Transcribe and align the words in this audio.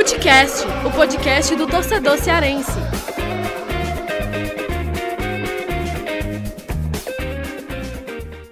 Futecast, 0.00 0.64
o 0.86 0.90
podcast 0.96 1.54
do 1.56 1.66
torcedor 1.66 2.16
cearense. 2.16 2.72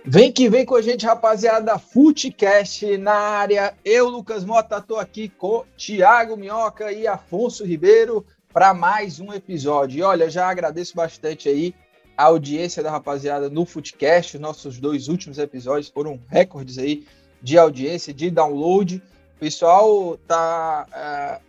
Vem 0.04 0.30
que 0.30 0.50
vem 0.50 0.66
com 0.66 0.74
a 0.74 0.82
gente, 0.82 1.06
rapaziada. 1.06 1.78
Futecast 1.78 2.98
na 2.98 3.14
área. 3.14 3.74
Eu, 3.82 4.10
Lucas 4.10 4.44
Mota, 4.44 4.78
tô 4.82 4.96
aqui 4.96 5.30
com 5.30 5.64
Thiago 5.74 6.36
Minhoca 6.36 6.92
e 6.92 7.06
Afonso 7.06 7.64
Ribeiro 7.64 8.26
para 8.52 8.74
mais 8.74 9.18
um 9.18 9.32
episódio. 9.32 10.00
E 10.00 10.02
olha, 10.02 10.28
já 10.28 10.46
agradeço 10.50 10.94
bastante 10.94 11.48
aí 11.48 11.74
a 12.14 12.24
audiência 12.24 12.82
da 12.82 12.90
rapaziada 12.90 13.48
no 13.48 13.64
Futecast. 13.64 14.38
Nossos 14.38 14.78
dois 14.78 15.08
últimos 15.08 15.38
episódios 15.38 15.88
foram 15.88 16.20
recordes 16.28 16.76
aí 16.76 17.06
de 17.42 17.56
audiência, 17.56 18.12
de 18.12 18.30
download. 18.30 19.02
O 19.38 19.46
pessoal 19.48 20.18
tá 20.26 20.84
uh, 20.90 21.44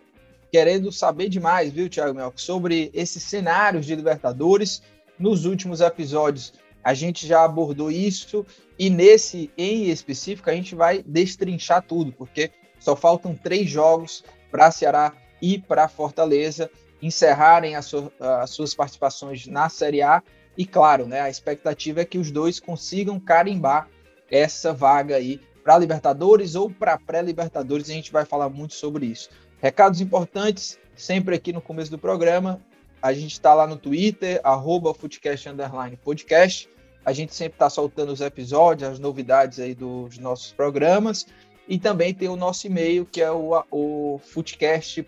querendo 0.52 0.92
saber 0.92 1.28
demais, 1.28 1.72
viu, 1.72 1.90
Thiago 1.90 2.14
Minhoca, 2.14 2.38
sobre 2.38 2.88
esses 2.94 3.20
cenários 3.20 3.84
de 3.84 3.96
Libertadores. 3.96 4.80
Nos 5.18 5.44
últimos 5.44 5.80
episódios 5.80 6.52
a 6.84 6.94
gente 6.94 7.26
já 7.26 7.42
abordou 7.42 7.90
isso 7.90 8.46
e 8.78 8.88
nesse 8.88 9.50
em 9.58 9.90
específico 9.90 10.48
a 10.48 10.54
gente 10.54 10.76
vai 10.76 11.02
destrinchar 11.02 11.82
tudo, 11.82 12.12
porque 12.12 12.52
só 12.78 12.94
faltam 12.94 13.34
três 13.34 13.68
jogos 13.68 14.22
para 14.52 14.70
Ceará 14.70 15.12
e 15.42 15.58
para 15.58 15.88
Fortaleza 15.88 16.70
encerrarem 17.02 17.74
as, 17.74 17.86
su 17.86 18.12
as, 18.20 18.50
suas 18.50 18.72
participações 18.72 19.48
na 19.48 19.68
Série 19.68 20.00
A. 20.00 20.22
E 20.56 20.64
claro, 20.64 21.08
né, 21.08 21.22
a 21.22 21.28
expectativa 21.28 22.02
é 22.02 22.04
que 22.04 22.18
os 22.18 22.30
dois 22.30 22.60
consigam 22.60 23.18
carimbar 23.18 23.88
essa 24.30 24.72
vaga 24.72 25.16
aí 25.16 25.40
para 25.70 25.78
Libertadores 25.78 26.56
ou 26.56 26.68
para 26.68 26.98
pré-Libertadores. 26.98 27.88
A 27.88 27.92
gente 27.92 28.10
vai 28.10 28.24
falar 28.24 28.48
muito 28.48 28.74
sobre 28.74 29.06
isso. 29.06 29.30
Recados 29.62 30.00
importantes, 30.00 30.80
sempre 30.96 31.36
aqui 31.36 31.52
no 31.52 31.60
começo 31.60 31.92
do 31.92 31.96
programa. 31.96 32.60
A 33.00 33.12
gente 33.12 33.34
está 33.34 33.54
lá 33.54 33.68
no 33.68 33.76
Twitter, 33.76 34.40
arroba 34.42 34.92
Podcast. 34.92 36.68
A 37.04 37.12
gente 37.12 37.32
sempre 37.32 37.54
está 37.54 37.70
soltando 37.70 38.12
os 38.12 38.20
episódios, 38.20 38.90
as 38.90 38.98
novidades 38.98 39.60
aí 39.60 39.72
dos 39.72 40.18
nossos 40.18 40.50
programas. 40.50 41.24
E 41.68 41.78
também 41.78 42.12
tem 42.12 42.28
o 42.28 42.34
nosso 42.34 42.66
e-mail, 42.66 43.06
que 43.06 43.20
é 43.20 43.30
o, 43.30 43.64
o 43.70 44.18
Footcast 44.24 45.06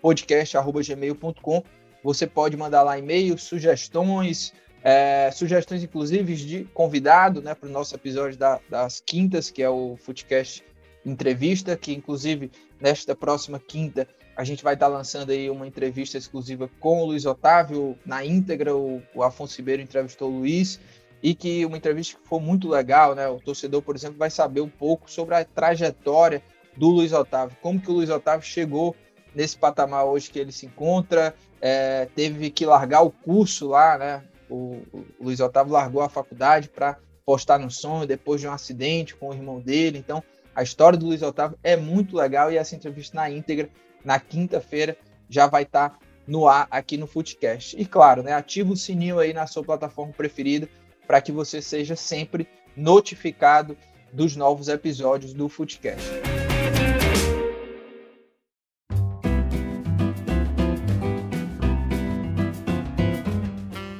podcast.gmail.com. 0.00 1.62
Você 2.02 2.26
pode 2.26 2.56
mandar 2.56 2.82
lá 2.82 2.98
e-mails, 2.98 3.44
sugestões, 3.44 4.52
é, 4.82 5.30
sugestões 5.30 5.82
inclusive 5.82 6.34
de 6.34 6.64
convidado 6.74 7.40
né, 7.40 7.54
para 7.54 7.68
o 7.68 7.72
nosso 7.72 7.94
episódio 7.94 8.38
da, 8.38 8.60
das 8.68 9.00
quintas, 9.04 9.50
que 9.50 9.62
é 9.62 9.68
o 9.68 9.96
Footcast 9.96 10.64
Entrevista, 11.04 11.76
que 11.76 11.92
inclusive 11.92 12.50
nesta 12.80 13.14
próxima 13.14 13.58
quinta 13.58 14.06
a 14.36 14.44
gente 14.44 14.64
vai 14.64 14.74
estar 14.74 14.86
tá 14.86 14.92
lançando 14.92 15.30
aí 15.30 15.50
uma 15.50 15.66
entrevista 15.66 16.16
exclusiva 16.16 16.70
com 16.80 17.02
o 17.02 17.06
Luiz 17.06 17.26
Otávio, 17.26 17.98
na 18.04 18.24
íntegra, 18.24 18.74
o, 18.74 19.02
o 19.14 19.22
Afonso 19.22 19.56
Ribeiro 19.58 19.82
entrevistou 19.82 20.30
o 20.30 20.38
Luiz, 20.38 20.80
e 21.22 21.34
que 21.34 21.64
uma 21.64 21.76
entrevista 21.76 22.18
que 22.18 22.28
foi 22.28 22.40
muito 22.40 22.68
legal, 22.68 23.14
né? 23.14 23.28
O 23.28 23.38
torcedor, 23.38 23.80
por 23.82 23.94
exemplo, 23.94 24.18
vai 24.18 24.30
saber 24.30 24.60
um 24.60 24.68
pouco 24.68 25.10
sobre 25.10 25.34
a 25.34 25.44
trajetória 25.44 26.42
do 26.76 26.88
Luiz 26.88 27.12
Otávio, 27.12 27.56
como 27.60 27.80
que 27.80 27.90
o 27.90 27.94
Luiz 27.94 28.10
Otávio 28.10 28.44
chegou 28.44 28.96
nesse 29.34 29.56
patamar 29.56 30.04
hoje 30.04 30.30
que 30.30 30.38
ele 30.38 30.50
se 30.50 30.66
encontra, 30.66 31.34
é, 31.60 32.08
teve 32.14 32.50
que 32.50 32.66
largar 32.66 33.02
o 33.02 33.10
curso 33.10 33.68
lá, 33.68 33.96
né? 33.96 34.22
O, 34.52 34.82
Luiz 35.20 35.40
Otávio 35.40 35.72
largou 35.72 36.02
a 36.02 36.08
faculdade 36.08 36.68
para 36.68 36.98
postar 37.24 37.58
no 37.58 37.70
sonho 37.70 38.06
depois 38.06 38.40
de 38.40 38.46
um 38.46 38.52
acidente 38.52 39.14
com 39.14 39.30
o 39.30 39.34
irmão 39.34 39.60
dele. 39.60 39.98
Então, 39.98 40.22
a 40.54 40.62
história 40.62 40.98
do 40.98 41.06
Luiz 41.06 41.22
Otávio 41.22 41.58
é 41.62 41.76
muito 41.76 42.16
legal 42.16 42.52
e 42.52 42.58
essa 42.58 42.76
entrevista 42.76 43.16
na 43.16 43.30
íntegra, 43.30 43.70
na 44.04 44.20
quinta-feira, 44.20 44.96
já 45.28 45.46
vai 45.46 45.62
estar 45.62 45.90
tá 45.90 45.98
no 46.26 46.46
ar 46.46 46.68
aqui 46.70 46.96
no 46.96 47.06
Footcast. 47.06 47.80
E 47.80 47.86
claro, 47.86 48.22
né, 48.22 48.32
ativa 48.32 48.72
o 48.72 48.76
sininho 48.76 49.18
aí 49.18 49.32
na 49.32 49.46
sua 49.46 49.64
plataforma 49.64 50.12
preferida 50.12 50.68
para 51.06 51.20
que 51.20 51.32
você 51.32 51.62
seja 51.62 51.96
sempre 51.96 52.46
notificado 52.76 53.76
dos 54.12 54.36
novos 54.36 54.68
episódios 54.68 55.32
do 55.32 55.48
Footcast. 55.48 56.31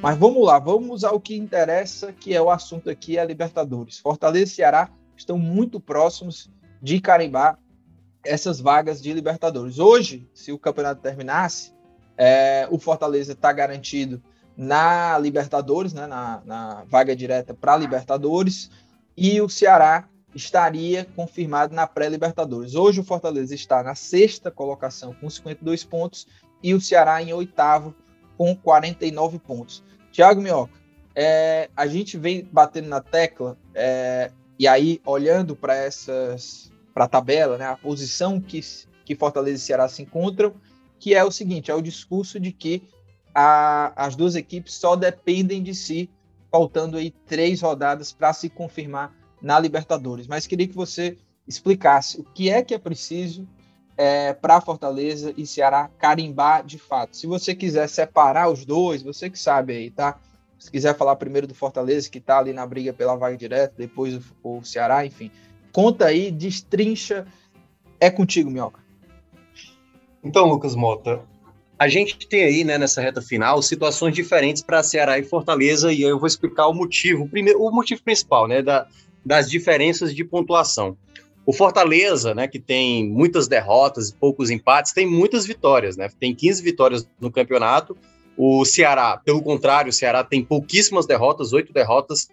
Mas 0.02 0.18
vamos 0.18 0.44
lá, 0.44 0.58
vamos 0.58 1.04
ao 1.04 1.20
que 1.20 1.36
interessa, 1.36 2.12
que 2.12 2.34
é 2.34 2.42
o 2.42 2.50
assunto 2.50 2.90
aqui, 2.90 3.20
a 3.20 3.24
Libertadores. 3.24 4.00
Fortaleza 4.00 4.50
e 4.52 4.54
Ceará 4.56 4.90
estão 5.16 5.38
muito 5.38 5.78
próximos 5.78 6.50
de 6.82 7.00
carimbar 7.00 7.56
essas 8.24 8.58
vagas 8.58 9.00
de 9.00 9.12
Libertadores. 9.12 9.78
Hoje, 9.78 10.28
se 10.34 10.50
o 10.50 10.58
campeonato 10.58 11.00
terminasse, 11.00 11.72
é, 12.18 12.66
o 12.68 12.80
Fortaleza 12.80 13.30
está 13.30 13.52
garantido 13.52 14.20
na 14.56 15.16
Libertadores, 15.20 15.92
né, 15.92 16.04
na, 16.08 16.42
na 16.44 16.82
vaga 16.88 17.14
direta 17.14 17.54
para 17.54 17.76
Libertadores, 17.76 18.72
e 19.16 19.40
o 19.40 19.48
Ceará 19.48 20.08
estaria 20.34 21.04
confirmado 21.14 21.76
na 21.76 21.86
pré-Libertadores. 21.86 22.74
Hoje 22.74 22.98
o 22.98 23.04
Fortaleza 23.04 23.54
está 23.54 23.84
na 23.84 23.94
sexta 23.94 24.50
colocação 24.50 25.14
com 25.14 25.30
52 25.30 25.84
pontos 25.84 26.26
e 26.60 26.74
o 26.74 26.80
Ceará 26.80 27.22
em 27.22 27.32
oitavo 27.32 27.94
com 28.36 28.54
49 28.54 29.38
pontos. 29.38 29.82
Tiago 30.10 30.40
Minhoca, 30.40 30.72
é, 31.14 31.68
a 31.76 31.86
gente 31.86 32.16
vem 32.16 32.48
batendo 32.50 32.88
na 32.88 33.00
tecla 33.00 33.56
é, 33.74 34.30
e 34.58 34.66
aí 34.66 35.00
olhando 35.04 35.54
para 35.54 35.74
essas 35.74 36.70
para 36.94 37.04
a 37.04 37.08
tabela, 37.08 37.56
né, 37.56 37.64
a 37.64 37.76
posição 37.76 38.38
que, 38.38 38.60
que 39.04 39.16
Fortaleza 39.16 39.56
e 39.56 39.66
Ceará 39.66 39.88
se 39.88 40.02
encontram, 40.02 40.54
que 40.98 41.14
é 41.14 41.24
o 41.24 41.30
seguinte, 41.30 41.70
é 41.70 41.74
o 41.74 41.80
discurso 41.80 42.38
de 42.38 42.52
que 42.52 42.82
a, 43.34 43.92
as 43.96 44.14
duas 44.14 44.34
equipes 44.34 44.74
só 44.74 44.94
dependem 44.94 45.62
de 45.62 45.74
si, 45.74 46.10
faltando 46.50 46.98
aí 46.98 47.10
três 47.10 47.62
rodadas 47.62 48.12
para 48.12 48.32
se 48.34 48.50
confirmar 48.50 49.14
na 49.40 49.58
Libertadores. 49.58 50.26
Mas 50.26 50.46
queria 50.46 50.68
que 50.68 50.74
você 50.74 51.16
explicasse 51.48 52.20
o 52.20 52.24
que 52.24 52.50
é 52.50 52.62
que 52.62 52.74
é 52.74 52.78
preciso 52.78 53.48
é, 53.96 54.32
para 54.32 54.60
Fortaleza 54.60 55.34
e 55.36 55.46
Ceará 55.46 55.90
carimbar 55.98 56.64
de 56.64 56.78
fato. 56.78 57.16
Se 57.16 57.26
você 57.26 57.54
quiser 57.54 57.88
separar 57.88 58.48
os 58.48 58.64
dois, 58.64 59.02
você 59.02 59.28
que 59.28 59.38
sabe 59.38 59.74
aí, 59.74 59.90
tá? 59.90 60.18
Se 60.58 60.70
quiser 60.70 60.96
falar 60.96 61.16
primeiro 61.16 61.46
do 61.46 61.54
Fortaleza, 61.54 62.08
que 62.08 62.18
está 62.18 62.38
ali 62.38 62.52
na 62.52 62.66
briga 62.66 62.92
pela 62.92 63.16
vaga 63.16 63.36
direta, 63.36 63.74
depois 63.76 64.14
o, 64.14 64.58
o 64.58 64.64
Ceará, 64.64 65.04
enfim. 65.04 65.30
Conta 65.72 66.06
aí, 66.06 66.30
destrincha. 66.30 67.26
É 67.98 68.10
contigo, 68.10 68.50
Minhoca. 68.50 68.80
Então, 70.22 70.46
Lucas 70.46 70.76
Mota, 70.76 71.20
a 71.78 71.88
gente 71.88 72.28
tem 72.28 72.44
aí, 72.44 72.62
né, 72.62 72.78
nessa 72.78 73.00
reta 73.00 73.20
final, 73.20 73.60
situações 73.60 74.14
diferentes 74.14 74.62
para 74.62 74.84
Ceará 74.84 75.18
e 75.18 75.24
Fortaleza, 75.24 75.92
e 75.92 76.02
eu 76.02 76.16
vou 76.16 76.28
explicar 76.28 76.68
o 76.68 76.72
motivo, 76.72 77.24
o, 77.24 77.28
primeiro, 77.28 77.60
o 77.60 77.72
motivo 77.72 78.02
principal, 78.04 78.46
né, 78.46 78.62
da, 78.62 78.86
das 79.26 79.50
diferenças 79.50 80.14
de 80.14 80.24
pontuação. 80.24 80.96
O 81.44 81.52
Fortaleza, 81.52 82.34
né, 82.34 82.46
que 82.46 82.60
tem 82.60 83.08
muitas 83.08 83.48
derrotas 83.48 84.10
e 84.10 84.14
poucos 84.14 84.50
empates, 84.50 84.92
tem 84.92 85.06
muitas 85.06 85.44
vitórias, 85.44 85.96
né? 85.96 86.08
Tem 86.20 86.34
15 86.34 86.62
vitórias 86.62 87.08
no 87.20 87.32
campeonato. 87.32 87.96
O 88.36 88.64
Ceará, 88.64 89.20
pelo 89.24 89.42
contrário, 89.42 89.90
o 89.90 89.92
Ceará 89.92 90.22
tem 90.22 90.44
pouquíssimas 90.44 91.04
derrotas, 91.04 91.52
oito 91.52 91.72
derrotas 91.72 92.28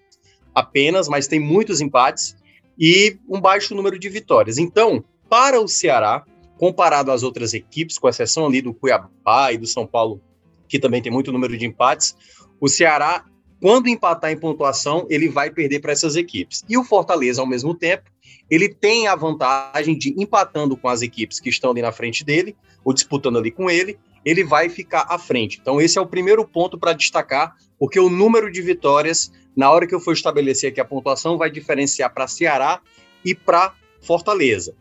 apenas, 0.54 1.08
mas 1.08 1.28
tem 1.28 1.40
muitos 1.40 1.82
empates 1.82 2.36
e 2.78 3.18
um 3.28 3.42
baixo 3.42 3.76
número 3.76 3.98
de 3.98 4.10
vitórias. 4.10 4.58
Então, 4.58 5.04
para 5.28 5.60
o 5.60 5.68
Ceará, 5.68 6.24
comparado 6.58 7.12
às 7.12 7.24
outras 7.24 7.54
equipes, 7.54 7.98
com 7.98 8.08
exceção 8.08 8.46
ali 8.46 8.62
do 8.62 8.74
Cuiabá 8.74 9.52
e 9.52 9.58
do 9.58 9.66
São 9.66 9.88
Paulo, 9.88 10.22
que 10.68 10.80
também 10.80 11.02
tem 11.02 11.12
muito 11.12 11.32
número 11.32 11.58
de 11.58 11.66
empates, 11.66 12.16
o 12.60 12.68
Ceará, 12.68 13.26
quando 13.62 13.88
empatar 13.88 14.32
em 14.32 14.38
pontuação, 14.38 15.06
ele 15.10 15.28
vai 15.28 15.50
perder 15.50 15.80
para 15.80 15.92
essas 15.92 16.16
equipes. 16.16 16.64
E 16.68 16.78
o 16.78 16.84
Fortaleza, 16.84 17.42
ao 17.42 17.48
mesmo 17.48 17.76
tempo, 17.76 18.10
ele 18.50 18.70
tem 18.70 19.08
a 19.08 19.16
vantagem 19.16 19.98
de 19.98 20.14
empatando 20.18 20.78
com 20.78 20.88
as 20.88 21.02
equipes 21.02 21.40
que 21.40 21.50
estão 21.50 21.72
ali 21.72 21.82
na 21.82 21.92
frente 21.92 22.24
dele, 22.24 22.56
ou 22.84 22.94
disputando 22.94 23.38
ali 23.38 23.52
com 23.52 23.70
ele, 23.70 24.00
ele 24.24 24.44
vai 24.44 24.70
ficar 24.70 25.06
à 25.10 25.18
frente. 25.18 25.60
Então, 25.62 25.80
esse 25.80 25.98
é 25.98 26.02
o 26.02 26.08
primeiro 26.08 26.48
ponto 26.48 26.78
para 26.78 26.94
destacar, 26.94 27.56
porque 27.78 28.00
o 28.00 28.10
número 28.10 28.52
de 28.52 28.62
vitórias, 28.62 29.32
na 29.56 29.70
hora 29.70 29.86
que 29.86 29.94
eu 29.94 30.00
for 30.00 30.14
estabelecer 30.14 30.72
aqui 30.72 30.80
a 30.80 30.86
pontuação, 30.86 31.38
vai 31.38 31.50
diferenciar 31.50 32.14
para 32.14 32.28
Ceará 32.28 32.82
e 33.24 33.36
para 33.36 33.74
Fortaleza. 34.02 34.74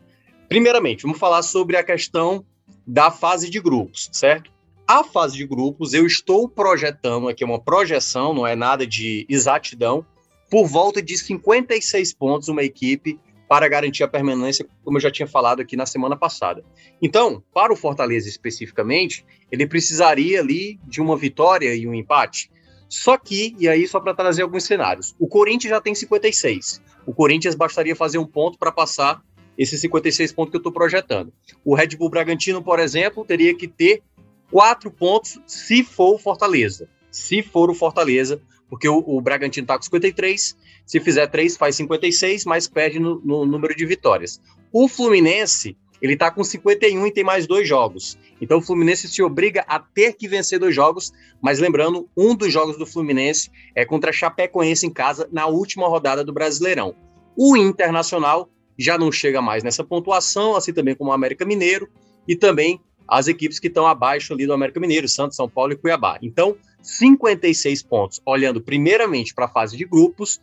Primeiramente, 0.47 1.03
vamos 1.03 1.19
falar 1.19 1.43
sobre 1.43 1.77
a 1.77 1.83
questão 1.83 2.45
da 2.85 3.11
fase 3.11 3.49
de 3.49 3.59
grupos, 3.59 4.09
certo? 4.11 4.51
A 4.89 5.03
fase 5.03 5.37
de 5.37 5.45
grupos, 5.45 5.93
eu 5.93 6.03
estou 6.03 6.49
projetando 6.49 7.29
aqui 7.29 7.45
uma 7.45 7.61
projeção, 7.61 8.33
não 8.33 8.47
é 8.47 8.55
nada 8.55 8.87
de 8.87 9.23
exatidão, 9.29 10.03
por 10.49 10.65
volta 10.65 10.99
de 10.99 11.15
56 11.15 12.11
pontos 12.13 12.47
uma 12.47 12.63
equipe 12.63 13.19
para 13.47 13.67
garantir 13.67 14.01
a 14.01 14.07
permanência, 14.07 14.65
como 14.83 14.97
eu 14.97 15.01
já 15.01 15.11
tinha 15.11 15.27
falado 15.27 15.61
aqui 15.61 15.77
na 15.77 15.85
semana 15.85 16.17
passada. 16.17 16.65
Então, 16.99 17.43
para 17.53 17.71
o 17.71 17.75
Fortaleza 17.75 18.27
especificamente, 18.27 19.23
ele 19.51 19.67
precisaria 19.67 20.39
ali 20.39 20.79
de 20.87 20.99
uma 20.99 21.15
vitória 21.15 21.75
e 21.75 21.87
um 21.87 21.93
empate. 21.93 22.49
Só 22.89 23.15
que, 23.15 23.55
e 23.59 23.69
aí 23.69 23.87
só 23.87 23.99
para 23.99 24.15
trazer 24.15 24.41
alguns 24.41 24.63
cenários, 24.63 25.15
o 25.19 25.27
Corinthians 25.27 25.69
já 25.69 25.79
tem 25.79 25.93
56. 25.93 26.81
O 27.05 27.13
Corinthians 27.13 27.53
bastaria 27.53 27.95
fazer 27.95 28.17
um 28.17 28.25
ponto 28.25 28.57
para 28.57 28.71
passar 28.71 29.21
esses 29.55 29.79
56 29.81 30.31
pontos 30.31 30.49
que 30.49 30.57
eu 30.57 30.61
estou 30.61 30.71
projetando. 30.71 31.31
O 31.63 31.75
Red 31.75 31.89
Bull 31.89 32.09
Bragantino, 32.09 32.63
por 32.63 32.79
exemplo, 32.79 33.23
teria 33.23 33.53
que 33.53 33.67
ter 33.67 34.01
quatro 34.51 34.91
pontos 34.91 35.39
se 35.45 35.83
for 35.83 36.15
o 36.15 36.19
Fortaleza. 36.19 36.89
Se 37.11 37.41
for 37.41 37.69
o 37.69 37.75
Fortaleza, 37.75 38.41
porque 38.69 38.87
o, 38.87 39.03
o 39.05 39.19
Bragantino 39.19 39.63
está 39.63 39.75
com 39.75 39.83
53, 39.83 40.55
se 40.85 40.99
fizer 40.99 41.27
três, 41.27 41.57
faz 41.57 41.75
56, 41.75 42.45
mas 42.45 42.67
perde 42.67 42.99
no, 42.99 43.19
no 43.19 43.45
número 43.45 43.75
de 43.75 43.85
vitórias. 43.85 44.39
O 44.71 44.87
Fluminense, 44.87 45.75
ele 46.01 46.13
está 46.13 46.29
com 46.29 46.43
51 46.43 47.07
e 47.07 47.11
tem 47.11 47.23
mais 47.23 47.47
dois 47.47 47.67
jogos. 47.67 48.17
Então 48.39 48.59
o 48.59 48.61
Fluminense 48.61 49.07
se 49.07 49.21
obriga 49.21 49.65
a 49.67 49.79
ter 49.79 50.13
que 50.13 50.27
vencer 50.27 50.59
dois 50.59 50.73
jogos, 50.73 51.11
mas 51.41 51.59
lembrando, 51.59 52.07
um 52.15 52.35
dos 52.35 52.53
jogos 52.53 52.77
do 52.77 52.85
Fluminense 52.85 53.51
é 53.75 53.85
contra 53.85 54.13
Chapecoense 54.13 54.85
em 54.85 54.91
casa 54.91 55.27
na 55.31 55.47
última 55.47 55.87
rodada 55.87 56.23
do 56.23 56.33
Brasileirão. 56.33 56.95
O 57.35 57.57
Internacional 57.57 58.49
já 58.77 58.97
não 58.97 59.11
chega 59.11 59.41
mais 59.41 59.63
nessa 59.63 59.83
pontuação, 59.83 60.55
assim 60.55 60.71
também 60.71 60.95
como 60.95 61.09
o 61.09 61.13
América 61.13 61.45
Mineiro 61.45 61.89
e 62.27 62.35
também 62.35 62.79
as 63.09 63.27
equipes 63.27 63.59
que 63.59 63.67
estão 63.67 63.87
abaixo 63.87 64.33
ali 64.33 64.45
do 64.45 64.53
América 64.53 64.79
Mineiro, 64.79 65.07
Santos, 65.07 65.35
São 65.35 65.49
Paulo 65.49 65.73
e 65.73 65.75
Cuiabá. 65.75 66.17
Então, 66.21 66.55
56 66.81 67.83
pontos, 67.83 68.21
olhando 68.25 68.61
primeiramente 68.61 69.33
para 69.33 69.45
a 69.45 69.49
fase 69.49 69.75
de 69.75 69.85
grupos, 69.85 70.41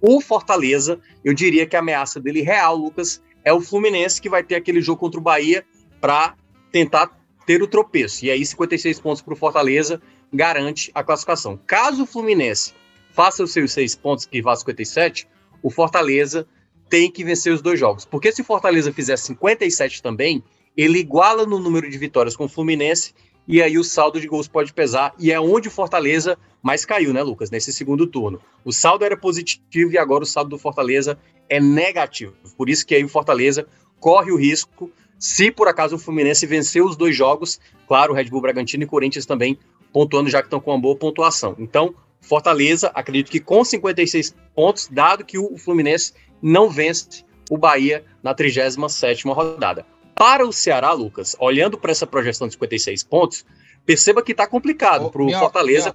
o 0.00 0.20
Fortaleza, 0.20 1.00
eu 1.24 1.32
diria 1.34 1.66
que 1.66 1.76
a 1.76 1.80
ameaça 1.80 2.20
dele 2.20 2.42
real, 2.42 2.76
Lucas, 2.76 3.22
é 3.44 3.52
o 3.52 3.60
Fluminense, 3.60 4.20
que 4.20 4.28
vai 4.28 4.42
ter 4.42 4.54
aquele 4.54 4.80
jogo 4.80 5.00
contra 5.00 5.18
o 5.18 5.22
Bahia 5.22 5.64
para 6.00 6.34
tentar 6.70 7.16
ter 7.46 7.62
o 7.62 7.66
tropeço. 7.66 8.24
E 8.24 8.30
aí, 8.30 8.44
56 8.44 9.00
pontos 9.00 9.22
para 9.22 9.32
o 9.32 9.36
Fortaleza 9.36 10.00
garante 10.32 10.90
a 10.94 11.02
classificação. 11.02 11.58
Caso 11.66 12.02
o 12.02 12.06
Fluminense 12.06 12.74
faça 13.12 13.42
os 13.42 13.52
seus 13.52 13.72
seis 13.72 13.94
pontos, 13.96 14.26
que 14.26 14.42
vá 14.42 14.54
57, 14.54 15.26
o 15.62 15.70
Fortaleza 15.70 16.46
tem 16.88 17.10
que 17.10 17.24
vencer 17.24 17.52
os 17.52 17.60
dois 17.60 17.78
jogos. 17.78 18.04
Porque 18.04 18.30
se 18.30 18.42
o 18.42 18.44
Fortaleza 18.44 18.92
fizer 18.92 19.16
57 19.16 20.02
também, 20.02 20.42
ele 20.78 21.00
iguala 21.00 21.44
no 21.44 21.58
número 21.58 21.90
de 21.90 21.98
vitórias 21.98 22.36
com 22.36 22.44
o 22.44 22.48
Fluminense 22.48 23.12
e 23.48 23.60
aí 23.60 23.76
o 23.76 23.82
saldo 23.82 24.20
de 24.20 24.28
gols 24.28 24.46
pode 24.46 24.74
pesar, 24.74 25.14
e 25.18 25.32
é 25.32 25.40
onde 25.40 25.68
o 25.68 25.70
Fortaleza 25.70 26.36
mais 26.62 26.84
caiu, 26.84 27.14
né, 27.14 27.22
Lucas, 27.22 27.50
nesse 27.50 27.72
segundo 27.72 28.06
turno. 28.06 28.40
O 28.62 28.72
saldo 28.72 29.06
era 29.06 29.16
positivo 29.16 29.90
e 29.90 29.96
agora 29.96 30.22
o 30.22 30.26
saldo 30.26 30.50
do 30.50 30.58
Fortaleza 30.58 31.18
é 31.48 31.58
negativo. 31.58 32.34
Por 32.58 32.68
isso 32.68 32.86
que 32.86 32.94
aí 32.94 33.02
o 33.02 33.08
Fortaleza 33.08 33.66
corre 33.98 34.30
o 34.30 34.36
risco, 34.36 34.90
se 35.18 35.50
por 35.50 35.66
acaso 35.66 35.96
o 35.96 35.98
Fluminense 35.98 36.46
vencer 36.46 36.84
os 36.84 36.94
dois 36.94 37.16
jogos, 37.16 37.58
claro, 37.88 38.12
Red 38.12 38.26
Bull 38.26 38.42
Bragantino 38.42 38.84
e 38.84 38.86
Corinthians 38.86 39.24
também 39.26 39.58
pontuando 39.92 40.28
já 40.28 40.42
que 40.42 40.46
estão 40.46 40.60
com 40.60 40.70
uma 40.70 40.78
boa 40.78 40.94
pontuação. 40.94 41.56
Então, 41.58 41.94
Fortaleza, 42.20 42.92
acredito 42.94 43.32
que 43.32 43.40
com 43.40 43.64
56 43.64 44.34
pontos, 44.54 44.88
dado 44.88 45.24
que 45.24 45.38
o 45.38 45.56
Fluminense 45.56 46.12
não 46.42 46.68
vence 46.68 47.24
o 47.50 47.56
Bahia 47.56 48.04
na 48.22 48.34
37ª 48.34 49.34
rodada. 49.34 49.86
Para 50.18 50.44
o 50.44 50.52
Ceará, 50.52 50.92
Lucas, 50.92 51.36
olhando 51.38 51.78
para 51.78 51.92
essa 51.92 52.06
projeção 52.06 52.48
de 52.48 52.54
56 52.54 53.04
pontos, 53.04 53.46
perceba 53.86 54.20
que 54.20 54.32
está 54.32 54.48
complicado 54.48 55.10
para 55.10 55.22
o 55.22 55.30
Fortaleza. 55.30 55.94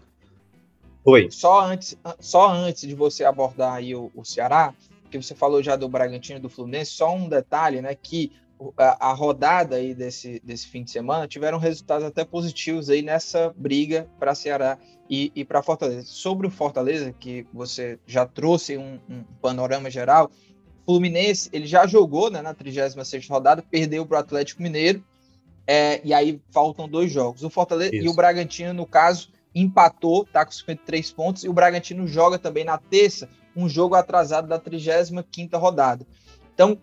Oi. 1.03 1.29
Só 1.29 1.59
antes, 1.59 1.97
só 2.21 2.49
antes 2.49 2.87
de 2.87 2.95
você 2.95 3.25
abordar 3.25 3.73
aí 3.73 3.93
o, 3.93 4.09
o 4.15 4.23
Ceará, 4.23 4.73
que 5.11 5.21
você 5.21 5.35
falou 5.35 5.61
já 5.61 5.75
do 5.75 5.89
Bragantino 5.89 6.39
e 6.39 6.41
do 6.41 6.49
Fluminense, 6.49 6.91
só 6.91 7.13
um 7.13 7.27
detalhe, 7.27 7.81
né, 7.81 7.93
que 7.93 8.31
a, 8.77 9.09
a, 9.09 9.13
rodada 9.13 9.75
aí 9.75 9.93
desse, 9.93 10.41
desse 10.41 10.67
fim 10.67 10.83
de 10.83 10.91
semana 10.91 11.27
tiveram 11.27 11.57
resultados 11.57 12.07
até 12.07 12.23
positivos 12.23 12.89
aí 12.89 13.01
nessa 13.01 13.53
briga 13.57 14.07
para 14.17 14.33
Ceará 14.33 14.77
e, 15.09 15.33
e 15.35 15.43
para 15.43 15.61
Fortaleza. 15.61 16.03
Sobre 16.05 16.47
o 16.47 16.49
Fortaleza, 16.49 17.11
que 17.11 17.45
você 17.53 17.99
já 18.07 18.25
trouxe 18.25 18.77
um, 18.77 19.01
um 19.09 19.23
panorama 19.41 19.89
geral, 19.89 20.31
Fluminense, 20.85 21.49
ele 21.53 21.65
já 21.65 21.87
jogou 21.87 22.29
né, 22.29 22.41
na 22.41 22.53
36 22.53 23.27
rodada, 23.27 23.61
perdeu 23.61 24.05
para 24.05 24.17
o 24.17 24.19
Atlético 24.19 24.61
Mineiro, 24.61 25.03
é, 25.65 26.01
e 26.03 26.13
aí 26.13 26.41
faltam 26.51 26.87
dois 26.87 27.11
jogos. 27.11 27.43
O 27.43 27.49
Fortaleza 27.49 27.95
Isso. 27.95 28.05
e 28.05 28.09
o 28.09 28.13
Bragantino, 28.13 28.73
no 28.73 28.85
caso, 28.85 29.29
empatou, 29.55 30.25
tá 30.25 30.45
com 30.45 30.51
53 30.51 31.11
pontos, 31.11 31.43
e 31.43 31.49
o 31.49 31.53
Bragantino 31.53 32.07
joga 32.07 32.37
também 32.37 32.65
na 32.65 32.77
terça, 32.77 33.29
um 33.55 33.69
jogo 33.69 33.95
atrasado 33.95 34.47
da 34.47 34.59
35 34.59 35.57
rodada. 35.57 36.05
Então, 36.53 36.77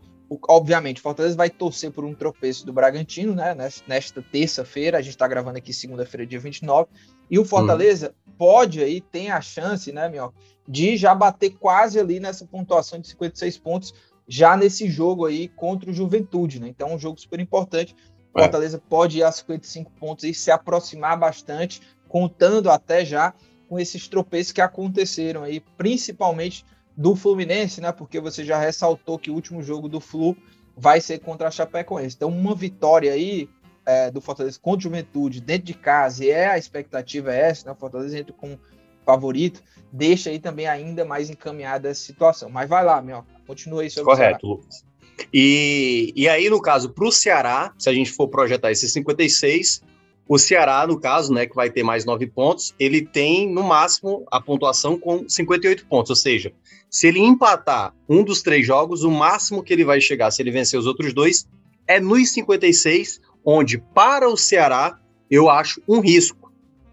obviamente, 0.49 0.99
o 0.99 1.03
Fortaleza 1.03 1.37
vai 1.37 1.50
torcer 1.50 1.91
por 1.91 2.05
um 2.05 2.15
tropeço 2.15 2.65
do 2.65 2.73
Bragantino, 2.73 3.35
né? 3.35 3.56
Nesta 3.87 4.23
terça-feira, 4.23 4.99
a 4.99 5.03
gente 5.03 5.15
está 5.15 5.27
gravando 5.27 5.59
aqui 5.59 5.73
segunda-feira, 5.73 6.27
dia 6.27 6.38
29, 6.38 6.88
e 7.29 7.38
o 7.38 7.44
Fortaleza 7.44 8.15
hum. 8.29 8.32
pode 8.38 8.82
aí, 8.82 9.00
tem 9.00 9.31
a 9.31 9.41
chance, 9.41 9.91
né, 9.91 10.09
Minhoca, 10.09 10.35
de 10.69 10.97
já 10.97 11.15
bater 11.15 11.50
quase 11.50 11.99
ali 11.99 12.21
nessa 12.21 12.47
pontuação 12.47 13.00
de 13.00 13.09
56 13.09 13.59
pontos, 13.59 13.94
já 14.29 14.56
nesse 14.56 14.88
jogo 14.88 15.27
aí 15.27 15.49
contra 15.49 15.91
o 15.91 15.93
Juventude, 15.93 16.61
né? 16.61 16.69
Então, 16.69 16.91
é 16.91 16.94
um 16.94 16.99
jogo 16.99 17.21
super 17.21 17.41
importante. 17.41 17.97
O 18.33 18.38
é. 18.38 18.43
Fortaleza 18.43 18.81
pode 18.88 19.19
ir 19.19 19.25
a 19.25 19.33
55 19.33 19.91
pontos 19.99 20.25
e 20.25 20.33
se 20.33 20.53
aproximar 20.53 21.19
bastante, 21.19 21.81
contando 22.09 22.71
até 22.71 23.05
já 23.05 23.35
com 23.69 23.79
esses 23.79 24.06
tropeços 24.06 24.53
que 24.53 24.61
aconteceram 24.61 25.43
aí, 25.43 25.61
principalmente 25.76 26.65
do 27.00 27.17
Fluminense, 27.17 27.81
né? 27.81 27.91
Porque 27.93 28.20
você 28.20 28.44
já 28.44 28.58
ressaltou 28.58 29.19
que 29.19 29.31
o 29.31 29.35
último 29.35 29.62
jogo 29.62 29.88
do 29.88 30.00
Flu 30.00 30.37
vai 30.76 31.00
ser 31.00 31.19
contra 31.20 31.49
a 31.49 31.50
Chapecoense. 31.50 32.14
Então, 32.14 32.29
uma 32.29 32.55
vitória 32.55 33.11
aí 33.11 33.49
é, 33.87 34.11
do 34.11 34.20
Fortaleza 34.20 34.58
contra 34.61 34.81
o 34.81 34.82
Juventude 34.82 35.41
dentro 35.41 35.64
de 35.64 35.73
casa, 35.73 36.23
e 36.23 36.29
é 36.29 36.49
a 36.49 36.58
expectativa 36.58 37.35
é 37.35 37.49
essa, 37.49 37.64
né? 37.64 37.73
O 37.73 37.75
Fortaleza 37.75 38.19
entra 38.19 38.35
com 38.35 38.58
favorito, 39.06 39.62
deixa 39.91 40.29
aí 40.29 40.38
também 40.38 40.67
ainda 40.67 41.02
mais 41.06 41.31
encaminhada 41.31 41.88
essa 41.88 42.02
situação. 42.02 42.50
Mas 42.50 42.69
vai 42.69 42.85
lá, 42.85 43.00
meu, 43.00 43.25
continua 43.47 43.81
aí 43.81 43.88
sobre 43.88 44.12
Correto, 44.12 44.47
Lucas. 44.47 44.85
E, 45.32 46.12
e 46.14 46.29
aí, 46.29 46.50
no 46.50 46.61
caso, 46.61 46.91
para 46.91 47.06
o 47.06 47.11
Ceará, 47.11 47.73
se 47.79 47.88
a 47.88 47.94
gente 47.94 48.11
for 48.11 48.29
projetar 48.29 48.70
esses 48.70 48.93
56, 48.93 49.82
o 50.31 50.38
Ceará, 50.38 50.87
no 50.87 51.00
caso, 51.00 51.35
né, 51.35 51.44
que 51.44 51.56
vai 51.56 51.69
ter 51.69 51.82
mais 51.82 52.05
nove 52.05 52.25
pontos, 52.25 52.73
ele 52.79 53.05
tem, 53.05 53.53
no 53.53 53.65
máximo, 53.65 54.25
a 54.31 54.41
pontuação 54.41 54.97
com 54.97 55.29
58 55.29 55.85
pontos. 55.87 56.11
Ou 56.11 56.15
seja, 56.15 56.53
se 56.88 57.09
ele 57.09 57.19
empatar 57.19 57.93
um 58.09 58.23
dos 58.23 58.41
três 58.41 58.65
jogos, 58.65 59.03
o 59.03 59.11
máximo 59.11 59.61
que 59.61 59.73
ele 59.73 59.85
vai 59.85 60.00
chegar, 60.00 60.31
se 60.31 60.41
ele 60.41 60.53
vencer 60.53 60.79
os 60.79 60.87
outros 60.87 61.12
dois, 61.12 61.49
é 61.85 61.99
nos 61.99 62.31
56, 62.31 63.21
onde, 63.44 63.79
para 63.79 64.29
o 64.29 64.37
Ceará, 64.37 65.00
eu 65.29 65.50
acho 65.50 65.82
um 65.88 65.99
risco 65.99 66.41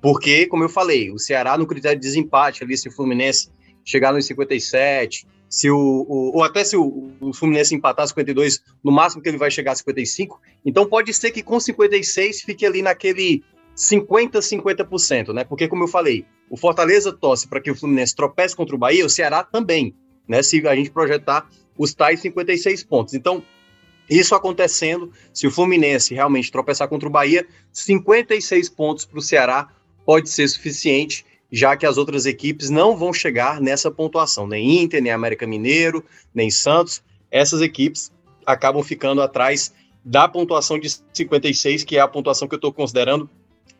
porque, 0.01 0.47
como 0.47 0.63
eu 0.63 0.69
falei, 0.69 1.11
o 1.11 1.19
Ceará 1.19 1.57
no 1.57 1.67
critério 1.67 1.99
de 1.99 2.07
desempate 2.07 2.63
ali, 2.63 2.75
se 2.75 2.87
o 2.87 2.91
Fluminense 2.91 3.49
chegar 3.85 4.13
nos 4.13 4.25
57, 4.25 5.27
se 5.49 5.69
o, 5.69 5.77
o 5.77 6.37
ou 6.37 6.43
até 6.43 6.63
se 6.63 6.75
o, 6.75 7.11
o, 7.19 7.33
Fluminense 7.33 7.73
empatar 7.73 8.07
52, 8.07 8.61
no 8.83 8.91
máximo 8.91 9.21
que 9.21 9.29
ele 9.29 9.37
vai 9.37 9.49
chegar 9.49 9.71
a 9.71 9.75
55, 9.75 10.41
então 10.65 10.85
pode 10.85 11.13
ser 11.13 11.31
que 11.31 11.41
com 11.41 11.59
56 11.59 12.41
fique 12.41 12.65
ali 12.65 12.81
naquele 12.81 13.43
50 13.75 14.39
50%, 14.39 15.33
né? 15.33 15.43
Porque 15.43 15.67
como 15.67 15.83
eu 15.83 15.87
falei, 15.87 16.25
o 16.49 16.57
Fortaleza 16.57 17.13
torce 17.13 17.47
para 17.47 17.61
que 17.61 17.71
o 17.71 17.75
Fluminense 17.75 18.15
tropece 18.15 18.55
contra 18.55 18.75
o 18.75 18.79
Bahia, 18.79 19.05
o 19.05 19.09
Ceará 19.09 19.43
também, 19.43 19.95
né? 20.27 20.41
Se 20.41 20.67
a 20.67 20.75
gente 20.75 20.91
projetar 20.91 21.47
os 21.77 21.93
tais 21.93 22.19
56 22.19 22.83
pontos. 22.83 23.13
Então, 23.13 23.43
isso 24.09 24.33
acontecendo, 24.33 25.11
se 25.33 25.45
o 25.45 25.51
Fluminense 25.51 26.13
realmente 26.13 26.51
tropeçar 26.51 26.87
contra 26.87 27.07
o 27.07 27.11
Bahia, 27.11 27.45
56 27.71 28.69
pontos 28.69 29.05
para 29.05 29.19
o 29.19 29.21
Ceará 29.21 29.69
pode 30.05 30.29
ser 30.29 30.47
suficiente, 30.47 31.25
já 31.51 31.75
que 31.75 31.85
as 31.85 31.97
outras 31.97 32.25
equipes 32.25 32.69
não 32.69 32.97
vão 32.97 33.13
chegar 33.13 33.61
nessa 33.61 33.89
pontuação, 33.89 34.47
nem 34.47 34.81
Inter, 34.81 35.01
nem 35.01 35.11
América 35.11 35.47
Mineiro, 35.47 36.03
nem 36.33 36.49
Santos. 36.49 37.01
Essas 37.31 37.61
equipes 37.61 38.11
acabam 38.45 38.83
ficando 38.83 39.21
atrás 39.21 39.73
da 40.03 40.27
pontuação 40.27 40.79
de 40.79 40.89
56, 41.13 41.83
que 41.83 41.97
é 41.97 41.99
a 41.99 42.07
pontuação 42.07 42.47
que 42.47 42.55
eu 42.55 42.57
estou 42.57 42.71
considerando 42.71 43.29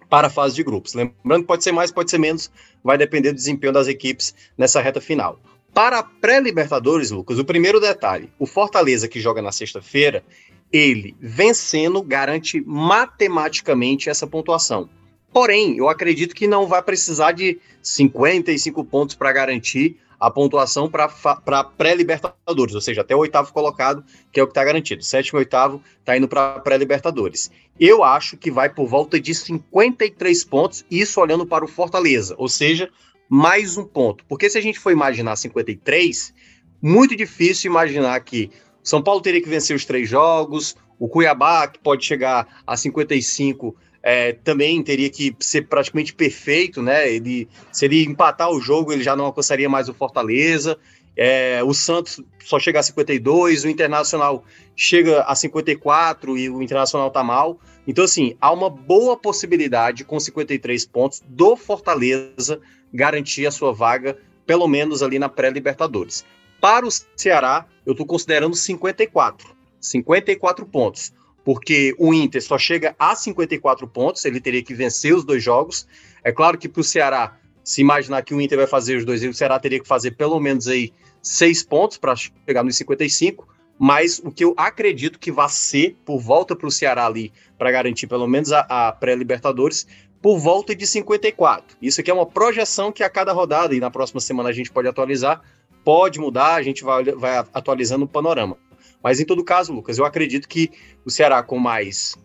para 0.09 0.27
a 0.27 0.29
fase 0.29 0.55
de 0.55 0.63
grupos. 0.63 0.93
Lembrando 0.93 1.41
que 1.41 1.47
pode 1.47 1.63
ser 1.63 1.71
mais, 1.71 1.91
pode 1.91 2.09
ser 2.09 2.17
menos, 2.17 2.51
vai 2.83 2.97
depender 2.97 3.31
do 3.31 3.36
desempenho 3.36 3.74
das 3.74 3.88
equipes 3.88 4.33
nessa 4.57 4.81
reta 4.81 5.01
final. 5.01 5.39
Para 5.74 6.00
a 6.00 6.03
pré-Libertadores, 6.03 7.12
Lucas, 7.12 7.38
o 7.39 7.45
primeiro 7.45 7.79
detalhe: 7.79 8.31
o 8.39 8.45
Fortaleza 8.45 9.07
que 9.07 9.19
joga 9.19 9.41
na 9.41 9.51
sexta-feira, 9.51 10.24
ele 10.71 11.15
vencendo 11.19 12.01
garante 12.01 12.62
matematicamente 12.65 14.09
essa 14.09 14.27
pontuação. 14.27 14.89
Porém, 15.38 15.77
eu 15.77 15.88
acredito 15.88 16.34
que 16.34 16.48
não 16.48 16.65
vai 16.65 16.82
precisar 16.82 17.32
de 17.32 17.60
55 17.84 18.84
pontos 18.84 19.13
para 19.13 19.32
garantir 19.32 19.96
a 20.20 20.32
pontuação 20.32 20.89
para 20.89 21.63
pré-Libertadores, 21.63 22.74
ou 22.74 22.82
seja, 22.82 23.01
até 23.01 23.15
o 23.15 23.20
oitavo 23.20 23.53
colocado, 23.53 24.03
que 24.32 24.39
é 24.39 24.44
o 24.44 24.48
que 24.48 24.51
está 24.51 24.63
garantido. 24.63 25.03
Sétimo 25.03 25.38
e 25.38 25.41
oitavo 25.41 25.79
está 26.00 26.17
indo 26.17 26.27
para 26.27 26.60
pré-Libertadores. 26.62 27.51
Eu 27.79 28.03
acho 28.03 28.36
que 28.36 28.50
vai 28.50 28.67
por 28.67 28.88
volta 28.88 29.20
de 29.20 29.36
53 29.36 30.44
pontos, 30.46 30.84
isso 30.89 31.22
olhando 31.22 31.46
para 31.46 31.63
o 31.63 31.67
Fortaleza, 31.67 32.34
ou 32.39 32.50
seja, 32.50 32.89
mais 33.29 33.77
um 33.77 33.86
ponto. 33.86 34.25
Porque 34.27 34.50
se 34.50 34.58
a 34.58 34.62
gente 34.62 34.79
for 34.79 34.91
imaginar 34.91 35.36
53, 35.36 36.34
muito 36.82 37.15
difícil 37.15 37.70
imaginar 37.70 38.20
que 38.22 38.50
São 38.82 39.03
Paulo 39.03 39.22
teria 39.22 39.44
que 39.44 39.48
vencer 39.48 39.75
os 39.75 39.86
três 39.86 40.10
jogos, 40.10 40.75
o 40.98 41.08
Cuiabá, 41.08 41.67
que 41.67 41.77
pode 41.77 42.03
chegar 42.03 42.63
a 42.65 42.75
55 42.75 43.75
é, 44.10 44.32
também 44.32 44.82
teria 44.82 45.10
que 45.10 45.36
ser 45.38 45.64
praticamente 45.64 46.14
perfeito, 46.14 46.82
né? 46.82 47.12
Ele, 47.12 47.46
se 47.74 47.84
ele 47.84 48.06
empatar 48.06 48.50
o 48.50 48.62
jogo, 48.62 48.94
ele 48.94 49.04
já 49.04 49.18
não 49.18 49.26
alcançaria 49.26 49.68
mais 49.68 49.90
o 49.90 49.94
Fortaleza. 49.94 50.80
É, 51.14 51.62
o 51.62 51.74
Santos 51.74 52.22
só 52.42 52.58
chega 52.58 52.80
a 52.80 52.84
52, 52.84 53.66
o 53.66 53.68
Internacional 53.68 54.46
chega 54.78 55.24
a 55.24 55.36
54 55.36 56.38
e 56.38 56.50
o 56.50 56.62
Internacional 56.62 57.12
tá 57.12 57.22
mal. 57.22 57.60
Então, 57.86 58.06
assim, 58.06 58.34
há 58.40 58.50
uma 58.50 58.70
boa 58.70 59.18
possibilidade, 59.18 60.06
com 60.06 60.18
53 60.18 60.86
pontos, 60.86 61.22
do 61.28 61.58
Fortaleza 61.58 62.62
garantir 62.94 63.46
a 63.46 63.52
sua 63.52 63.74
vaga, 63.74 64.18
pelo 64.46 64.70
menos 64.70 65.04
ali 65.04 65.20
na 65.20 65.28
pré-Libertadores. 65.28 66.24
Para 66.62 66.88
o 66.88 66.90
Ceará, 67.18 67.66
eu 67.86 67.92
estou 67.92 68.06
considerando 68.06 68.56
54. 68.56 69.54
54 69.82 70.66
pontos. 70.66 71.12
Porque 71.48 71.96
o 71.98 72.13
Inter 72.13 72.44
só 72.44 72.58
chega 72.58 72.94
a 73.00 73.16
54 73.16 73.88
pontos, 73.88 74.25
ele 74.25 74.42
teria 74.42 74.62
que 74.62 74.74
vencer 74.74 75.16
os 75.16 75.24
dois 75.24 75.42
jogos. 75.42 75.88
É 76.22 76.30
claro 76.30 76.58
que 76.58 76.68
para 76.68 76.82
o 76.82 76.84
Ceará, 76.84 77.38
se 77.63 77.80
imaginar 77.80 78.22
que 78.24 78.34
o 78.34 78.42
Inter 78.42 78.58
vai 78.58 78.68
fazer 78.68 78.98
os 78.98 79.06
dois, 79.06 79.24
o 79.24 79.34
Ceará 79.34 79.58
teria 79.58 79.80
que 79.80 79.88
fazer 79.88 80.12
pelo 80.12 80.42
menos 80.42 80.68
aí 80.68 80.92
seis 81.22 81.63
pontos 81.63 81.96
para 81.96 82.18
chegar 82.18 82.66
nos 82.66 82.75
55, 82.75 83.48
mas 83.80 84.20
o 84.20 84.30
que 84.30 84.44
eu 84.44 84.54
acredito 84.58 85.18
que 85.18 85.32
vai 85.32 85.48
ser 85.48 85.96
por 86.04 86.20
volta 86.20 86.54
para 86.54 86.68
o 86.68 86.72
Ceará 86.72 87.06
ali, 87.06 87.32
para 87.58 87.72
garantir 87.72 88.08
pelo 88.08 88.27
menos 88.27 88.51
a, 88.51 88.68
a 88.68 88.92
pré-Libertadores, 88.92 89.88
por 90.22 90.39
volta 90.39 90.75
de 90.75 90.86
54. 90.86 91.77
Isso 91.82 92.01
aqui 92.01 92.12
é 92.12 92.13
uma 92.13 92.25
projeção 92.25 92.92
que 92.92 93.04
a 93.04 93.10
cada 93.10 93.32
rodada, 93.32 93.74
e 93.74 93.80
na 93.80 93.89
próxima 93.89 94.20
semana 94.20 94.50
a 94.50 94.54
gente 94.54 94.70
pode 94.70 94.89
atualizar, 94.89 95.42
pode 95.86 96.20
mudar, 96.20 96.56
a 96.56 96.62
gente 96.62 96.84
vai, 96.84 97.06
vai 97.06 97.38
atualizando 97.54 98.04
o 98.04 98.10
panorama. 98.10 98.58
Mas 99.04 99.20
em 99.20 99.25
todo 99.25 99.44
caso, 99.44 99.74
Lucas, 99.74 99.98
eu 99.98 100.06
acredito 100.06 100.48
que 100.48 100.72
o 101.06 101.10
Ceará 101.10 101.42
com 101.44 101.58
mais 101.58 102.16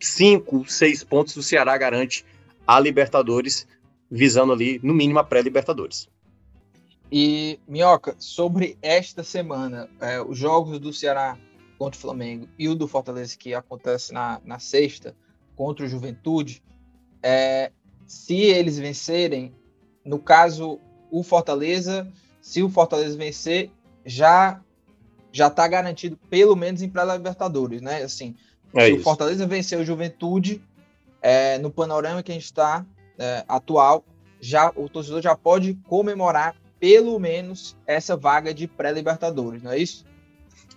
cinco, 0.00 0.64
seis 0.68 1.02
pontos, 1.02 1.36
o 1.36 1.42
Ceará 1.42 1.76
garante 1.76 2.24
a 2.66 2.78
Libertadores, 2.78 3.66
visando 4.10 4.52
ali, 4.52 4.80
no 4.82 4.94
mínimo, 4.94 5.18
a 5.18 5.24
pré-Libertadores. 5.24 6.08
E, 7.10 7.58
Minhoca, 7.66 8.16
sobre 8.18 8.78
esta 8.82 9.22
semana, 9.22 9.88
é, 10.00 10.20
os 10.20 10.38
jogos 10.38 10.78
do 10.78 10.92
Ceará 10.92 11.38
contra 11.78 11.98
o 11.98 12.00
Flamengo 12.00 12.48
e 12.58 12.68
o 12.68 12.74
do 12.74 12.88
Fortaleza, 12.88 13.36
que 13.36 13.54
acontece 13.54 14.12
na, 14.12 14.40
na 14.44 14.58
sexta, 14.58 15.14
contra 15.54 15.84
o 15.84 15.88
Juventude, 15.88 16.62
é, 17.22 17.70
se 18.06 18.34
eles 18.34 18.78
vencerem, 18.78 19.54
no 20.04 20.18
caso, 20.18 20.80
o 21.10 21.22
Fortaleza, 21.22 22.10
se 22.40 22.62
o 22.62 22.68
Fortaleza 22.68 23.16
vencer, 23.16 23.70
já 24.04 24.60
já 25.34 25.48
está 25.48 25.66
garantido 25.66 26.16
pelo 26.30 26.54
menos 26.54 26.80
em 26.80 26.88
pré-libertadores, 26.88 27.82
né? 27.82 28.04
Assim, 28.04 28.36
é 28.72 28.84
se 28.84 28.90
isso. 28.92 29.00
o 29.00 29.02
Fortaleza 29.02 29.44
vencer 29.48 29.76
o 29.76 29.84
Juventude, 29.84 30.62
é, 31.20 31.58
no 31.58 31.72
panorama 31.72 32.22
que 32.22 32.30
a 32.30 32.34
gente 32.34 32.44
está 32.44 32.86
é, 33.18 33.44
atual, 33.48 34.04
já 34.40 34.70
o 34.76 34.88
torcedor 34.88 35.20
já 35.20 35.34
pode 35.34 35.74
comemorar 35.88 36.54
pelo 36.78 37.18
menos 37.18 37.76
essa 37.84 38.16
vaga 38.16 38.54
de 38.54 38.68
pré-Libertadores, 38.68 39.60
não 39.60 39.72
é 39.72 39.78
isso? 39.78 40.06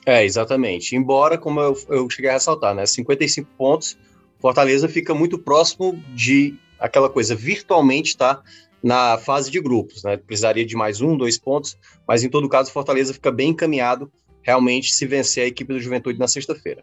É, 0.03 0.25
exatamente. 0.25 0.95
Embora, 0.95 1.37
como 1.37 1.59
eu, 1.59 1.77
eu 1.89 2.09
cheguei 2.09 2.31
a 2.31 2.33
ressaltar, 2.33 2.73
né, 2.73 2.83
55 2.85 3.47
pontos, 3.55 3.95
Fortaleza 4.39 4.89
fica 4.89 5.13
muito 5.13 5.37
próximo 5.37 6.01
de 6.15 6.55
aquela 6.79 7.09
coisa, 7.11 7.35
virtualmente 7.35 8.17
tá 8.17 8.41
na 8.81 9.19
fase 9.19 9.51
de 9.51 9.59
grupos, 9.59 10.03
né? 10.03 10.17
Precisaria 10.17 10.65
de 10.65 10.75
mais 10.75 11.01
um, 11.01 11.15
dois 11.15 11.37
pontos, 11.37 11.77
mas 12.07 12.23
em 12.23 12.29
todo 12.29 12.49
caso, 12.49 12.71
Fortaleza 12.71 13.13
fica 13.13 13.31
bem 13.31 13.49
encaminhado 13.49 14.11
realmente 14.47 14.93
se 14.93 15.05
vencer 15.05 15.43
a 15.43 15.47
equipe 15.47 15.73
do 15.73 15.79
Juventude 15.79 16.17
na 16.17 16.27
sexta-feira. 16.27 16.81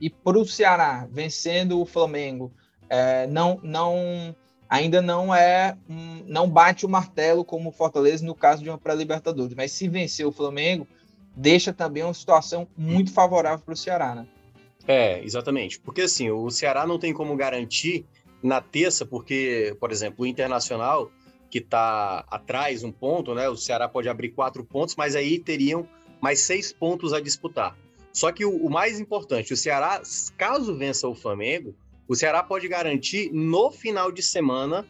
E 0.00 0.10
para 0.10 0.36
o 0.36 0.44
Ceará, 0.44 1.06
vencendo 1.08 1.80
o 1.80 1.86
Flamengo, 1.86 2.52
é, 2.90 3.28
não, 3.28 3.60
não 3.62 4.34
ainda 4.68 5.00
não 5.00 5.32
é 5.32 5.76
não 6.26 6.50
bate 6.50 6.84
o 6.84 6.88
martelo 6.88 7.44
como 7.44 7.68
o 7.68 7.72
Fortaleza 7.72 8.26
no 8.26 8.34
caso 8.34 8.64
de 8.64 8.68
uma 8.68 8.76
pré-libertadores, 8.76 9.54
mas 9.54 9.70
se 9.70 9.88
vencer 9.88 10.26
o 10.26 10.32
Flamengo, 10.32 10.88
deixa 11.36 11.72
também 11.72 12.02
uma 12.02 12.12
situação 12.12 12.66
muito 12.76 13.12
favorável 13.12 13.64
para 13.64 13.74
o 13.74 13.76
Ceará, 13.76 14.16
né? 14.16 14.26
É, 14.88 15.22
exatamente. 15.22 15.78
Porque 15.78 16.02
assim, 16.02 16.30
o 16.30 16.50
Ceará 16.50 16.84
não 16.84 16.98
tem 16.98 17.14
como 17.14 17.36
garantir 17.36 18.04
na 18.42 18.60
terça, 18.60 19.06
porque, 19.06 19.76
por 19.78 19.92
exemplo, 19.92 20.24
o 20.24 20.26
Internacional, 20.26 21.12
que 21.48 21.58
está 21.58 22.24
atrás 22.28 22.82
um 22.82 22.90
ponto, 22.90 23.32
né? 23.34 23.48
O 23.48 23.56
Ceará 23.56 23.88
pode 23.88 24.08
abrir 24.08 24.30
quatro 24.30 24.64
pontos, 24.64 24.96
mas 24.96 25.14
aí 25.14 25.38
teriam 25.38 25.88
mais 26.24 26.40
seis 26.40 26.72
pontos 26.72 27.12
a 27.12 27.20
disputar. 27.20 27.76
Só 28.10 28.32
que 28.32 28.46
o, 28.46 28.56
o 28.56 28.70
mais 28.70 28.98
importante, 28.98 29.52
o 29.52 29.56
Ceará, 29.58 30.00
caso 30.38 30.74
vença 30.74 31.06
o 31.06 31.14
Flamengo, 31.14 31.74
o 32.08 32.14
Ceará 32.14 32.42
pode 32.42 32.66
garantir 32.66 33.30
no 33.30 33.70
final 33.70 34.10
de 34.10 34.22
semana, 34.22 34.88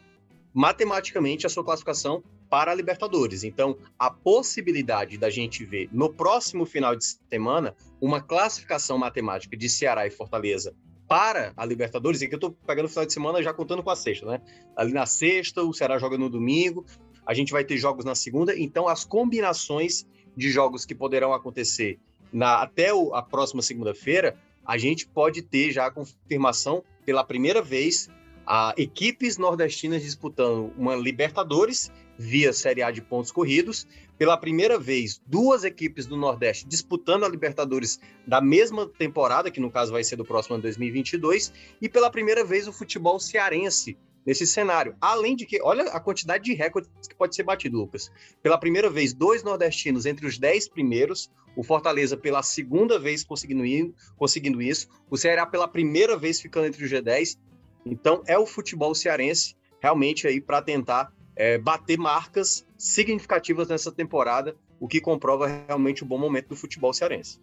matematicamente, 0.52 1.44
a 1.44 1.48
sua 1.48 1.64
classificação 1.64 2.22
para 2.48 2.70
a 2.70 2.74
Libertadores. 2.74 3.42
Então, 3.42 3.76
a 3.98 4.08
possibilidade 4.12 5.18
da 5.18 5.28
gente 5.28 5.64
ver 5.64 5.88
no 5.90 6.08
próximo 6.08 6.64
final 6.64 6.94
de 6.94 7.04
semana 7.04 7.74
uma 8.00 8.20
classificação 8.20 8.96
matemática 8.96 9.56
de 9.56 9.68
Ceará 9.68 10.06
e 10.06 10.10
Fortaleza 10.10 10.72
para 11.08 11.52
a 11.56 11.66
Libertadores, 11.66 12.22
e 12.22 12.28
que 12.28 12.34
eu 12.34 12.36
estou 12.36 12.52
pegando 12.64 12.86
o 12.86 12.88
final 12.88 13.06
de 13.06 13.12
semana 13.12 13.42
já 13.42 13.52
contando 13.52 13.82
com 13.82 13.90
a 13.90 13.96
sexta, 13.96 14.24
né? 14.24 14.40
Ali 14.76 14.92
na 14.92 15.04
sexta, 15.04 15.64
o 15.64 15.74
Ceará 15.74 15.98
joga 15.98 16.16
no 16.16 16.30
domingo, 16.30 16.86
a 17.26 17.34
gente 17.34 17.50
vai 17.50 17.64
ter 17.64 17.76
jogos 17.76 18.04
na 18.04 18.14
segunda, 18.14 18.56
então 18.56 18.86
as 18.86 19.04
combinações 19.04 20.06
de 20.36 20.50
jogos 20.50 20.84
que 20.84 20.94
poderão 20.94 21.32
acontecer 21.32 21.98
na, 22.34 22.62
até 22.62 22.92
o, 22.92 23.14
a 23.14 23.22
próxima 23.22 23.62
segunda-feira, 23.62 24.36
a 24.66 24.76
gente 24.76 25.06
pode 25.06 25.40
ter 25.40 25.70
já 25.70 25.86
a 25.86 25.90
confirmação 25.90 26.82
pela 27.06 27.22
primeira 27.22 27.62
vez 27.62 28.10
a 28.46 28.74
equipes 28.76 29.38
nordestinas 29.38 30.02
disputando 30.02 30.72
uma 30.76 30.96
Libertadores 30.96 31.90
via 32.18 32.52
Série 32.52 32.82
A 32.82 32.90
de 32.90 33.00
pontos 33.00 33.30
corridos. 33.30 33.86
Pela 34.18 34.36
primeira 34.36 34.78
vez, 34.78 35.20
duas 35.26 35.64
equipes 35.64 36.06
do 36.06 36.16
Nordeste 36.16 36.66
disputando 36.66 37.24
a 37.24 37.28
Libertadores 37.28 38.00
da 38.26 38.40
mesma 38.40 38.86
temporada, 38.86 39.50
que 39.50 39.60
no 39.60 39.70
caso 39.70 39.92
vai 39.92 40.04
ser 40.04 40.16
do 40.16 40.24
próximo 40.24 40.54
ano 40.54 40.62
2022, 40.62 41.52
e 41.80 41.88
pela 41.88 42.10
primeira 42.10 42.44
vez 42.44 42.68
o 42.68 42.72
futebol 42.72 43.18
cearense 43.18 43.96
nesse 44.25 44.47
cenário. 44.47 44.97
Além 45.00 45.37
de 45.37 45.47
que, 45.47 45.61
olha 45.62 45.85
a 45.85 46.00
quantidade 46.00 46.45
de 46.45 46.54
recordes 46.54 46.90
que 47.09 47.14
pode 47.14 47.35
ser 47.35 47.43
batido, 47.43 47.78
Lucas. 47.78 48.11
Pela 48.43 48.59
primeira 48.59 48.88
vez, 48.88 49.12
dois 49.12 49.43
nordestinos 49.43 50.07
entre 50.07 50.26
os 50.26 50.38
dez 50.38 50.69
primeiros, 50.69 51.31
o 51.57 51.62
Fortaleza 51.62 52.16
pela 52.16 52.43
segunda 52.43 52.99
vez 52.99 53.23
conseguindo, 53.23 53.95
conseguindo 54.16 54.61
isso, 54.61 54.88
o 55.11 55.16
Ceará 55.16 55.47
pela 55.47 55.69
primeira 55.69 56.16
vez 56.16 56.40
ficando 56.40 56.66
entre 56.66 56.85
os 56.85 56.90
G10. 56.90 57.38
Então, 57.87 58.23
é 58.26 58.38
o 58.38 58.47
futebol 58.47 58.95
cearense 58.95 59.54
realmente 59.81 60.26
aí 60.26 60.40
para 60.40 60.62
tentar 60.62 61.12
é, 61.37 61.59
bater 61.59 61.99
marcas 61.99 62.66
significativas 62.78 63.69
nessa 63.69 63.93
temporada, 63.93 64.57
o 64.81 64.88
que 64.88 65.00
comprova 65.00 65.47
realmente 65.66 66.02
o 66.02 66.07
bom 66.07 66.19
momento 66.19 66.49
do 66.49 66.57
futebol 66.57 66.93
cearense. 66.93 67.38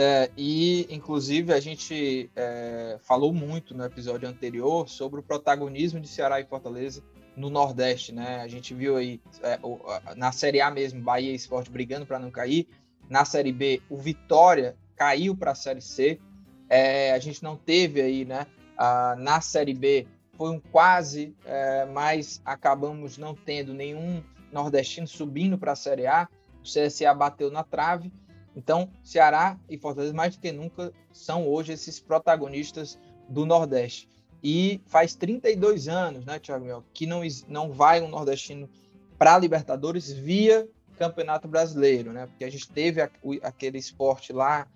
É, 0.00 0.30
e, 0.36 0.86
inclusive, 0.90 1.52
a 1.52 1.58
gente 1.58 2.30
é, 2.36 3.00
falou 3.02 3.32
muito 3.32 3.74
no 3.74 3.84
episódio 3.84 4.28
anterior 4.28 4.88
sobre 4.88 5.18
o 5.18 5.24
protagonismo 5.24 5.98
de 5.98 6.06
Ceará 6.06 6.40
e 6.40 6.44
Fortaleza 6.44 7.02
no 7.36 7.50
Nordeste, 7.50 8.14
né? 8.14 8.40
A 8.40 8.46
gente 8.46 8.72
viu 8.72 8.96
aí 8.96 9.20
é, 9.42 9.58
o, 9.60 9.80
na 10.14 10.30
Série 10.30 10.60
A 10.60 10.70
mesmo, 10.70 11.02
Bahia 11.02 11.32
e 11.32 11.34
Esporte 11.34 11.68
brigando 11.68 12.06
para 12.06 12.20
não 12.20 12.30
cair. 12.30 12.68
Na 13.10 13.24
Série 13.24 13.50
B, 13.50 13.82
o 13.90 13.96
Vitória 13.96 14.76
caiu 14.94 15.36
para 15.36 15.50
a 15.50 15.56
Série 15.56 15.82
C. 15.82 16.20
É, 16.68 17.10
a 17.10 17.18
gente 17.18 17.42
não 17.42 17.56
teve 17.56 18.00
aí, 18.00 18.24
né? 18.24 18.46
A, 18.76 19.16
na 19.18 19.40
Série 19.40 19.74
B 19.74 20.06
foi 20.34 20.50
um 20.50 20.60
quase, 20.60 21.34
é, 21.44 21.86
mas 21.86 22.40
acabamos 22.44 23.18
não 23.18 23.34
tendo 23.34 23.74
nenhum 23.74 24.22
nordestino 24.52 25.08
subindo 25.08 25.58
para 25.58 25.72
a 25.72 25.76
Série 25.76 26.06
A. 26.06 26.28
O 26.60 26.62
CSA 26.62 27.12
bateu 27.12 27.50
na 27.50 27.64
trave 27.64 28.12
então, 28.58 28.90
Ceará 29.04 29.56
e 29.70 29.78
Fortaleza, 29.78 30.12
mais 30.12 30.34
do 30.34 30.40
que 30.40 30.50
nunca, 30.50 30.92
são 31.12 31.46
hoje 31.46 31.72
esses 31.72 32.00
protagonistas 32.00 32.98
do 33.28 33.46
Nordeste. 33.46 34.08
E 34.42 34.82
faz 34.88 35.14
32 35.14 35.86
anos, 35.86 36.24
né, 36.24 36.40
Thiago 36.40 36.64
Mel, 36.64 36.84
que 36.92 37.06
não, 37.06 37.20
não 37.46 37.70
vai 37.70 38.00
um 38.00 38.08
nordestino 38.08 38.68
para 39.16 39.36
a 39.36 39.38
Libertadores 39.38 40.12
via 40.12 40.68
Campeonato 40.98 41.46
Brasileiro, 41.46 42.12
né? 42.12 42.26
Porque 42.26 42.44
a 42.44 42.50
gente 42.50 42.68
teve 42.68 43.00
a, 43.00 43.08
o, 43.22 43.34
aquele 43.42 43.78
esporte 43.78 44.32
lá 44.32 44.66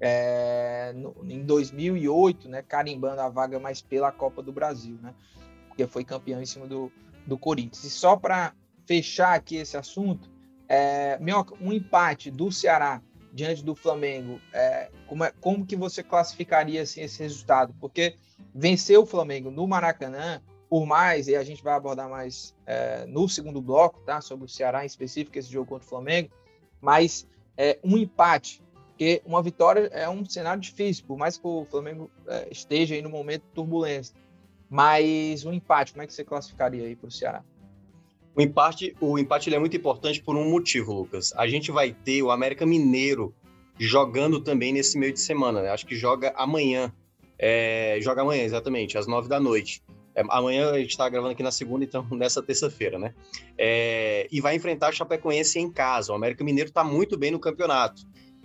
é, 0.00 0.92
no, 0.94 1.16
em 1.24 1.44
2008, 1.44 2.48
né, 2.48 2.62
carimbando 2.62 3.20
a 3.20 3.28
vaga 3.28 3.58
mais 3.58 3.82
pela 3.82 4.12
Copa 4.12 4.40
do 4.40 4.52
Brasil, 4.52 4.96
né? 5.02 5.12
Porque 5.66 5.84
foi 5.88 6.04
campeão 6.04 6.40
em 6.40 6.46
cima 6.46 6.68
do, 6.68 6.92
do 7.26 7.36
Corinthians. 7.36 7.82
E 7.82 7.90
só 7.90 8.16
para 8.16 8.54
fechar 8.86 9.34
aqui 9.34 9.56
esse 9.56 9.76
assunto, 9.76 10.30
é, 10.68 11.18
Minhoca, 11.18 11.56
um 11.60 11.72
empate 11.72 12.30
do 12.30 12.52
Ceará 12.52 13.02
diante 13.32 13.64
do 13.64 13.74
Flamengo, 13.74 14.40
é, 14.52 14.90
como, 15.06 15.24
é, 15.24 15.32
como 15.40 15.64
que 15.64 15.74
você 15.74 16.02
classificaria 16.02 16.82
assim, 16.82 17.00
esse 17.00 17.22
resultado? 17.22 17.74
Porque 17.80 18.16
vencer 18.54 18.98
o 18.98 19.06
Flamengo 19.06 19.50
no 19.50 19.66
Maracanã, 19.66 20.42
por 20.68 20.86
mais, 20.86 21.28
e 21.28 21.36
a 21.36 21.42
gente 21.42 21.62
vai 21.62 21.74
abordar 21.74 22.08
mais 22.08 22.54
é, 22.66 23.06
no 23.06 23.28
segundo 23.28 23.60
bloco, 23.60 24.00
tá? 24.00 24.20
Sobre 24.20 24.44
o 24.44 24.48
Ceará 24.48 24.82
em 24.82 24.86
específico, 24.86 25.38
esse 25.38 25.50
jogo 25.50 25.66
contra 25.66 25.86
o 25.86 25.88
Flamengo, 25.88 26.30
mas 26.80 27.26
é, 27.56 27.78
um 27.82 27.96
empate, 27.96 28.62
porque 28.88 29.22
uma 29.24 29.42
vitória 29.42 29.88
é 29.92 30.08
um 30.08 30.24
cenário 30.24 30.60
difícil, 30.60 31.04
por 31.06 31.16
mais 31.16 31.38
que 31.38 31.46
o 31.46 31.66
Flamengo 31.70 32.10
é, 32.26 32.48
esteja 32.50 32.94
aí 32.94 33.02
no 33.02 33.10
momento 33.10 33.44
turbulento. 33.54 34.12
Mas 34.68 35.44
o 35.44 35.52
empate, 35.52 35.92
como 35.92 36.02
é 36.02 36.06
que 36.06 36.14
você 36.14 36.24
classificaria 36.24 36.86
aí 36.86 36.96
para 36.96 37.08
o 37.08 37.10
Ceará? 37.10 37.44
O 38.34 38.40
empate, 38.40 38.96
o 39.00 39.18
empate 39.18 39.54
é 39.54 39.58
muito 39.58 39.76
importante 39.76 40.22
por 40.22 40.36
um 40.36 40.48
motivo, 40.48 40.92
Lucas. 40.92 41.32
A 41.36 41.46
gente 41.46 41.70
vai 41.70 41.92
ter 41.92 42.22
o 42.22 42.30
América 42.30 42.64
Mineiro 42.64 43.34
jogando 43.78 44.40
também 44.40 44.72
nesse 44.72 44.98
meio 44.98 45.12
de 45.12 45.20
semana. 45.20 45.62
Né? 45.62 45.70
Acho 45.70 45.86
que 45.86 45.94
joga 45.94 46.32
amanhã. 46.36 46.92
É, 47.38 47.98
joga 48.00 48.22
amanhã, 48.22 48.44
exatamente, 48.44 48.96
às 48.96 49.06
nove 49.06 49.28
da 49.28 49.38
noite. 49.38 49.82
É, 50.14 50.22
amanhã 50.28 50.70
a 50.70 50.78
gente 50.78 50.90
está 50.90 51.08
gravando 51.08 51.32
aqui 51.32 51.42
na 51.42 51.50
segunda, 51.50 51.84
então 51.84 52.06
nessa 52.12 52.42
terça-feira, 52.42 52.98
né? 52.98 53.14
É, 53.58 54.28
e 54.30 54.40
vai 54.40 54.54
enfrentar 54.54 54.88
a 54.88 54.92
Chapecoense 54.92 55.58
em 55.58 55.70
casa. 55.70 56.12
O 56.12 56.14
América 56.14 56.44
Mineiro 56.44 56.68
está 56.68 56.84
muito 56.84 57.18
bem 57.18 57.30
no 57.30 57.38
campeonato 57.38 58.02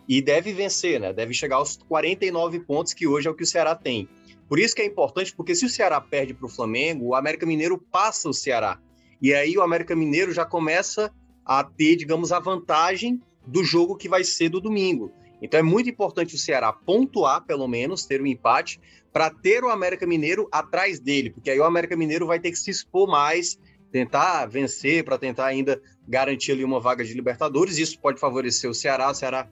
e 0.08 0.22
deve 0.22 0.54
vencer, 0.54 1.00
né? 1.00 1.14
Deve 1.14 1.34
chegar 1.34 1.58
aos 1.58 1.78
49 1.78 2.62
pontos, 2.62 2.94
que 2.94 3.06
hoje 3.06 3.28
é 3.28 3.32
o 3.32 3.36
que 3.36 3.44
o 3.44 3.48
Ceará 3.48 3.76
tem. 3.76 4.08
Por 4.48 4.60
isso 4.60 4.74
que 4.74 4.82
é 4.82 4.86
importante, 4.86 5.36
porque 5.36 5.54
se 5.54 5.66
o 5.66 5.70
Ceará 5.70 6.00
perde 6.00 6.34
para 6.34 6.46
o 6.46 6.50
Flamengo, 6.50 7.08
o 7.08 7.16
América 7.16 7.46
Mineiro 7.46 7.78
passa 7.78 8.30
o 8.30 8.34
Ceará. 8.34 8.80
E 9.22 9.34
aí 9.34 9.58
o 9.58 9.62
América 9.62 9.96
Mineiro 9.96 10.32
já 10.32 10.46
começa 10.46 11.12
a 11.46 11.64
ter, 11.64 11.96
digamos, 11.96 12.32
a 12.32 12.40
vantagem 12.40 13.22
do 13.46 13.64
jogo 13.64 13.96
que 13.96 14.10
vai 14.10 14.24
ser 14.24 14.50
do 14.50 14.60
domingo. 14.60 15.12
Então 15.42 15.60
é 15.60 15.64
muito 15.64 15.90
importante 15.90 16.36
o 16.36 16.38
Ceará 16.38 16.74
pontuar, 16.74 17.46
pelo 17.46 17.68
menos, 17.68 18.06
ter 18.06 18.22
um 18.22 18.26
empate, 18.26 18.80
para 19.14 19.30
ter 19.30 19.64
o 19.64 19.70
América 19.70 20.06
Mineiro 20.06 20.48
atrás 20.52 21.00
dele, 21.00 21.32
porque 21.32 21.50
aí 21.50 21.60
o 21.60 21.64
América 21.64 21.96
Mineiro 21.96 22.28
vai 22.28 22.40
ter 22.40 22.52
que 22.52 22.60
se 22.60 22.70
expor 22.70 23.08
mais, 23.08 23.58
tentar 23.92 24.46
vencer, 24.46 25.04
para 25.04 25.18
tentar 25.18 25.46
ainda 25.46 25.82
garantir 26.08 26.52
ali 26.52 26.64
uma 26.64 26.80
vaga 26.80 27.04
de 27.04 27.14
Libertadores. 27.14 27.78
Isso 27.78 28.00
pode 28.00 28.20
favorecer 28.20 28.70
o 28.70 28.74
Ceará. 28.74 29.10
O 29.10 29.16
Ceará 29.16 29.50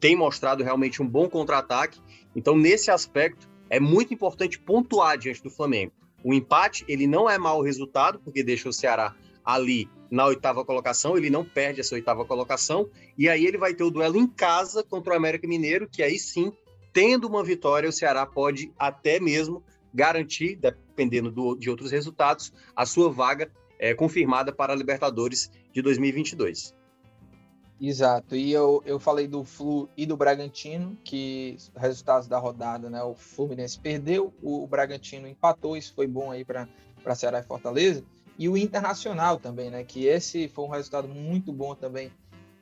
tem 0.00 0.16
mostrado 0.16 0.64
realmente 0.64 1.02
um 1.02 1.06
bom 1.06 1.28
contra-ataque. 1.28 2.00
Então, 2.34 2.56
nesse 2.56 2.90
aspecto, 2.90 3.48
é 3.68 3.78
muito 3.78 4.12
importante 4.14 4.58
pontuar 4.58 5.18
diante 5.18 5.42
do 5.42 5.50
Flamengo. 5.50 5.92
O 6.24 6.32
empate, 6.32 6.84
ele 6.88 7.06
não 7.06 7.28
é 7.28 7.36
mau 7.36 7.60
resultado, 7.60 8.18
porque 8.18 8.42
deixa 8.42 8.68
o 8.68 8.72
Ceará 8.72 9.14
ali 9.44 9.88
na 10.10 10.24
oitava 10.26 10.64
colocação, 10.64 11.16
ele 11.16 11.28
não 11.28 11.44
perde 11.44 11.80
essa 11.80 11.94
oitava 11.94 12.24
colocação, 12.24 12.88
e 13.18 13.28
aí 13.28 13.44
ele 13.44 13.58
vai 13.58 13.74
ter 13.74 13.84
o 13.84 13.90
duelo 13.90 14.16
em 14.16 14.26
casa 14.26 14.82
contra 14.82 15.12
o 15.12 15.16
América 15.16 15.46
Mineiro, 15.46 15.86
que 15.86 16.02
aí 16.02 16.18
sim, 16.18 16.52
tendo 16.92 17.28
uma 17.28 17.44
vitória, 17.44 17.88
o 17.88 17.92
Ceará 17.92 18.24
pode 18.24 18.72
até 18.78 19.20
mesmo 19.20 19.62
garantir, 19.92 20.56
dependendo 20.56 21.30
do, 21.30 21.56
de 21.56 21.68
outros 21.68 21.90
resultados, 21.90 22.52
a 22.74 22.86
sua 22.86 23.10
vaga 23.10 23.50
é, 23.78 23.92
confirmada 23.92 24.52
para 24.52 24.72
a 24.72 24.76
Libertadores 24.76 25.50
de 25.72 25.82
2022. 25.82 26.74
Exato, 27.80 28.36
e 28.36 28.52
eu, 28.52 28.82
eu 28.86 29.00
falei 29.00 29.26
do 29.26 29.44
Flu 29.44 29.88
e 29.96 30.06
do 30.06 30.16
Bragantino, 30.16 30.96
que 31.04 31.56
resultados 31.76 32.28
da 32.28 32.38
rodada, 32.38 32.88
né? 32.88 33.02
O 33.02 33.14
Fluminense 33.14 33.78
perdeu, 33.78 34.32
o, 34.40 34.66
Bragantino 34.66 35.26
empatou, 35.26 35.76
isso 35.76 35.92
foi 35.92 36.06
bom 36.06 36.30
aí 36.30 36.44
para 36.44 36.68
Ceará 37.16 37.40
e 37.40 37.42
Fortaleza, 37.42 38.04
e 38.38 38.48
o 38.48 38.56
Internacional 38.56 39.38
também, 39.38 39.70
né? 39.70 39.82
Que 39.82 40.06
esse 40.06 40.48
foi 40.48 40.64
um 40.64 40.68
resultado 40.68 41.08
muito 41.08 41.52
bom 41.52 41.74
também 41.74 42.12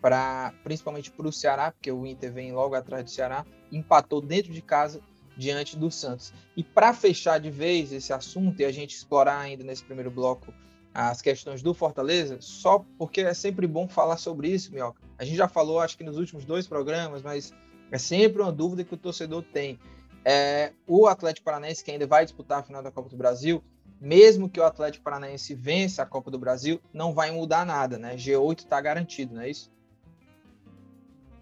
para 0.01 0.53
principalmente 0.65 1.11
para 1.11 1.29
o 1.29 1.33
Ceará, 1.33 1.71
porque 1.71 1.93
o 1.93 2.07
Inter 2.07 2.33
vem 2.33 2.53
logo 2.53 2.75
atrás 2.75 3.05
do 3.05 3.11
Ceará, 3.11 3.45
empatou 3.71 4.21
dentro 4.21 4.53
de 4.53 4.63
casa 4.63 5.01
diante 5.37 5.77
do 5.77 5.91
Santos. 5.91 6.33
E 6.57 6.65
para 6.65 6.93
fechar 6.93 7.39
de 7.39 7.51
vez 7.51 7.93
esse 7.93 8.13
assunto 8.13 8.61
e 8.61 8.65
a 8.65 8.73
gente 8.73 8.97
explorar 8.97 9.39
ainda 9.39 9.63
nesse 9.63 9.85
primeiro 9.85 10.11
bloco 10.11 10.53
as 10.95 11.23
questões 11.23 11.63
do 11.63 11.73
Fortaleza, 11.73 12.39
só 12.41 12.85
porque 12.99 13.23
é 13.23 13.35
sempre 13.35 13.67
bom 13.67 13.89
falar 13.89 14.19
sobre 14.19 14.49
isso, 14.49 14.73
Mioca. 14.73 15.01
A 15.19 15.25
gente 15.25 15.37
já 15.37 15.49
falou, 15.49 15.81
acho 15.81 15.97
que 15.97 16.05
nos 16.05 16.19
últimos 16.19 16.45
dois 16.45 16.67
programas, 16.67 17.23
mas 17.23 17.53
é 17.91 17.99
sempre 17.99 18.43
uma 18.43 18.53
dúvida 18.53 18.85
que 18.85 18.95
o 18.95 18.99
torcedor 18.99 19.43
tem. 19.43 19.79
É, 20.25 20.73
o 20.87 21.07
Atlético 21.07 21.45
Paranaense, 21.45 21.83
que 21.83 21.91
ainda 21.91 22.07
vai 22.07 22.25
disputar 22.25 22.61
a 22.61 22.63
final 22.63 22.83
da 22.83 22.91
Copa 22.91 23.09
do 23.09 23.17
Brasil, 23.17 23.63
mesmo 24.01 24.49
que 24.49 24.61
o 24.61 24.65
Atlético 24.65 25.05
Paranaense 25.05 25.55
vença 25.55 26.03
a 26.03 26.07
Copa 26.07 26.31
do 26.31 26.39
Brasil, 26.39 26.81
não 26.93 27.15
vai 27.15 27.31
mudar 27.31 27.65
nada, 27.65 27.99
né? 27.99 28.17
G8 28.17 28.61
está 28.61 28.81
garantido, 28.81 29.35
não 29.35 29.43
é 29.43 29.51
isso? 29.51 29.71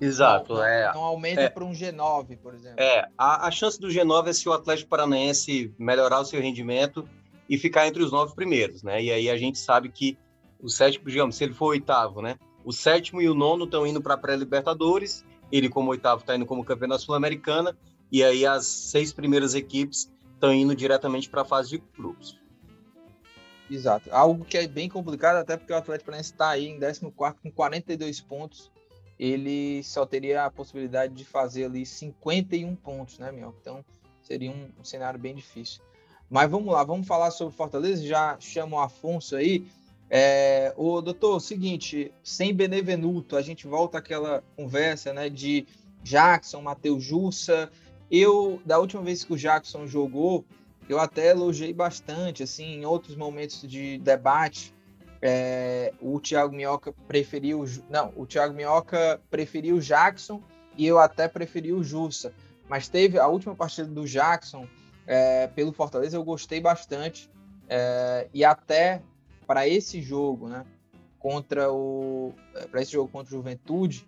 Exato, 0.01 0.55
não, 0.55 0.65
é. 0.65 0.93
Não 0.95 1.03
aumenta 1.03 1.43
é, 1.43 1.49
para 1.49 1.65
um 1.65 1.73
G9, 1.73 2.39
por 2.39 2.55
exemplo. 2.55 2.81
É, 2.81 3.07
a, 3.19 3.47
a 3.47 3.51
chance 3.51 3.79
do 3.79 3.89
G9 3.89 4.29
é 4.29 4.33
se 4.33 4.49
o 4.49 4.53
Atlético 4.53 4.89
Paranaense 4.89 5.75
melhorar 5.79 6.21
o 6.21 6.25
seu 6.25 6.41
rendimento 6.41 7.07
e 7.51 7.59
ficar 7.59 7.89
entre 7.89 8.01
os 8.01 8.13
nove 8.13 8.33
primeiros, 8.33 8.85
né? 8.85 9.03
E 9.03 9.11
aí 9.11 9.29
a 9.29 9.37
gente 9.37 9.59
sabe 9.59 9.91
que 9.91 10.17
o 10.63 10.69
sétimo, 10.69 11.11
digamos, 11.11 11.35
se 11.35 11.43
ele 11.43 11.53
for 11.53 11.71
oitavo, 11.71 12.23
né? 12.23 12.37
O 12.65 12.73
sétimo 12.73 13.21
e 13.21 13.29
o 13.29 13.35
nono 13.35 13.65
estão 13.65 13.85
indo 13.85 14.01
para 14.01 14.15
a 14.15 14.17
pré-Libertadores, 14.17 15.25
ele 15.51 15.69
como 15.69 15.91
oitavo 15.91 16.21
está 16.21 16.37
indo 16.37 16.47
como 16.47 16.65
campeão 16.65 16.91
da 16.91 16.99
Sul-Americana, 16.99 17.77
e 18.13 18.23
aí 18.23 18.47
as 18.47 18.67
seis 18.67 19.13
primeiras 19.13 19.57
equipes 19.57 20.13
estão 20.33 20.55
indo 20.55 20.77
diretamente 20.77 21.29
para 21.29 21.43
a 21.43 21.45
fase 21.45 21.71
de 21.71 21.83
grupos. 21.99 22.39
Exato. 23.69 24.09
Algo 24.13 24.45
que 24.45 24.57
é 24.57 24.69
bem 24.69 24.89
complicado, 24.89 25.37
até 25.37 25.57
porque 25.57 25.73
o 25.73 25.77
Atlético 25.77 26.07
Paranaense 26.07 26.33
está 26.33 26.51
aí 26.51 26.67
em 26.67 26.79
14 26.79 27.01
com 27.43 27.51
42 27.51 28.21
pontos. 28.21 28.71
Ele 29.19 29.83
só 29.83 30.07
teria 30.07 30.45
a 30.45 30.51
possibilidade 30.51 31.15
de 31.15 31.25
fazer 31.25 31.65
ali 31.65 31.85
51 31.85 32.77
pontos, 32.77 33.19
né, 33.19 33.33
meu? 33.33 33.55
Então 33.61 33.85
seria 34.23 34.51
um, 34.51 34.71
um 34.79 34.85
cenário 34.85 35.19
bem 35.19 35.35
difícil. 35.35 35.83
Mas 36.31 36.49
vamos 36.49 36.73
lá, 36.73 36.85
vamos 36.85 37.09
falar 37.09 37.33
sobre 37.33 37.57
Fortaleza. 37.57 38.07
Já 38.07 38.37
chamo 38.39 38.77
o 38.77 38.81
Afonso 38.81 39.35
aí. 39.35 39.67
É, 40.09 40.73
o 40.77 41.01
doutor, 41.01 41.37
o 41.37 41.41
seguinte, 41.41 42.13
sem 42.23 42.55
Benevenuto, 42.55 43.37
a 43.37 43.43
gente 43.43 43.67
volta 43.67 43.99
àquela 43.99 44.43
conversa, 44.57 45.13
né, 45.13 45.29
de 45.29 45.67
Jackson, 46.03 46.63
Matheus 46.63 47.03
Jussa. 47.03 47.71
Eu, 48.11 48.61
da 48.65 48.79
última 48.79 49.03
vez 49.03 49.25
que 49.25 49.33
o 49.33 49.37
Jackson 49.37 49.87
jogou, 49.87 50.45
eu 50.89 50.99
até 50.99 51.31
elogiei 51.31 51.73
bastante, 51.73 52.43
assim, 52.43 52.81
em 52.81 52.85
outros 52.85 53.17
momentos 53.17 53.63
de 53.63 53.99
debate, 53.99 54.75
é, 55.23 55.93
o 56.01 56.19
Thiago 56.19 56.55
Minhoca 56.55 56.93
preferiu, 57.07 57.65
não, 57.89 58.13
o 58.17 58.27
Thiago 58.27 58.55
Minhoca 58.55 59.21
preferiu 59.31 59.77
o 59.77 59.81
Jackson 59.81 60.43
e 60.77 60.87
eu 60.87 60.99
até 60.99 61.29
preferi 61.29 61.73
o 61.73 61.85
Jussa. 61.85 62.33
Mas 62.69 62.89
teve 62.89 63.19
a 63.19 63.27
última 63.27 63.55
partida 63.55 63.89
do 63.89 64.07
Jackson, 64.07 64.67
é, 65.11 65.49
pelo 65.49 65.73
Fortaleza 65.73 66.17
eu 66.17 66.23
gostei 66.23 66.61
bastante. 66.61 67.29
É, 67.69 68.29
e 68.33 68.45
até 68.45 69.03
para 69.45 69.67
esse 69.67 70.01
jogo, 70.01 70.49
né? 70.49 70.65
Contra 71.19 71.73
o. 71.73 72.33
É, 72.55 72.69
para 72.69 72.81
esse 72.81 72.93
jogo 72.93 73.11
contra 73.11 73.35
o 73.35 73.37
Juventude, 73.37 74.07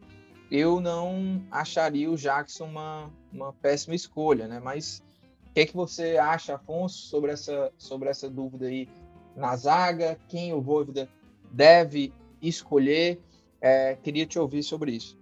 eu 0.48 0.80
não 0.80 1.44
acharia 1.50 2.08
o 2.08 2.16
Jackson 2.16 2.66
uma, 2.66 3.10
uma 3.32 3.52
péssima 3.52 3.96
escolha, 3.96 4.46
né? 4.46 4.60
Mas 4.60 5.02
o 5.50 5.52
que, 5.54 5.60
é 5.60 5.66
que 5.66 5.74
você 5.74 6.16
acha, 6.18 6.54
Afonso, 6.54 7.08
sobre 7.08 7.32
essa, 7.32 7.72
sobre 7.76 8.08
essa 8.08 8.30
dúvida 8.30 8.66
aí 8.66 8.88
na 9.34 9.56
zaga? 9.56 10.16
Quem 10.28 10.54
o 10.54 10.62
Voivoda 10.62 11.08
deve 11.50 12.12
escolher? 12.40 13.20
É, 13.60 13.96
queria 13.96 14.24
te 14.24 14.38
ouvir 14.38 14.62
sobre 14.62 14.92
isso. 14.92 15.18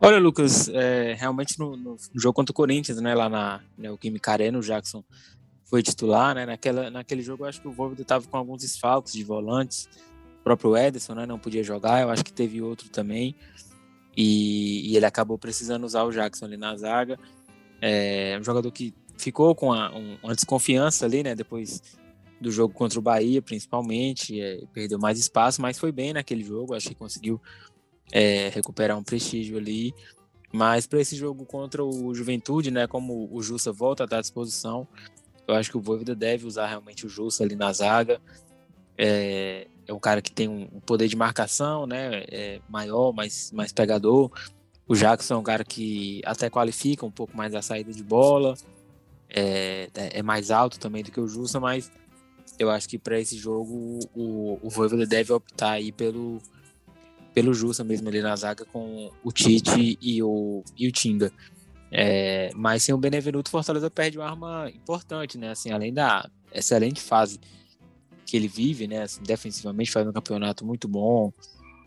Olha, 0.00 0.18
Lucas, 0.18 0.68
é, 0.68 1.14
realmente 1.14 1.58
no, 1.58 1.76
no, 1.76 1.96
jogo 2.14 2.34
contra 2.34 2.52
o 2.52 2.54
Corinthians, 2.54 3.00
né, 3.00 3.14
lá 3.14 3.28
na 3.28 3.60
né, 3.76 3.90
o 3.90 3.98
Kimi 3.98 4.20
Careno, 4.20 4.60
o 4.60 4.62
Jackson 4.62 5.02
foi 5.64 5.82
titular, 5.82 6.36
né, 6.36 6.46
naquela, 6.46 6.88
naquele 6.88 7.20
jogo 7.20 7.44
eu 7.44 7.48
acho 7.48 7.60
que 7.60 7.66
o 7.66 7.72
Voivoda 7.72 8.02
estava 8.02 8.24
com 8.26 8.36
alguns 8.36 8.62
desfalques 8.62 9.12
de 9.12 9.24
volantes, 9.24 9.88
o 10.40 10.44
próprio 10.44 10.76
Ederson, 10.76 11.14
né, 11.14 11.26
não 11.26 11.38
podia 11.38 11.64
jogar, 11.64 12.00
eu 12.00 12.10
acho 12.10 12.24
que 12.24 12.32
teve 12.32 12.62
outro 12.62 12.88
também, 12.88 13.34
e, 14.16 14.92
e 14.92 14.96
ele 14.96 15.04
acabou 15.04 15.36
precisando 15.36 15.84
usar 15.84 16.04
o 16.04 16.12
Jackson 16.12 16.44
ali 16.44 16.56
na 16.56 16.76
zaga, 16.76 17.18
é 17.80 18.38
um 18.40 18.44
jogador 18.44 18.70
que 18.70 18.94
ficou 19.16 19.52
com 19.52 19.72
a, 19.72 19.90
um, 19.90 20.16
uma 20.22 20.34
desconfiança 20.34 21.06
ali, 21.06 21.24
né, 21.24 21.34
depois 21.34 21.82
do 22.40 22.52
jogo 22.52 22.72
contra 22.72 23.00
o 23.00 23.02
Bahia, 23.02 23.42
principalmente, 23.42 24.40
é, 24.40 24.60
perdeu 24.72 24.98
mais 24.98 25.18
espaço, 25.18 25.60
mas 25.60 25.76
foi 25.76 25.90
bem 25.90 26.12
naquele 26.12 26.44
jogo, 26.44 26.72
acho 26.72 26.88
que 26.88 26.94
conseguiu 26.94 27.40
é, 28.12 28.48
recuperar 28.48 28.96
um 28.98 29.02
prestígio 29.02 29.58
ali. 29.58 29.94
Mas 30.52 30.86
para 30.86 31.00
esse 31.00 31.14
jogo 31.14 31.44
contra 31.44 31.84
o 31.84 32.14
Juventude, 32.14 32.70
né, 32.70 32.86
como 32.86 33.28
o 33.30 33.42
Jussa 33.42 33.70
volta 33.70 34.04
a 34.04 34.06
estar 34.06 34.18
à 34.18 34.20
disposição, 34.20 34.88
eu 35.46 35.54
acho 35.54 35.70
que 35.70 35.76
o 35.76 35.80
Voivoda 35.80 36.14
deve 36.14 36.46
usar 36.46 36.66
realmente 36.66 37.06
o 37.06 37.08
Jussa 37.08 37.44
ali 37.44 37.54
na 37.54 37.72
zaga. 37.72 38.20
É, 38.96 39.66
é 39.86 39.92
um 39.92 39.98
cara 39.98 40.22
que 40.22 40.32
tem 40.32 40.48
um 40.48 40.80
poder 40.80 41.08
de 41.08 41.16
marcação, 41.16 41.86
né, 41.86 42.24
é 42.28 42.60
maior, 42.68 43.12
mais, 43.12 43.52
mais 43.52 43.72
pegador. 43.72 44.30
O 44.86 44.94
Jackson 44.94 45.34
é 45.34 45.36
um 45.36 45.42
cara 45.42 45.64
que 45.64 46.22
até 46.24 46.48
qualifica 46.48 47.04
um 47.04 47.10
pouco 47.10 47.36
mais 47.36 47.54
a 47.54 47.60
saída 47.60 47.92
de 47.92 48.02
bola, 48.02 48.54
é, 49.28 49.90
é 49.94 50.22
mais 50.22 50.50
alto 50.50 50.80
também 50.80 51.02
do 51.02 51.10
que 51.10 51.20
o 51.20 51.28
Jussa, 51.28 51.60
mas 51.60 51.90
eu 52.58 52.70
acho 52.70 52.88
que 52.88 52.98
para 52.98 53.20
esse 53.20 53.36
jogo 53.36 53.98
o, 54.14 54.58
o 54.62 54.70
Voivoda 54.70 55.06
deve 55.06 55.32
optar 55.32 55.72
aí 55.72 55.92
pelo, 55.92 56.40
pelo 57.34 57.54
Justa 57.54 57.84
mesmo 57.84 58.08
ali 58.08 58.20
na 58.20 58.34
zaga 58.36 58.64
com 58.64 59.10
o 59.22 59.32
Tite 59.32 59.98
e 60.00 60.22
o, 60.22 60.62
e 60.76 60.88
o 60.88 60.92
Tinga. 60.92 61.32
É, 61.90 62.50
mas 62.54 62.82
sem 62.82 62.94
o 62.94 62.98
Benevenuto, 62.98 63.50
Fortaleza 63.50 63.90
perde 63.90 64.18
uma 64.18 64.26
arma 64.28 64.70
importante, 64.74 65.38
né? 65.38 65.50
Assim, 65.50 65.70
além 65.70 65.92
da 65.92 66.28
excelente 66.52 67.00
fase 67.00 67.40
que 68.26 68.36
ele 68.36 68.48
vive, 68.48 68.86
né? 68.86 69.02
Assim, 69.02 69.22
defensivamente 69.22 69.90
faz 69.90 70.06
um 70.06 70.12
campeonato 70.12 70.64
muito 70.64 70.86
bom, 70.86 71.32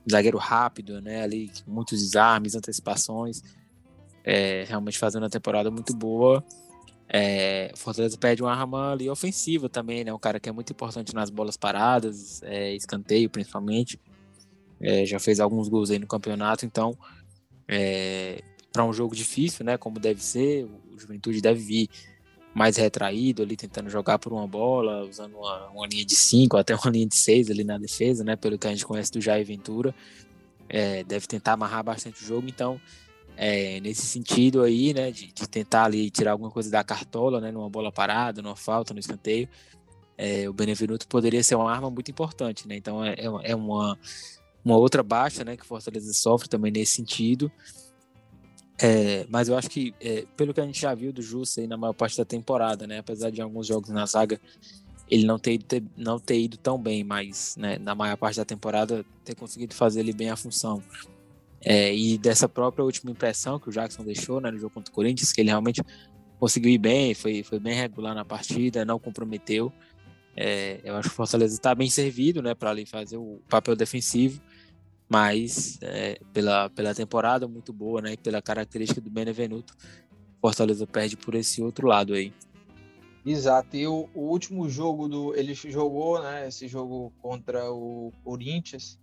zagueiro 0.09 0.37
rápido, 0.37 1.01
né? 1.01 1.23
Ali 1.23 1.51
muitos 1.67 1.99
desarmes, 1.99 2.55
antecipações, 2.55 3.43
é, 4.23 4.65
realmente 4.67 4.97
fazendo 4.97 5.23
uma 5.23 5.29
temporada 5.29 5.69
muito 5.69 5.95
boa. 5.95 6.43
É, 7.07 7.71
Fortaleza 7.75 8.17
pede 8.17 8.41
uma 8.41 8.53
arma 8.53 8.93
ali 8.93 9.09
ofensiva 9.09 9.67
também, 9.69 10.03
né? 10.03 10.13
Um 10.13 10.19
cara 10.19 10.39
que 10.39 10.49
é 10.49 10.51
muito 10.51 10.71
importante 10.71 11.13
nas 11.13 11.29
bolas 11.29 11.57
paradas, 11.57 12.41
é, 12.43 12.73
escanteio 12.73 13.29
principalmente. 13.29 13.99
É, 14.81 15.05
já 15.05 15.19
fez 15.19 15.39
alguns 15.39 15.69
gols 15.69 15.91
aí 15.91 15.99
no 15.99 16.07
campeonato, 16.07 16.65
então 16.65 16.97
é, 17.67 18.41
para 18.71 18.83
um 18.83 18.93
jogo 18.93 19.15
difícil, 19.15 19.65
né? 19.65 19.77
Como 19.77 19.99
deve 19.99 20.23
ser, 20.23 20.65
o 20.65 20.99
Juventude 20.99 21.41
deve 21.41 21.59
vir 21.59 21.89
mais 22.53 22.75
retraído 22.77 23.43
ali, 23.43 23.55
tentando 23.55 23.89
jogar 23.89 24.19
por 24.19 24.33
uma 24.33 24.47
bola, 24.47 25.03
usando 25.03 25.37
uma, 25.37 25.69
uma 25.69 25.87
linha 25.87 26.03
de 26.03 26.15
5, 26.15 26.57
até 26.57 26.75
uma 26.75 26.89
linha 26.91 27.07
de 27.07 27.15
6 27.15 27.49
ali 27.49 27.63
na 27.63 27.77
defesa, 27.77 28.23
né? 28.23 28.35
Pelo 28.35 28.57
que 28.57 28.67
a 28.67 28.71
gente 28.71 28.85
conhece 28.85 29.11
do 29.11 29.21
Jair 29.21 29.45
Ventura. 29.45 29.93
É, 30.67 31.03
deve 31.03 31.27
tentar 31.27 31.53
amarrar 31.53 31.83
bastante 31.83 32.23
o 32.23 32.25
jogo, 32.25 32.47
então 32.47 32.79
é, 33.35 33.79
nesse 33.79 34.05
sentido 34.05 34.61
aí, 34.61 34.93
né, 34.93 35.11
de, 35.11 35.31
de, 35.31 35.49
tentar 35.49 35.85
ali 35.85 36.09
tirar 36.09 36.31
alguma 36.31 36.51
coisa 36.51 36.69
da 36.69 36.83
cartola, 36.83 37.41
né, 37.41 37.51
numa 37.51 37.69
bola 37.69 37.91
parada, 37.91 38.41
numa 38.41 38.55
falta, 38.55 38.93
no 38.93 38.99
escanteio, 38.99 39.49
é, 40.17 40.47
o 40.47 40.53
Benevenuto 40.53 41.07
poderia 41.07 41.43
ser 41.43 41.55
uma 41.55 41.71
arma 41.71 41.89
muito 41.89 42.11
importante, 42.11 42.67
né, 42.67 42.75
então 42.75 43.03
é, 43.03 43.13
é, 43.13 43.51
é 43.51 43.55
uma, 43.55 43.97
uma 44.63 44.77
outra 44.77 45.01
baixa, 45.01 45.43
né, 45.43 45.57
que 45.57 45.65
Fortaleza 45.65 46.13
sofre 46.13 46.47
também 46.47 46.71
nesse 46.71 46.95
sentido, 46.95 47.51
é, 48.79 49.25
mas 49.29 49.47
eu 49.47 49.55
acho 49.55 49.69
que, 49.69 49.93
é, 50.01 50.25
pelo 50.35 50.53
que 50.53 50.61
a 50.61 50.65
gente 50.65 50.81
já 50.81 50.93
viu 50.93 51.13
do 51.13 51.21
Jussa 51.21 51.61
aí 51.61 51.67
na 51.67 51.77
maior 51.77 51.93
parte 51.93 52.17
da 52.17 52.25
temporada, 52.25 52.87
né, 52.87 52.99
apesar 52.99 53.29
de 53.29 53.41
alguns 53.41 53.67
jogos 53.67 53.89
na 53.89 54.05
zaga 54.05 54.39
ele 55.11 55.25
não 55.25 55.37
ter, 55.37 55.61
ter, 55.61 55.83
não 55.97 56.17
ter 56.17 56.39
ido 56.39 56.55
tão 56.57 56.81
bem, 56.81 57.03
mas 57.03 57.55
né, 57.57 57.77
na 57.77 57.93
maior 57.93 58.15
parte 58.15 58.37
da 58.37 58.45
temporada 58.45 59.05
ter 59.25 59.35
conseguido 59.35 59.75
fazer 59.75 59.99
ele 59.99 60.13
bem 60.13 60.29
a 60.29 60.37
função. 60.37 60.81
É, 61.63 61.93
e 61.93 62.17
dessa 62.17 62.47
própria 62.47 62.83
última 62.83 63.11
impressão 63.11 63.59
que 63.59 63.67
o 63.67 63.71
Jackson 63.71 64.05
deixou 64.05 64.39
né, 64.39 64.49
no 64.49 64.57
jogo 64.57 64.73
contra 64.73 64.89
o 64.89 64.95
Corinthians, 64.95 65.33
que 65.33 65.41
ele 65.41 65.49
realmente 65.49 65.81
conseguiu 66.39 66.71
ir 66.71 66.77
bem, 66.77 67.13
foi, 67.13 67.43
foi 67.43 67.59
bem 67.59 67.75
regular 67.75 68.15
na 68.15 68.23
partida, 68.23 68.85
não 68.85 68.97
comprometeu. 68.97 69.71
É, 70.35 70.79
eu 70.81 70.95
acho 70.95 71.09
que 71.09 71.13
o 71.13 71.17
Fortaleza 71.17 71.53
está 71.53 71.75
bem 71.75 71.89
servido 71.89 72.41
né, 72.41 72.55
para 72.55 72.69
ali 72.69 72.85
fazer 72.85 73.17
o 73.17 73.41
papel 73.49 73.75
defensivo, 73.75 74.41
mas 75.11 75.77
é, 75.81 76.17
pela, 76.31 76.69
pela 76.69 76.95
temporada 76.95 77.45
muito 77.45 77.73
boa 77.73 78.01
né, 78.01 78.13
e 78.13 78.17
pela 78.17 78.41
característica 78.41 79.01
do 79.01 79.09
Benevenuto, 79.09 79.75
Fortaleza 80.39 80.87
perde 80.87 81.17
por 81.17 81.35
esse 81.35 81.61
outro 81.61 81.85
lado 81.85 82.13
aí. 82.13 82.33
Exato, 83.25 83.75
e 83.75 83.85
o, 83.85 84.09
o, 84.15 84.21
último 84.21 84.69
jogo 84.69 85.09
do. 85.09 85.35
Ele 85.35 85.53
jogou, 85.53 86.23
né? 86.23 86.47
Esse 86.47 86.67
jogo 86.67 87.13
contra 87.21 87.71
o 87.71 88.11
Corinthians. 88.23 88.97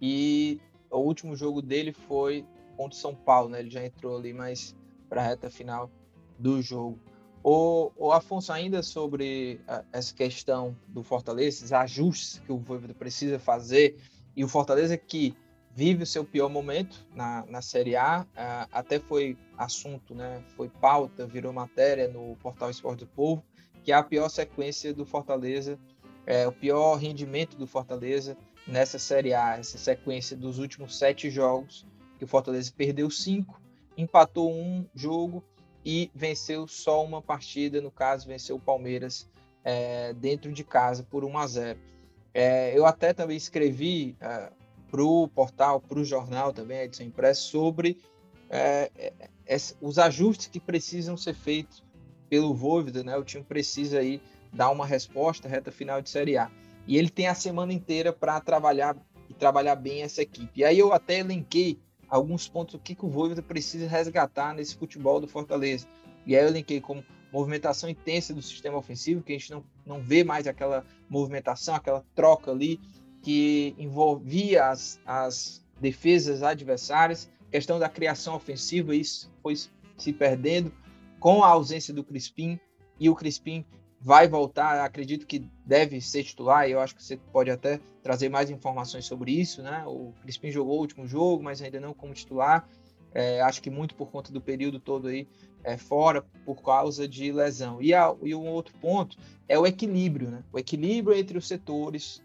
E 0.00 0.60
o 0.90 0.98
último 0.98 1.34
jogo 1.34 1.60
dele 1.62 1.90
foi 1.90 2.44
contra 2.76 2.96
o 2.96 3.00
São 3.00 3.14
Paulo, 3.14 3.48
né? 3.48 3.58
Ele 3.58 3.70
já 3.70 3.84
entrou 3.84 4.18
ali 4.18 4.32
mais 4.34 4.76
para 5.08 5.22
a 5.22 5.26
reta 5.26 5.50
final 5.50 5.90
do 6.38 6.60
jogo. 6.60 6.98
O, 7.42 7.90
o 7.96 8.12
Afonso, 8.12 8.52
ainda 8.52 8.82
sobre 8.82 9.58
a, 9.66 9.82
essa 9.90 10.14
questão 10.14 10.76
do 10.86 11.02
Fortaleza, 11.02 11.48
esses 11.48 11.72
ajustes 11.72 12.40
que 12.44 12.52
o 12.52 12.58
Voivoda 12.58 12.94
precisa 12.94 13.38
fazer, 13.38 13.96
e 14.36 14.44
o 14.44 14.48
Fortaleza 14.48 14.96
que 14.96 15.34
vive 15.76 16.04
o 16.04 16.06
seu 16.06 16.24
pior 16.24 16.48
momento 16.48 17.06
na, 17.14 17.44
na 17.50 17.60
Série 17.60 17.96
A, 17.96 18.26
a, 18.34 18.66
até 18.72 18.98
foi 18.98 19.36
assunto, 19.58 20.14
né? 20.14 20.42
Foi 20.56 20.70
pauta, 20.70 21.26
virou 21.26 21.52
matéria 21.52 22.08
no 22.08 22.34
portal 22.36 22.70
Esporte 22.70 23.00
do 23.00 23.06
Povo, 23.08 23.44
que 23.84 23.92
é 23.92 23.94
a 23.94 24.02
pior 24.02 24.30
sequência 24.30 24.94
do 24.94 25.04
Fortaleza, 25.04 25.78
é, 26.24 26.48
o 26.48 26.52
pior 26.52 26.94
rendimento 26.94 27.58
do 27.58 27.66
Fortaleza 27.66 28.38
nessa 28.66 28.98
Série 28.98 29.34
A, 29.34 29.58
essa 29.58 29.76
sequência 29.76 30.34
dos 30.34 30.58
últimos 30.58 30.98
sete 30.98 31.28
jogos, 31.28 31.86
que 32.18 32.24
o 32.24 32.26
Fortaleza 32.26 32.72
perdeu 32.74 33.10
cinco, 33.10 33.60
empatou 33.98 34.50
um 34.50 34.86
jogo 34.94 35.44
e 35.84 36.10
venceu 36.14 36.66
só 36.66 37.04
uma 37.04 37.20
partida, 37.20 37.82
no 37.82 37.90
caso, 37.90 38.26
venceu 38.26 38.56
o 38.56 38.60
Palmeiras 38.60 39.28
é, 39.62 40.14
dentro 40.14 40.50
de 40.50 40.64
casa 40.64 41.02
por 41.02 41.22
1 41.22 41.38
a 41.38 41.46
0. 41.46 41.78
É, 42.32 42.76
eu 42.76 42.86
até 42.86 43.12
também 43.12 43.36
escrevi 43.36 44.16
é, 44.20 44.50
para 44.90 45.02
o 45.02 45.28
portal, 45.28 45.80
para 45.80 45.98
o 45.98 46.04
jornal 46.04 46.52
também, 46.52 46.78
a 46.78 46.84
edição 46.84 47.06
impressa, 47.06 47.40
sobre 47.40 47.98
é, 48.48 48.90
é, 49.46 49.56
os 49.80 49.98
ajustes 49.98 50.46
que 50.46 50.60
precisam 50.60 51.16
ser 51.16 51.34
feitos 51.34 51.84
pelo 52.28 52.54
Voivoda, 52.54 53.02
né? 53.02 53.16
O 53.16 53.24
time 53.24 53.44
precisa 53.44 53.98
aí 53.98 54.20
dar 54.52 54.70
uma 54.70 54.86
resposta 54.86 55.48
reta 55.48 55.70
final 55.70 56.00
de 56.00 56.10
Série 56.10 56.36
A. 56.36 56.50
E 56.86 56.96
ele 56.96 57.10
tem 57.10 57.26
a 57.26 57.34
semana 57.34 57.72
inteira 57.72 58.12
para 58.12 58.40
trabalhar 58.40 58.96
e 59.28 59.34
trabalhar 59.34 59.74
bem 59.74 60.02
essa 60.02 60.22
equipe. 60.22 60.60
E 60.60 60.64
aí 60.64 60.78
eu 60.78 60.92
até 60.92 61.18
elenquei 61.18 61.78
alguns 62.08 62.48
pontos 62.48 62.80
que, 62.82 62.94
que 62.94 63.04
o 63.04 63.08
Voivoda 63.08 63.42
precisa 63.42 63.88
resgatar 63.88 64.54
nesse 64.54 64.76
futebol 64.76 65.20
do 65.20 65.26
Fortaleza. 65.26 65.86
E 66.24 66.36
aí 66.36 66.42
eu 66.42 66.48
elenquei 66.48 66.80
como 66.80 67.04
movimentação 67.32 67.88
intensa 67.88 68.32
do 68.32 68.40
sistema 68.40 68.78
ofensivo, 68.78 69.22
que 69.22 69.32
a 69.32 69.38
gente 69.38 69.50
não, 69.50 69.64
não 69.84 70.00
vê 70.00 70.22
mais 70.24 70.46
aquela 70.46 70.84
movimentação, 71.08 71.74
aquela 71.74 72.04
troca 72.14 72.50
ali 72.50 72.80
que 73.26 73.74
envolvia 73.76 74.68
as, 74.68 75.00
as 75.04 75.60
defesas 75.80 76.44
adversárias, 76.44 77.28
questão 77.50 77.76
da 77.76 77.88
criação 77.88 78.36
ofensiva, 78.36 78.94
isso 78.94 79.28
foi 79.42 79.56
se 79.56 80.12
perdendo 80.12 80.72
com 81.18 81.42
a 81.42 81.48
ausência 81.48 81.92
do 81.92 82.04
Crispim, 82.04 82.56
e 83.00 83.10
o 83.10 83.16
Crispim 83.16 83.64
vai 84.00 84.28
voltar, 84.28 84.80
acredito 84.84 85.26
que 85.26 85.50
deve 85.64 86.00
ser 86.00 86.22
titular, 86.22 86.68
e 86.68 86.72
eu 86.72 86.78
acho 86.78 86.94
que 86.94 87.02
você 87.02 87.16
pode 87.16 87.50
até 87.50 87.80
trazer 88.00 88.28
mais 88.28 88.48
informações 88.48 89.04
sobre 89.06 89.32
isso, 89.32 89.60
né? 89.60 89.82
O 89.88 90.12
Crispim 90.22 90.52
jogou 90.52 90.76
o 90.76 90.80
último 90.82 91.04
jogo, 91.04 91.42
mas 91.42 91.60
ainda 91.60 91.80
não 91.80 91.92
como 91.92 92.14
titular. 92.14 92.64
É, 93.12 93.40
acho 93.40 93.60
que 93.60 93.70
muito 93.70 93.96
por 93.96 94.08
conta 94.08 94.30
do 94.30 94.40
período 94.40 94.78
todo 94.78 95.08
aí 95.08 95.26
é, 95.64 95.76
fora 95.76 96.24
por 96.44 96.62
causa 96.62 97.08
de 97.08 97.32
lesão. 97.32 97.82
E, 97.82 97.92
a, 97.92 98.14
e 98.22 98.36
um 98.36 98.46
outro 98.46 98.72
ponto 98.80 99.16
é 99.48 99.58
o 99.58 99.66
equilíbrio, 99.66 100.30
né? 100.30 100.44
O 100.52 100.60
equilíbrio 100.60 101.16
entre 101.16 101.36
os 101.36 101.48
setores, 101.48 102.22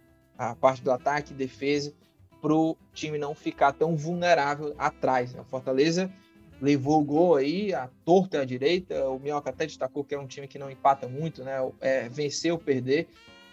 a 0.49 0.56
parte 0.56 0.82
do 0.82 0.91
ataque 0.91 1.34
e 1.34 1.36
defesa, 1.36 1.93
para 2.41 2.54
o 2.54 2.75
time 2.93 3.19
não 3.19 3.36
ficar 3.36 3.71
tão 3.73 3.95
vulnerável 3.95 4.73
atrás. 4.77 5.34
Né? 5.34 5.43
Fortaleza 5.43 6.12
levou 6.60 7.01
o 7.01 7.04
gol 7.04 7.36
aí, 7.36 7.73
a 7.73 7.89
torta 8.04 8.41
à 8.41 8.45
direita. 8.45 9.08
O 9.10 9.19
Minhoca 9.19 9.51
até 9.51 9.65
destacou 9.65 10.04
que 10.04 10.15
é 10.15 10.19
um 10.19 10.25
time 10.25 10.47
que 10.47 10.58
não 10.58 10.69
empata 10.69 11.08
muito, 11.08 11.43
né? 11.43 11.58
É, 11.80 12.10
vencer 12.10 12.51
ou 12.51 12.58
perder. 12.58 13.08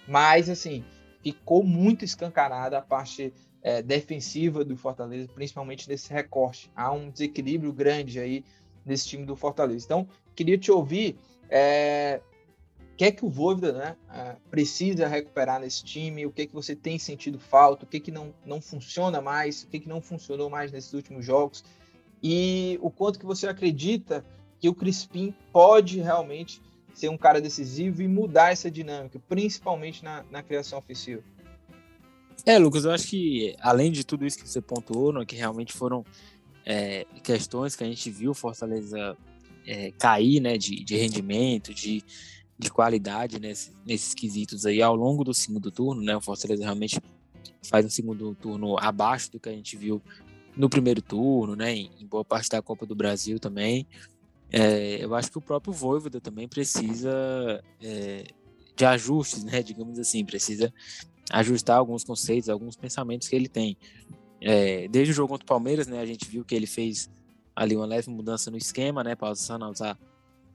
Mas, 0.07 0.49
assim, 0.49 0.83
ficou 1.23 1.63
muito 1.63 2.05
escancarada 2.05 2.79
a 2.79 2.83
parte 2.83 3.33
é, 3.63 3.83
defensiva 3.83 4.65
do 4.65 4.77
Fortaleza, 4.77 5.29
principalmente 5.35 5.89
nesse 5.89 6.13
recorte. 6.13 6.71
Há 6.75 6.91
um 6.93 7.11
desequilíbrio 7.11 7.73
grande 7.73 8.19
aí 8.19 8.45
nesse 8.85 9.09
time 9.09 9.27
do 9.27 9.37
Fortaleza. 9.37 9.85
Então, 9.85 10.09
queria 10.35 10.57
te 10.57 10.71
ouvir. 10.71 11.19
É, 11.51 12.21
o 12.21 12.28
que 12.99 13.05
é 13.05 13.11
que 13.11 13.25
o 13.25 13.31
Voivoda 13.31 13.73
né, 13.73 13.97
é, 14.13 14.37
precisa 14.51 15.09
recuperar 15.09 15.61
nesse 15.61 15.85
time? 15.85 16.27
O 16.27 16.31
que 16.31 16.43
é 16.43 16.47
que 16.47 16.55
você 16.55 16.77
tem 16.77 16.99
sentido 16.99 17.39
falta? 17.39 17.85
O 17.85 17.89
que 17.89 17.97
é 17.97 18.01
que 18.01 18.11
não, 18.11 18.35
não 18.45 18.61
funciona 18.61 19.21
mais? 19.23 19.63
O 19.63 19.69
que 19.69 19.79
é 19.79 19.81
que 19.81 19.89
não 19.89 20.03
funcionou 20.03 20.51
mais 20.51 20.71
nesses 20.71 20.93
últimos 20.93 21.25
jogos? 21.25 21.65
e 22.23 22.79
o 22.83 22.91
quanto 22.91 23.19
que 23.19 23.27
você 23.27 23.47
acredita 23.47 24.25
que 24.61 24.69
o 24.69 24.75
Crispim 24.75 25.35
pode 25.53 26.01
realmente 26.01 26.61
ser 26.93 27.09
um 27.09 27.17
cara 27.17 27.41
decisivo 27.41 28.03
e 28.03 28.09
mudar 28.09 28.51
essa 28.51 28.71
dinâmica, 28.71 29.21
principalmente 29.29 30.03
na, 30.03 30.25
na 30.31 30.43
criação 30.43 30.79
ofensiva. 30.81 31.23
É, 32.45 32.59
Lucas, 32.59 32.85
eu 32.85 32.91
acho 32.91 33.07
que 33.09 33.55
além 33.61 33.93
de 33.93 34.05
tudo 34.05 34.27
isso 34.27 34.39
que 34.39 34.49
você 34.49 34.61
pontuou, 34.61 35.13
né, 35.13 35.25
que 35.25 35.37
realmente 35.37 35.73
foram 35.73 36.05
é, 36.67 37.07
questões 37.23 37.77
que 37.77 37.85
a 37.85 37.87
gente 37.87 38.11
viu 38.11 38.35
Fortaleza 38.35 39.17
é, 39.67 39.93
cair 39.93 40.41
né, 40.41 40.59
de, 40.59 40.83
de 40.83 40.97
rendimento, 40.97 41.73
de, 41.73 42.03
de 42.59 42.71
qualidade 42.71 43.39
nesse, 43.39 43.73
nesses 43.87 44.15
quesitos 44.15 44.67
aí 44.67 44.83
ao 44.83 44.97
longo 44.97 45.23
do 45.23 45.33
segundo 45.33 45.71
turno, 45.71 46.03
né? 46.03 46.17
O 46.17 46.21
Fortaleza 46.21 46.63
realmente 46.63 47.01
faz 47.63 47.87
um 47.87 47.91
segundo 47.91 48.35
turno 48.35 48.77
abaixo 48.79 49.31
do 49.31 49.41
que 49.41 49.49
a 49.49 49.53
gente 49.53 49.77
viu 49.77 50.03
no 50.57 50.69
primeiro 50.69 51.01
turno, 51.01 51.55
né, 51.55 51.73
em, 51.73 52.07
boa 52.07 52.25
parte 52.25 52.49
da 52.49 52.61
Copa 52.61 52.85
do 52.85 52.95
Brasil 52.95 53.39
também. 53.39 53.87
É, 54.51 55.05
eu 55.05 55.15
acho 55.15 55.31
que 55.31 55.39
o 55.39 55.41
próprio 55.41 55.73
Voivoda 55.73 56.21
também 56.21 56.49
precisa 56.49 57.63
é, 57.81 58.25
de 58.75 58.85
ajustes, 58.85 59.45
né, 59.45 59.63
digamos 59.63 59.99
assim, 60.01 60.25
precisa 60.25 60.73
ajustar 61.31 61.79
alguns 61.79 62.03
conceitos, 62.03 62.49
alguns 62.49 62.77
pensamentos 62.77 63.29
que 63.29 63.37
ele 63.37 63.49
tem. 63.49 63.77
É, 64.41 64.89
desde 64.89 65.13
o 65.13 65.15
jogo 65.15 65.29
contra 65.29 65.45
o 65.45 65.49
Palmeiras, 65.49 65.87
né, 65.87 66.01
a 66.01 66.07
gente 66.07 66.29
viu 66.29 66.45
que 66.45 66.55
ele 66.55 66.67
fez 66.67 67.09
ali 67.55 67.77
uma 67.77 67.87
leve 67.87 68.11
mudança 68.11 68.51
no 68.51 68.57
esquema, 68.57 69.05
né, 69.05 69.15
passando 69.15 69.65
a 69.65 69.71
usar 69.71 69.99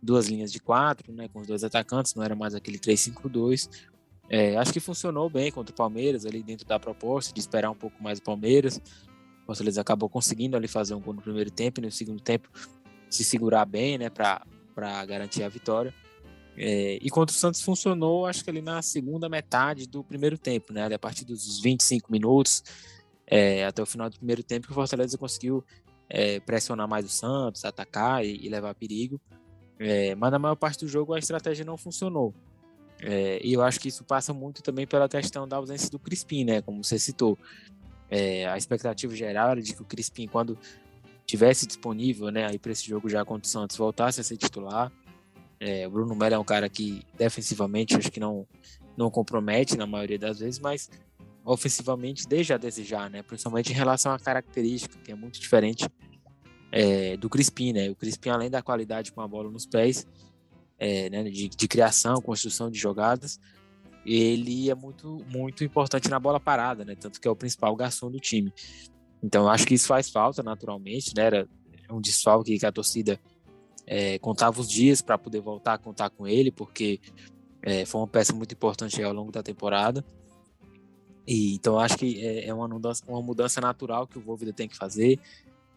duas 0.03 0.27
linhas 0.27 0.51
de 0.51 0.59
quatro, 0.59 1.13
né, 1.13 1.27
com 1.29 1.39
os 1.39 1.47
dois 1.47 1.63
atacantes, 1.63 2.13
não 2.13 2.23
era 2.23 2.35
mais 2.35 2.53
aquele 2.53 2.77
3-5-2. 2.77 3.69
É, 4.29 4.57
acho 4.57 4.73
que 4.73 4.79
funcionou 4.79 5.29
bem 5.29 5.51
contra 5.51 5.73
o 5.73 5.75
Palmeiras, 5.75 6.25
ali 6.25 6.43
dentro 6.43 6.65
da 6.65 6.79
proposta 6.79 7.33
de 7.33 7.39
esperar 7.39 7.69
um 7.69 7.75
pouco 7.75 8.01
mais 8.01 8.19
o 8.19 8.23
Palmeiras. 8.23 8.81
O 9.43 9.45
Fortaleza 9.45 9.81
acabou 9.81 10.09
conseguindo 10.09 10.57
ali 10.57 10.67
fazer 10.67 10.93
um 10.93 10.99
gol 10.99 11.13
no 11.13 11.21
primeiro 11.21 11.51
tempo 11.51 11.79
e 11.79 11.83
no 11.83 11.91
segundo 11.91 12.21
tempo 12.21 12.49
se 13.09 13.23
segurar 13.23 13.65
bem, 13.65 13.97
né, 13.97 14.09
para 14.09 15.05
garantir 15.05 15.43
a 15.43 15.49
vitória. 15.49 15.93
É, 16.55 16.99
e 17.01 17.09
contra 17.09 17.33
o 17.33 17.37
Santos 17.37 17.61
funcionou, 17.61 18.25
acho 18.25 18.43
que 18.43 18.49
ali 18.49 18.61
na 18.61 18.81
segunda 18.81 19.27
metade 19.27 19.87
do 19.87 20.03
primeiro 20.03 20.37
tempo, 20.37 20.71
né, 20.71 20.83
ali 20.83 20.93
a 20.93 20.99
partir 20.99 21.25
dos 21.25 21.59
25 21.59 22.11
minutos 22.11 22.63
é, 23.25 23.65
até 23.65 23.81
o 23.81 23.85
final 23.85 24.09
do 24.09 24.17
primeiro 24.17 24.43
tempo, 24.43 24.67
que 24.67 24.71
o 24.71 24.75
Fortaleza 24.75 25.17
conseguiu 25.17 25.63
é, 26.09 26.39
pressionar 26.39 26.87
mais 26.87 27.05
o 27.05 27.09
Santos, 27.09 27.65
atacar 27.65 28.23
e, 28.23 28.45
e 28.45 28.49
levar 28.49 28.75
perigo. 28.75 29.19
É, 29.79 30.15
mas 30.15 30.31
na 30.31 30.39
maior 30.39 30.55
parte 30.55 30.79
do 30.85 30.87
jogo 30.87 31.13
a 31.13 31.19
estratégia 31.19 31.65
não 31.65 31.77
funcionou. 31.77 32.33
É, 33.01 33.39
e 33.43 33.53
eu 33.53 33.61
acho 33.61 33.79
que 33.79 33.89
isso 33.89 34.03
passa 34.03 34.33
muito 34.33 34.61
também 34.61 34.87
pela 34.87 35.09
questão 35.09 35.47
da 35.47 35.57
ausência 35.57 35.89
do 35.89 35.99
Crispim, 35.99 36.45
né? 36.45 36.61
Como 36.61 36.83
você 36.83 36.97
citou. 36.97 37.37
É, 38.09 38.47
a 38.47 38.57
expectativa 38.57 39.13
geral 39.15 39.51
era 39.51 39.61
de 39.61 39.73
que 39.73 39.81
o 39.81 39.85
Crispim, 39.85 40.27
quando 40.27 40.57
tivesse 41.25 41.65
disponível, 41.65 42.29
né, 42.29 42.45
aí 42.45 42.59
para 42.59 42.71
esse 42.71 42.85
jogo 42.85 43.09
já 43.09 43.25
contra 43.25 43.47
o 43.47 43.49
Santos, 43.49 43.75
voltasse 43.75 44.21
a 44.21 44.23
ser 44.23 44.37
titular. 44.37 44.91
É, 45.59 45.87
o 45.87 45.91
Bruno 45.91 46.13
Melo 46.15 46.35
é 46.35 46.37
um 46.37 46.43
cara 46.43 46.69
que 46.69 47.01
defensivamente 47.17 47.95
acho 47.95 48.11
que 48.11 48.19
não 48.19 48.45
não 48.95 49.09
compromete 49.09 49.75
na 49.75 49.87
maioria 49.87 50.19
das 50.19 50.39
vezes, 50.39 50.59
mas 50.59 50.87
ofensivamente 51.43 52.27
deixa 52.27 52.53
a 52.53 52.57
desejar, 52.57 53.09
né? 53.09 53.23
Principalmente 53.23 53.71
em 53.71 53.75
relação 53.75 54.11
à 54.13 54.19
característica, 54.19 54.97
que 55.03 55.11
é 55.11 55.15
muito 55.15 55.39
diferente 55.39 55.89
é, 56.73 57.15
do 57.15 57.29
Crispim, 57.29 57.71
né? 57.71 57.91
O 57.91 57.95
Crispim, 57.95 58.29
além 58.29 58.49
da 58.49 58.63
qualidade 58.63 59.11
com 59.11 59.21
a 59.21 59.27
bola 59.27 59.51
nos 59.51 59.63
pés, 59.63 60.07
é, 60.79 61.07
né, 61.07 61.23
de, 61.23 61.47
de, 61.47 61.67
criação, 61.67 62.19
construção 62.19 62.71
de 62.71 62.79
jogadas, 62.79 63.39
ele 64.03 64.71
é 64.71 64.75
muito, 64.75 65.23
muito 65.29 65.63
importante 65.63 66.09
na 66.09 66.19
bola 66.19 66.39
parada, 66.39 66.83
né? 66.83 66.95
Tanto 66.95 67.21
que 67.21 67.27
é 67.27 67.31
o 67.31 67.35
principal 67.35 67.75
garçom 67.75 68.09
do 68.09 68.19
time. 68.19 68.51
Então, 69.21 69.47
acho 69.47 69.67
que 69.67 69.75
isso 69.75 69.85
faz 69.85 70.09
falta 70.09 70.41
naturalmente, 70.41 71.13
né? 71.15 71.25
Era 71.25 71.47
um 71.91 72.01
desfalque 72.01 72.57
que 72.57 72.65
a 72.65 72.71
torcida 72.71 73.19
é, 73.85 74.17
contava 74.17 74.59
os 74.59 74.67
dias 74.67 74.99
para 74.99 75.15
poder 75.15 75.41
voltar 75.41 75.75
a 75.75 75.77
contar 75.77 76.09
com 76.09 76.27
ele, 76.27 76.51
porque 76.51 76.99
é, 77.61 77.85
foi 77.85 78.01
uma 78.01 78.07
peça 78.07 78.33
muito 78.33 78.53
importante 78.53 79.01
ao 79.03 79.13
longo 79.13 79.31
da 79.31 79.43
temporada. 79.43 80.03
E, 81.27 81.53
então, 81.53 81.77
acho 81.77 81.97
que 81.99 82.19
é, 82.19 82.47
é 82.47 82.53
uma, 82.53 82.67
mudança, 82.67 83.03
uma 83.07 83.21
mudança 83.21 83.61
natural 83.61 84.07
que 84.07 84.17
o 84.17 84.21
Volvida 84.21 84.51
tem 84.51 84.67
que 84.67 84.75
fazer. 84.75 85.19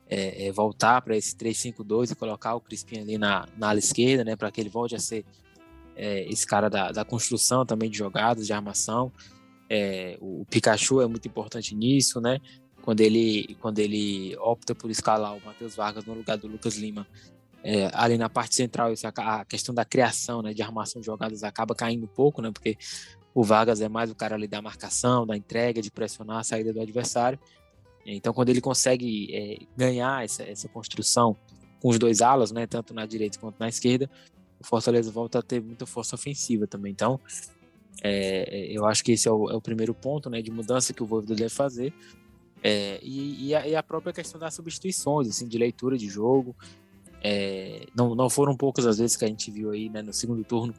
É, 0.08 0.46
é 0.46 0.52
voltar 0.52 1.02
para 1.02 1.16
esse 1.16 1.34
3-5-2 1.34 2.12
e 2.12 2.14
colocar 2.14 2.54
o 2.54 2.60
Crispim 2.60 3.00
ali 3.00 3.18
na, 3.18 3.48
na 3.56 3.70
ala 3.70 3.78
esquerda, 3.78 4.22
né, 4.22 4.36
para 4.36 4.52
que 4.52 4.60
ele 4.60 4.70
volte 4.70 4.94
a 4.94 5.00
ser 5.00 5.24
é, 5.96 6.24
esse 6.30 6.46
cara 6.46 6.68
da, 6.68 6.92
da, 6.92 7.04
construção 7.04 7.66
também 7.66 7.90
de 7.90 7.98
jogadas, 7.98 8.46
de 8.46 8.52
armação. 8.52 9.10
É, 9.68 10.16
o 10.20 10.44
Pikachu 10.48 11.00
é 11.00 11.06
muito 11.06 11.26
importante 11.26 11.74
nisso, 11.74 12.20
né? 12.20 12.38
Quando 12.82 13.00
ele, 13.00 13.56
quando 13.60 13.80
ele 13.80 14.36
opta 14.36 14.74
por 14.74 14.90
escalar 14.90 15.36
o 15.36 15.44
Matheus 15.44 15.74
Vargas 15.74 16.04
no 16.04 16.14
lugar 16.14 16.36
do 16.36 16.46
Lucas 16.46 16.76
Lima, 16.76 17.04
é, 17.64 17.90
ali 17.92 18.16
na 18.16 18.28
parte 18.28 18.54
central, 18.54 18.92
isso, 18.92 19.08
a, 19.08 19.44
questão 19.44 19.74
da 19.74 19.84
criação, 19.84 20.40
né, 20.40 20.54
de 20.54 20.62
armação 20.62 21.00
de 21.00 21.06
jogadas 21.06 21.42
acaba 21.42 21.74
caindo 21.74 22.04
um 22.04 22.08
pouco, 22.08 22.40
né, 22.40 22.52
porque 22.52 22.78
o 23.34 23.42
Vargas 23.42 23.80
é 23.80 23.88
mais 23.88 24.08
o 24.08 24.14
cara 24.14 24.36
ali 24.36 24.46
da 24.46 24.62
marcação, 24.62 25.26
da 25.26 25.36
entrega, 25.36 25.82
de 25.82 25.90
pressionar 25.90 26.38
a 26.38 26.44
saída 26.44 26.72
do 26.72 26.80
adversário. 26.80 27.38
Então, 28.14 28.32
quando 28.32 28.50
ele 28.50 28.60
consegue 28.60 29.34
é, 29.34 29.58
ganhar 29.76 30.24
essa, 30.24 30.42
essa 30.42 30.68
construção 30.68 31.36
com 31.80 31.88
os 31.88 31.98
dois 31.98 32.20
alas, 32.20 32.52
né, 32.52 32.66
tanto 32.66 32.94
na 32.94 33.04
direita 33.04 33.38
quanto 33.38 33.58
na 33.58 33.68
esquerda, 33.68 34.10
o 34.60 34.66
Fortaleza 34.66 35.10
volta 35.10 35.40
a 35.40 35.42
ter 35.42 35.60
muita 35.60 35.86
força 35.86 36.14
ofensiva 36.14 36.66
também. 36.66 36.92
Então, 36.92 37.20
é, 38.02 38.66
eu 38.70 38.86
acho 38.86 39.02
que 39.02 39.12
esse 39.12 39.28
é 39.28 39.30
o, 39.30 39.50
é 39.50 39.54
o, 39.54 39.60
primeiro 39.60 39.94
ponto 39.94 40.30
né, 40.30 40.40
de 40.40 40.50
mudança 40.50 40.92
que 40.92 41.02
o 41.02 41.06
Voivoda 41.06 41.34
deve 41.34 41.50
fazer. 41.50 41.92
É, 42.62 42.98
e, 43.02 43.48
e, 43.48 43.54
a, 43.54 43.68
e, 43.68 43.76
a, 43.76 43.82
própria 43.82 44.12
questão 44.12 44.40
das 44.40 44.54
substituições, 44.54 45.28
assim, 45.28 45.46
de 45.46 45.58
leitura 45.58 45.96
de 45.98 46.08
jogo, 46.08 46.56
é, 47.22 47.86
não, 47.94 48.14
não 48.14 48.30
foram 48.30 48.56
poucas 48.56 48.86
as 48.86 48.98
vezes 48.98 49.16
que 49.16 49.24
a 49.24 49.28
gente 49.28 49.50
viu 49.50 49.70
aí 49.70 49.88
né, 49.88 50.02
no 50.02 50.12
segundo 50.12 50.44
turno 50.44 50.74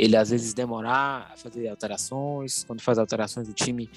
ele 0.00 0.16
às 0.16 0.30
vezes 0.30 0.54
demorar 0.54 1.30
a 1.32 1.36
fazer 1.36 1.68
alterações, 1.68 2.64
quando 2.64 2.80
faz 2.80 2.98
alterações 2.98 3.48
o 3.48 3.52
time 3.52 3.90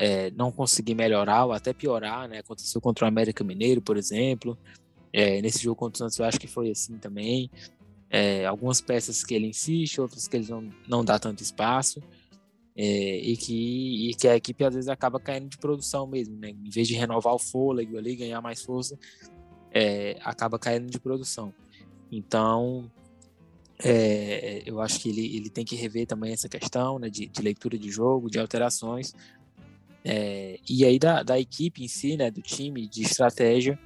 é, 0.00 0.30
não 0.30 0.52
conseguir 0.52 0.94
melhorar 0.94 1.46
ou 1.46 1.52
até 1.52 1.72
piorar, 1.72 2.28
né? 2.28 2.38
Aconteceu 2.38 2.80
contra 2.80 3.04
o 3.04 3.08
América 3.08 3.42
Mineiro, 3.42 3.82
por 3.82 3.96
exemplo. 3.96 4.56
É, 5.12 5.42
nesse 5.42 5.60
jogo 5.60 5.74
contra 5.74 5.96
o 5.96 5.98
Santos 5.98 6.16
eu 6.20 6.24
acho 6.24 6.38
que 6.38 6.46
foi 6.46 6.70
assim 6.70 6.96
também. 6.98 7.50
É, 8.08 8.46
algumas 8.46 8.80
peças 8.80 9.24
que 9.24 9.34
ele 9.34 9.48
insiste, 9.48 10.00
outras 10.00 10.28
que 10.28 10.36
ele 10.36 10.48
não, 10.48 10.70
não 10.86 11.04
dá 11.04 11.18
tanto 11.18 11.42
espaço. 11.42 12.00
É, 12.76 13.18
e, 13.18 13.36
que, 13.36 14.10
e 14.10 14.14
que 14.14 14.28
a 14.28 14.36
equipe 14.36 14.64
às 14.64 14.72
vezes 14.72 14.88
acaba 14.88 15.18
caindo 15.18 15.48
de 15.48 15.58
produção 15.58 16.06
mesmo, 16.06 16.38
né? 16.38 16.50
Em 16.50 16.70
vez 16.70 16.86
de 16.86 16.94
renovar 16.94 17.34
o 17.34 17.38
fôlego 17.38 17.98
ali, 17.98 18.14
ganhar 18.14 18.40
mais 18.40 18.62
força, 18.62 18.96
é, 19.72 20.16
acaba 20.22 20.60
caindo 20.60 20.88
de 20.88 21.00
produção. 21.00 21.52
Então, 22.12 22.88
é, 23.82 24.62
eu 24.64 24.80
acho 24.80 25.00
que 25.00 25.08
ele, 25.08 25.36
ele 25.36 25.50
tem 25.50 25.64
que 25.64 25.74
rever 25.74 26.06
também 26.06 26.32
essa 26.32 26.48
questão 26.48 27.00
né, 27.00 27.10
de, 27.10 27.26
de 27.26 27.42
leitura 27.42 27.76
de 27.76 27.90
jogo, 27.90 28.30
de 28.30 28.38
alterações, 28.38 29.12
é, 30.10 30.58
e 30.66 30.86
aí 30.86 30.98
da, 30.98 31.22
da 31.22 31.38
equipe 31.38 31.84
em 31.84 31.88
si, 31.88 32.16
né, 32.16 32.30
do 32.30 32.40
time, 32.40 32.88
de 32.88 33.02
estratégia, 33.02 33.78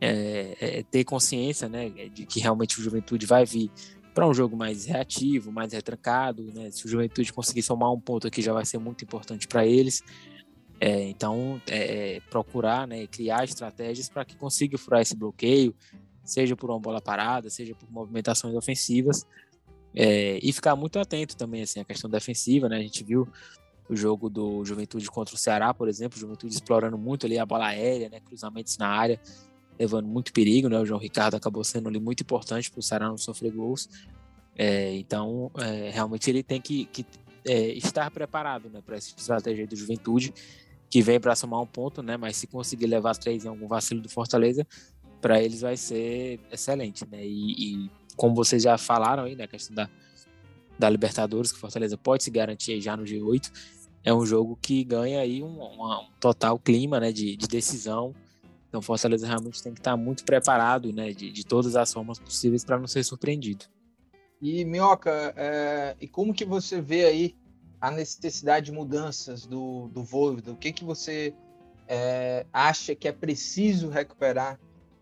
é, 0.00 0.56
é 0.60 0.82
ter 0.84 1.02
consciência 1.02 1.68
né, 1.68 1.90
de 1.90 2.24
que 2.24 2.38
realmente 2.38 2.78
o 2.78 2.82
Juventude 2.82 3.26
vai 3.26 3.44
vir 3.44 3.68
para 4.14 4.24
um 4.24 4.32
jogo 4.32 4.56
mais 4.56 4.84
reativo, 4.84 5.50
mais 5.50 5.72
retrancado. 5.72 6.44
Né, 6.54 6.70
se 6.70 6.86
o 6.86 6.88
Juventude 6.88 7.32
conseguir 7.32 7.62
somar 7.62 7.92
um 7.92 7.98
ponto 7.98 8.28
aqui, 8.28 8.40
já 8.40 8.52
vai 8.52 8.64
ser 8.64 8.78
muito 8.78 9.04
importante 9.04 9.48
para 9.48 9.66
eles. 9.66 10.04
É, 10.80 11.08
então, 11.08 11.60
é, 11.66 12.16
é, 12.16 12.20
procurar 12.30 12.86
né, 12.86 13.08
criar 13.08 13.42
estratégias 13.42 14.08
para 14.08 14.24
que 14.24 14.36
consiga 14.36 14.78
furar 14.78 15.02
esse 15.02 15.16
bloqueio, 15.16 15.74
seja 16.22 16.54
por 16.54 16.70
uma 16.70 16.78
bola 16.78 17.00
parada, 17.00 17.50
seja 17.50 17.74
por 17.74 17.90
movimentações 17.90 18.54
ofensivas, 18.54 19.26
é, 19.92 20.38
e 20.40 20.52
ficar 20.52 20.76
muito 20.76 21.00
atento 21.00 21.36
também 21.36 21.62
assim, 21.62 21.80
à 21.80 21.84
questão 21.84 22.08
defensiva. 22.08 22.68
Né? 22.68 22.76
A 22.76 22.82
gente 22.82 23.02
viu 23.02 23.26
o 23.88 23.96
jogo 23.96 24.28
do 24.28 24.64
Juventude 24.64 25.10
contra 25.10 25.34
o 25.34 25.38
Ceará, 25.38 25.72
por 25.72 25.88
exemplo, 25.88 26.18
Juventude 26.18 26.54
explorando 26.54 26.98
muito 26.98 27.26
ali 27.26 27.38
a 27.38 27.46
bola 27.46 27.66
aérea, 27.66 28.08
né, 28.08 28.20
cruzamentos 28.20 28.76
na 28.76 28.88
área, 28.88 29.20
levando 29.78 30.06
muito 30.06 30.32
perigo. 30.32 30.68
Né? 30.68 30.78
O 30.78 30.84
João 30.84 31.00
Ricardo 31.00 31.34
acabou 31.34 31.64
sendo 31.64 31.88
ali 31.88 31.98
muito 31.98 32.22
importante 32.22 32.70
para 32.70 32.80
o 32.80 32.82
Ceará 32.82 33.08
não 33.08 33.16
sofrer 33.16 33.52
gols. 33.52 33.88
É, 34.56 34.94
então, 34.96 35.50
é, 35.58 35.90
realmente 35.90 36.28
ele 36.28 36.42
tem 36.42 36.60
que, 36.60 36.84
que 36.86 37.06
estar 37.76 38.10
preparado 38.10 38.68
né, 38.68 38.82
para 38.84 38.96
essa 38.96 39.14
estratégia 39.16 39.66
do 39.66 39.76
Juventude 39.76 40.34
que 40.90 41.02
vem 41.02 41.20
para 41.20 41.34
somar 41.34 41.60
um 41.60 41.66
ponto, 41.66 42.02
né? 42.02 42.16
Mas 42.16 42.36
se 42.36 42.46
conseguir 42.46 42.86
levar 42.86 43.16
três 43.16 43.44
em 43.44 43.48
algum 43.48 43.68
vacilo 43.68 44.00
do 44.00 44.08
Fortaleza, 44.08 44.66
para 45.20 45.42
eles 45.42 45.60
vai 45.60 45.76
ser 45.76 46.40
excelente, 46.50 47.06
né? 47.10 47.24
E, 47.24 47.84
e, 47.84 47.90
como 48.16 48.34
vocês 48.34 48.62
já 48.62 48.76
falaram 48.78 49.24
aí, 49.24 49.36
né? 49.36 49.44
A 49.44 49.48
questão 49.48 49.74
da, 49.74 49.88
da 50.78 50.88
Libertadores, 50.88 51.52
que 51.52 51.58
Fortaleza 51.58 51.96
pode 51.98 52.24
se 52.24 52.30
garantir 52.30 52.80
já 52.80 52.96
no 52.96 53.04
G8, 53.04 53.50
é 54.08 54.14
um 54.14 54.24
jogo 54.24 54.58
que 54.62 54.82
ganha 54.84 55.20
aí 55.20 55.42
um, 55.42 55.62
um 55.62 56.06
total 56.18 56.58
clima, 56.58 56.98
né? 56.98 57.12
De, 57.12 57.36
de 57.36 57.46
decisão. 57.46 58.14
Então, 58.66 58.80
Fortaleza 58.80 59.26
realmente 59.26 59.62
tem 59.62 59.74
que 59.74 59.80
estar 59.80 59.98
muito 59.98 60.24
preparado, 60.24 60.90
né? 60.94 61.12
De, 61.12 61.30
de 61.30 61.44
todas 61.44 61.76
as 61.76 61.92
formas 61.92 62.18
possíveis 62.18 62.64
para 62.64 62.78
não 62.78 62.86
ser 62.86 63.04
surpreendido. 63.04 63.66
E, 64.40 64.64
Minhoca, 64.64 65.34
é, 65.36 65.94
e 66.00 66.08
como 66.08 66.32
que 66.32 66.46
você 66.46 66.80
vê 66.80 67.04
aí 67.04 67.36
a 67.78 67.90
necessidade 67.90 68.66
de 68.66 68.72
mudanças 68.72 69.44
do, 69.44 69.88
do? 69.88 70.00
O 70.00 70.56
que, 70.56 70.72
que 70.72 70.84
você 70.84 71.34
é, 71.86 72.46
acha 72.50 72.94
que 72.94 73.08
é 73.08 73.12
preciso 73.12 73.90
recuperar 73.90 74.58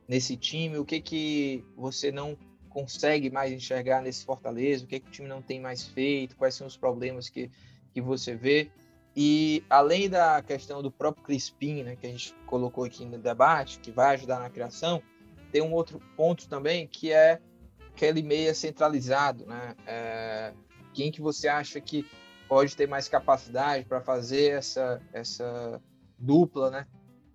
nesse 0.09 0.37
time? 0.37 0.79
O 0.79 0.85
que, 0.85 1.01
que 1.01 1.65
você 1.77 2.11
não 2.11 2.37
consegue 2.69 3.31
mais 3.31 3.53
enxergar 3.53 4.03
nesse 4.03 4.25
Fortaleza? 4.25 4.85
O 4.85 4.89
que, 4.89 4.99
que 4.99 5.09
o 5.09 5.13
time 5.13 5.29
não 5.29 5.41
tem 5.41 5.61
mais 5.61 5.87
feito? 5.87 6.37
Quais 6.37 6.57
são 6.57 6.67
os 6.67 6.77
problemas 6.77 7.29
que, 7.29 7.49
que 7.95 8.01
você 8.01 8.35
vê? 8.35 8.69
E 9.17 9.65
além 9.71 10.11
da 10.11 10.43
questão 10.43 10.83
do 10.83 10.91
próprio 10.91 11.25
Crispim, 11.25 11.83
né, 11.83 11.97
que 11.97 12.07
a 12.07 12.11
gente 12.11 12.35
colocou 12.45 12.85
aqui 12.85 13.03
no 13.07 13.17
debate, 13.17 13.79
que 13.81 13.91
vai 13.91 14.15
ajudar 14.15 14.41
na 14.41 14.51
criação, 14.51 15.03
tem 15.51 15.63
um 15.63 15.73
outro 15.73 15.99
ponto 16.15 16.47
também 16.47 16.87
que 16.87 17.11
é 17.11 17.41
aquele 17.89 18.23
meia 18.23 18.55
centralizado, 18.55 19.47
né? 19.47 19.75
É, 19.87 20.53
quem 20.93 21.11
que 21.11 21.23
você 21.23 21.49
acha 21.49 21.81
que 21.81 22.07
pode 22.47 22.77
ter 22.77 22.87
mais 22.87 23.09
capacidade 23.09 23.87
para 23.87 24.03
fazer 24.03 24.53
essa, 24.53 25.01
essa 25.15 25.81
dupla, 26.19 26.71
né? 26.71 26.87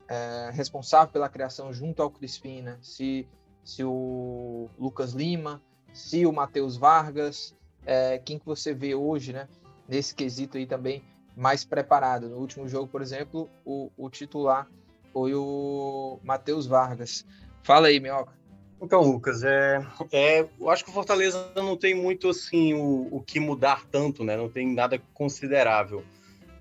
É, 0.07 0.51
responsável 0.53 1.11
pela 1.11 1.29
criação 1.29 1.73
junto 1.73 2.03
ao 2.03 2.11
Crispim, 2.11 2.61
né? 2.61 2.77
Se, 2.79 3.27
se 3.63 3.83
o 3.83 4.69
Lucas 4.77 5.13
Lima, 5.13 5.59
se 5.91 6.27
o 6.27 6.31
Matheus 6.31 6.77
Vargas, 6.77 7.55
é, 7.83 8.19
quem 8.19 8.37
que 8.37 8.45
você 8.45 8.71
vê 8.71 8.93
hoje, 8.93 9.33
né? 9.33 9.47
Nesse 9.87 10.13
quesito 10.13 10.59
aí 10.59 10.67
também 10.67 11.03
mais 11.35 11.63
preparado. 11.63 12.29
No 12.29 12.37
último 12.37 12.67
jogo, 12.67 12.87
por 12.87 13.01
exemplo, 13.01 13.49
o, 13.65 13.91
o 13.97 14.09
titular 14.09 14.67
foi 15.13 15.33
o 15.33 16.19
Matheus 16.23 16.65
Vargas. 16.65 17.25
Fala 17.63 17.87
aí, 17.87 17.99
Minhoca. 17.99 18.33
Então, 18.81 19.01
Lucas, 19.01 19.43
é, 19.43 19.85
é, 20.11 20.47
eu 20.59 20.69
acho 20.69 20.83
que 20.83 20.89
o 20.89 20.93
Fortaleza 20.93 21.51
não 21.55 21.77
tem 21.77 21.93
muito 21.93 22.29
assim 22.29 22.73
o, 22.73 23.07
o 23.11 23.21
que 23.21 23.39
mudar 23.39 23.85
tanto, 23.85 24.23
né? 24.23 24.35
Não 24.35 24.49
tem 24.49 24.73
nada 24.73 24.99
considerável. 25.13 26.03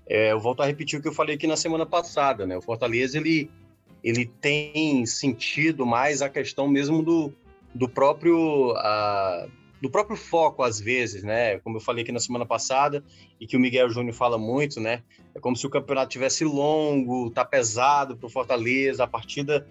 É, 0.07 0.31
eu 0.31 0.39
volto 0.39 0.61
a 0.61 0.65
repetir 0.65 0.99
o 0.99 1.01
que 1.01 1.07
eu 1.07 1.13
falei 1.13 1.35
aqui 1.35 1.47
na 1.47 1.57
semana 1.57 1.85
passada, 1.85 2.45
né? 2.45 2.55
O 2.55 2.61
Fortaleza 2.61 3.17
ele, 3.17 3.49
ele 4.03 4.25
tem 4.25 5.03
sentido 5.07 5.83
mais 5.83 6.21
a 6.21 6.29
questão 6.29 6.67
mesmo 6.67 7.01
do, 7.01 7.33
do 7.73 7.89
próprio 7.89 8.71
a, 8.77 9.47
do 9.81 9.89
próprio 9.89 10.15
foco 10.15 10.61
às 10.61 10.79
vezes, 10.79 11.23
né? 11.23 11.57
Como 11.59 11.77
eu 11.77 11.81
falei 11.81 12.03
aqui 12.03 12.11
na 12.11 12.19
semana 12.19 12.45
passada 12.45 13.03
e 13.39 13.47
que 13.47 13.57
o 13.57 13.59
Miguel 13.59 13.89
Júnior 13.89 14.13
fala 14.13 14.37
muito, 14.37 14.79
né? 14.79 15.01
É 15.33 15.39
como 15.39 15.55
se 15.55 15.65
o 15.65 15.69
campeonato 15.69 16.11
tivesse 16.11 16.45
longo, 16.45 17.31
tá 17.31 17.43
pesado 17.43 18.15
para 18.15 18.27
o 18.27 18.29
Fortaleza, 18.29 19.03
a 19.03 19.07
partida 19.07 19.67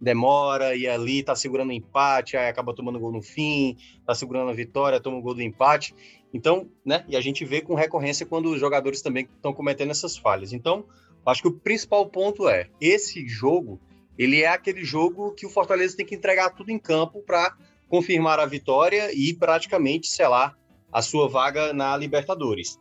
demora 0.00 0.74
e 0.74 0.88
ali 0.88 1.22
tá 1.22 1.36
segurando 1.36 1.70
o 1.70 1.72
empate, 1.72 2.36
aí 2.36 2.48
acaba 2.48 2.74
tomando 2.74 2.98
gol 2.98 3.12
no 3.12 3.22
fim, 3.22 3.76
tá 4.04 4.14
segurando 4.14 4.50
a 4.50 4.54
vitória, 4.54 5.00
toma 5.00 5.18
o 5.18 5.22
gol 5.22 5.34
do 5.34 5.42
empate. 5.42 5.94
Então, 6.32 6.68
né? 6.84 7.04
E 7.08 7.16
a 7.16 7.20
gente 7.20 7.44
vê 7.44 7.60
com 7.60 7.74
recorrência 7.74 8.26
quando 8.26 8.50
os 8.50 8.58
jogadores 8.58 9.00
também 9.02 9.28
estão 9.36 9.52
cometendo 9.52 9.92
essas 9.92 10.16
falhas. 10.16 10.52
Então, 10.52 10.84
acho 11.24 11.42
que 11.42 11.48
o 11.48 11.52
principal 11.52 12.06
ponto 12.06 12.48
é 12.48 12.68
esse 12.80 13.24
jogo, 13.26 13.80
ele 14.18 14.42
é 14.42 14.48
aquele 14.48 14.84
jogo 14.84 15.32
que 15.32 15.46
o 15.46 15.50
Fortaleza 15.50 15.96
tem 15.96 16.04
que 16.04 16.14
entregar 16.16 16.50
tudo 16.50 16.70
em 16.70 16.78
campo 16.78 17.22
para 17.22 17.56
confirmar 17.88 18.40
a 18.40 18.46
vitória 18.46 19.10
e 19.12 19.34
praticamente 19.34 20.08
selar 20.08 20.56
a 20.92 21.02
sua 21.02 21.28
vaga 21.28 21.72
na 21.72 21.96
Libertadores. 21.96 22.78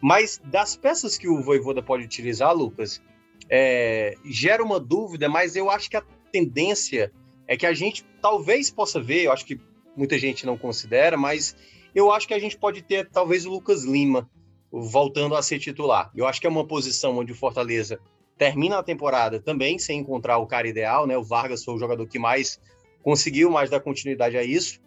Mas 0.00 0.40
das 0.44 0.76
peças 0.76 1.18
que 1.18 1.28
o 1.28 1.42
Voivoda 1.42 1.82
pode 1.82 2.04
utilizar, 2.04 2.54
Lucas, 2.54 3.02
é, 3.50 4.14
gera 4.24 4.62
uma 4.62 4.78
dúvida, 4.78 5.28
mas 5.28 5.56
eu 5.56 5.70
acho 5.70 5.90
que 5.90 5.96
a 5.96 6.04
tendência 6.30 7.12
é 7.46 7.56
que 7.56 7.66
a 7.66 7.72
gente 7.72 8.04
talvez 8.20 8.70
possa 8.70 9.00
ver, 9.00 9.24
eu 9.24 9.32
acho 9.32 9.44
que 9.44 9.60
muita 9.96 10.18
gente 10.18 10.46
não 10.46 10.56
considera, 10.56 11.16
mas 11.16 11.56
eu 11.94 12.12
acho 12.12 12.28
que 12.28 12.34
a 12.34 12.38
gente 12.38 12.56
pode 12.56 12.82
ter 12.82 13.08
talvez 13.10 13.44
o 13.46 13.50
Lucas 13.50 13.84
Lima 13.84 14.30
voltando 14.70 15.34
a 15.34 15.42
ser 15.42 15.58
titular. 15.58 16.10
Eu 16.14 16.26
acho 16.26 16.40
que 16.40 16.46
é 16.46 16.50
uma 16.50 16.66
posição 16.66 17.16
onde 17.18 17.32
o 17.32 17.34
Fortaleza 17.34 17.98
termina 18.36 18.78
a 18.78 18.82
temporada 18.82 19.40
também 19.40 19.78
sem 19.78 19.98
encontrar 19.98 20.38
o 20.38 20.46
cara 20.46 20.68
ideal, 20.68 21.06
né? 21.06 21.16
O 21.16 21.24
Vargas 21.24 21.64
foi 21.64 21.74
o 21.74 21.78
jogador 21.78 22.06
que 22.06 22.18
mais 22.18 22.60
conseguiu 23.08 23.50
mais 23.50 23.70
dar 23.70 23.80
continuidade 23.80 24.36
a 24.36 24.44
isso. 24.44 24.78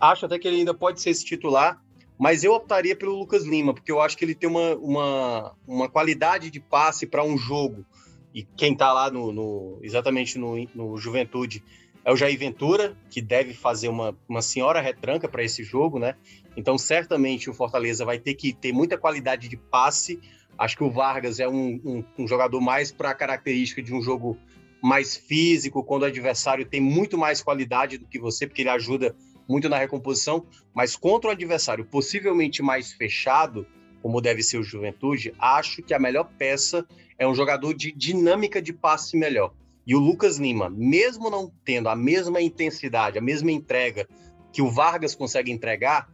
Acho 0.00 0.26
até 0.26 0.36
que 0.36 0.48
ele 0.48 0.56
ainda 0.56 0.74
pode 0.74 1.00
ser 1.00 1.10
esse 1.10 1.24
titular, 1.24 1.80
mas 2.18 2.42
eu 2.42 2.54
optaria 2.54 2.96
pelo 2.96 3.16
Lucas 3.16 3.44
Lima, 3.44 3.72
porque 3.72 3.92
eu 3.92 4.00
acho 4.00 4.18
que 4.18 4.24
ele 4.24 4.34
tem 4.34 4.50
uma, 4.50 4.74
uma, 4.74 5.54
uma 5.64 5.88
qualidade 5.88 6.50
de 6.50 6.58
passe 6.58 7.06
para 7.06 7.22
um 7.22 7.38
jogo. 7.38 7.86
E 8.34 8.42
quem 8.42 8.72
está 8.72 8.92
lá 8.92 9.12
no, 9.12 9.30
no, 9.30 9.78
exatamente 9.80 10.40
no, 10.40 10.56
no 10.74 10.96
Juventude 10.96 11.62
é 12.04 12.12
o 12.12 12.16
Jair 12.16 12.36
Ventura, 12.36 12.96
que 13.08 13.22
deve 13.22 13.54
fazer 13.54 13.86
uma, 13.86 14.12
uma 14.28 14.42
senhora 14.42 14.80
retranca 14.80 15.28
para 15.28 15.44
esse 15.44 15.62
jogo, 15.62 16.00
né? 16.00 16.16
Então, 16.56 16.76
certamente 16.76 17.48
o 17.48 17.54
Fortaleza 17.54 18.04
vai 18.04 18.18
ter 18.18 18.34
que 18.34 18.52
ter 18.52 18.72
muita 18.72 18.98
qualidade 18.98 19.48
de 19.48 19.56
passe. 19.56 20.18
Acho 20.58 20.76
que 20.76 20.82
o 20.82 20.90
Vargas 20.90 21.38
é 21.38 21.46
um, 21.46 21.80
um, 21.84 22.04
um 22.18 22.26
jogador 22.26 22.60
mais 22.60 22.90
para 22.90 23.10
a 23.10 23.14
característica 23.14 23.80
de 23.80 23.94
um 23.94 24.02
jogo 24.02 24.36
mais 24.82 25.16
físico, 25.16 25.84
quando 25.84 26.02
o 26.02 26.06
adversário 26.06 26.66
tem 26.66 26.80
muito 26.80 27.16
mais 27.16 27.40
qualidade 27.40 27.98
do 27.98 28.06
que 28.06 28.18
você, 28.18 28.46
porque 28.46 28.62
ele 28.62 28.68
ajuda 28.68 29.14
muito 29.48 29.68
na 29.68 29.78
recomposição, 29.78 30.44
mas 30.74 30.96
contra 30.96 31.30
um 31.30 31.32
adversário 31.32 31.84
possivelmente 31.84 32.62
mais 32.62 32.92
fechado, 32.92 33.66
como 34.02 34.20
deve 34.20 34.42
ser 34.42 34.58
o 34.58 34.62
Juventude, 34.62 35.32
acho 35.38 35.82
que 35.82 35.94
a 35.94 35.98
melhor 35.98 36.28
peça 36.36 36.84
é 37.16 37.26
um 37.26 37.34
jogador 37.34 37.72
de 37.72 37.92
dinâmica 37.92 38.60
de 38.60 38.72
passe 38.72 39.16
melhor. 39.16 39.54
E 39.86 39.94
o 39.94 40.00
Lucas 40.00 40.38
Lima, 40.38 40.68
mesmo 40.68 41.30
não 41.30 41.52
tendo 41.64 41.88
a 41.88 41.94
mesma 41.94 42.40
intensidade, 42.40 43.18
a 43.18 43.22
mesma 43.22 43.52
entrega 43.52 44.08
que 44.52 44.62
o 44.62 44.70
Vargas 44.70 45.14
consegue 45.14 45.52
entregar, 45.52 46.08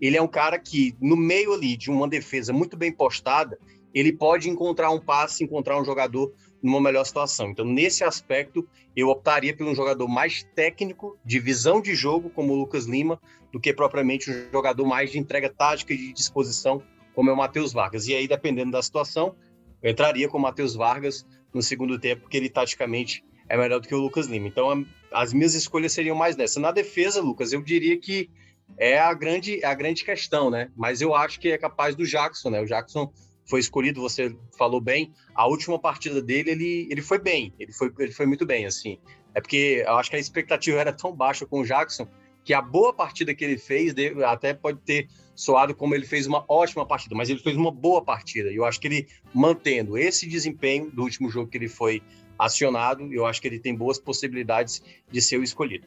ele 0.00 0.16
é 0.16 0.22
um 0.22 0.28
cara 0.28 0.58
que, 0.58 0.94
no 1.00 1.16
meio 1.16 1.54
ali 1.54 1.76
de 1.76 1.90
uma 1.90 2.08
defesa 2.08 2.52
muito 2.52 2.76
bem 2.76 2.92
postada, 2.92 3.58
ele 3.92 4.12
pode 4.12 4.48
encontrar 4.48 4.90
um 4.90 5.00
passe, 5.00 5.44
encontrar 5.44 5.80
um 5.80 5.84
jogador 5.84 6.32
numa 6.62 6.80
melhor 6.80 7.04
situação. 7.04 7.50
Então, 7.50 7.64
nesse 7.64 8.04
aspecto, 8.04 8.68
eu 8.94 9.08
optaria 9.08 9.56
por 9.56 9.66
um 9.66 9.74
jogador 9.74 10.06
mais 10.08 10.42
técnico, 10.54 11.18
de 11.24 11.38
visão 11.38 11.80
de 11.80 11.94
jogo, 11.94 12.30
como 12.30 12.52
o 12.52 12.56
Lucas 12.56 12.86
Lima, 12.86 13.20
do 13.52 13.60
que 13.60 13.72
propriamente 13.72 14.30
um 14.30 14.50
jogador 14.52 14.84
mais 14.84 15.10
de 15.10 15.18
entrega 15.18 15.48
tática 15.48 15.92
e 15.92 15.96
de 15.96 16.12
disposição, 16.12 16.82
como 17.14 17.30
é 17.30 17.32
o 17.32 17.36
Matheus 17.36 17.72
Vargas. 17.72 18.06
E 18.06 18.14
aí, 18.14 18.28
dependendo 18.28 18.70
da 18.70 18.82
situação, 18.82 19.34
eu 19.82 19.90
entraria 19.90 20.28
com 20.28 20.38
o 20.38 20.40
Matheus 20.40 20.74
Vargas 20.74 21.26
no 21.52 21.62
segundo 21.62 21.98
tempo, 21.98 22.22
porque 22.22 22.36
ele 22.36 22.48
taticamente 22.48 23.24
é 23.48 23.56
melhor 23.56 23.80
do 23.80 23.88
que 23.88 23.94
o 23.94 23.98
Lucas 23.98 24.26
Lima. 24.26 24.46
Então, 24.46 24.86
as 25.12 25.32
minhas 25.32 25.54
escolhas 25.54 25.92
seriam 25.92 26.16
mais 26.16 26.36
nessa. 26.36 26.60
Na 26.60 26.70
defesa, 26.70 27.20
Lucas, 27.20 27.52
eu 27.52 27.60
diria 27.62 27.98
que 27.98 28.30
é 28.78 28.98
a 28.98 29.12
grande, 29.12 29.64
a 29.64 29.74
grande 29.74 30.04
questão, 30.04 30.50
né? 30.50 30.70
Mas 30.76 31.00
eu 31.00 31.14
acho 31.14 31.40
que 31.40 31.50
é 31.50 31.58
capaz 31.58 31.96
do 31.96 32.06
Jackson, 32.06 32.50
né? 32.50 32.60
O 32.60 32.66
Jackson 32.66 33.12
foi 33.44 33.60
escolhido, 33.60 34.00
você 34.00 34.34
falou 34.56 34.80
bem, 34.80 35.12
a 35.34 35.46
última 35.46 35.78
partida 35.78 36.22
dele, 36.22 36.50
ele, 36.50 36.88
ele 36.90 37.02
foi 37.02 37.18
bem, 37.18 37.52
ele 37.58 37.72
foi, 37.72 37.92
ele 37.98 38.12
foi 38.12 38.26
muito 38.26 38.46
bem, 38.46 38.66
assim. 38.66 38.98
É 39.34 39.40
porque 39.40 39.82
eu 39.86 39.96
acho 39.96 40.10
que 40.10 40.16
a 40.16 40.18
expectativa 40.18 40.78
era 40.78 40.92
tão 40.92 41.12
baixa 41.12 41.46
com 41.46 41.60
o 41.60 41.64
Jackson 41.64 42.06
que 42.44 42.54
a 42.54 42.62
boa 42.62 42.92
partida 42.92 43.34
que 43.34 43.44
ele 43.44 43.58
fez 43.58 43.94
até 44.26 44.54
pode 44.54 44.80
ter 44.80 45.08
soado 45.34 45.74
como 45.74 45.94
ele 45.94 46.06
fez 46.06 46.26
uma 46.26 46.44
ótima 46.48 46.86
partida, 46.86 47.14
mas 47.14 47.28
ele 47.28 47.38
fez 47.38 47.56
uma 47.56 47.70
boa 47.70 48.02
partida. 48.02 48.50
E 48.50 48.56
eu 48.56 48.64
acho 48.64 48.80
que 48.80 48.88
ele 48.88 49.08
mantendo 49.34 49.96
esse 49.96 50.26
desempenho 50.26 50.90
do 50.90 51.02
último 51.02 51.30
jogo 51.30 51.50
que 51.50 51.58
ele 51.58 51.68
foi 51.68 52.02
acionado, 52.38 53.12
eu 53.12 53.26
acho 53.26 53.40
que 53.40 53.48
ele 53.48 53.58
tem 53.58 53.74
boas 53.74 53.98
possibilidades 53.98 54.82
de 55.10 55.20
ser 55.20 55.38
o 55.38 55.44
escolhido. 55.44 55.86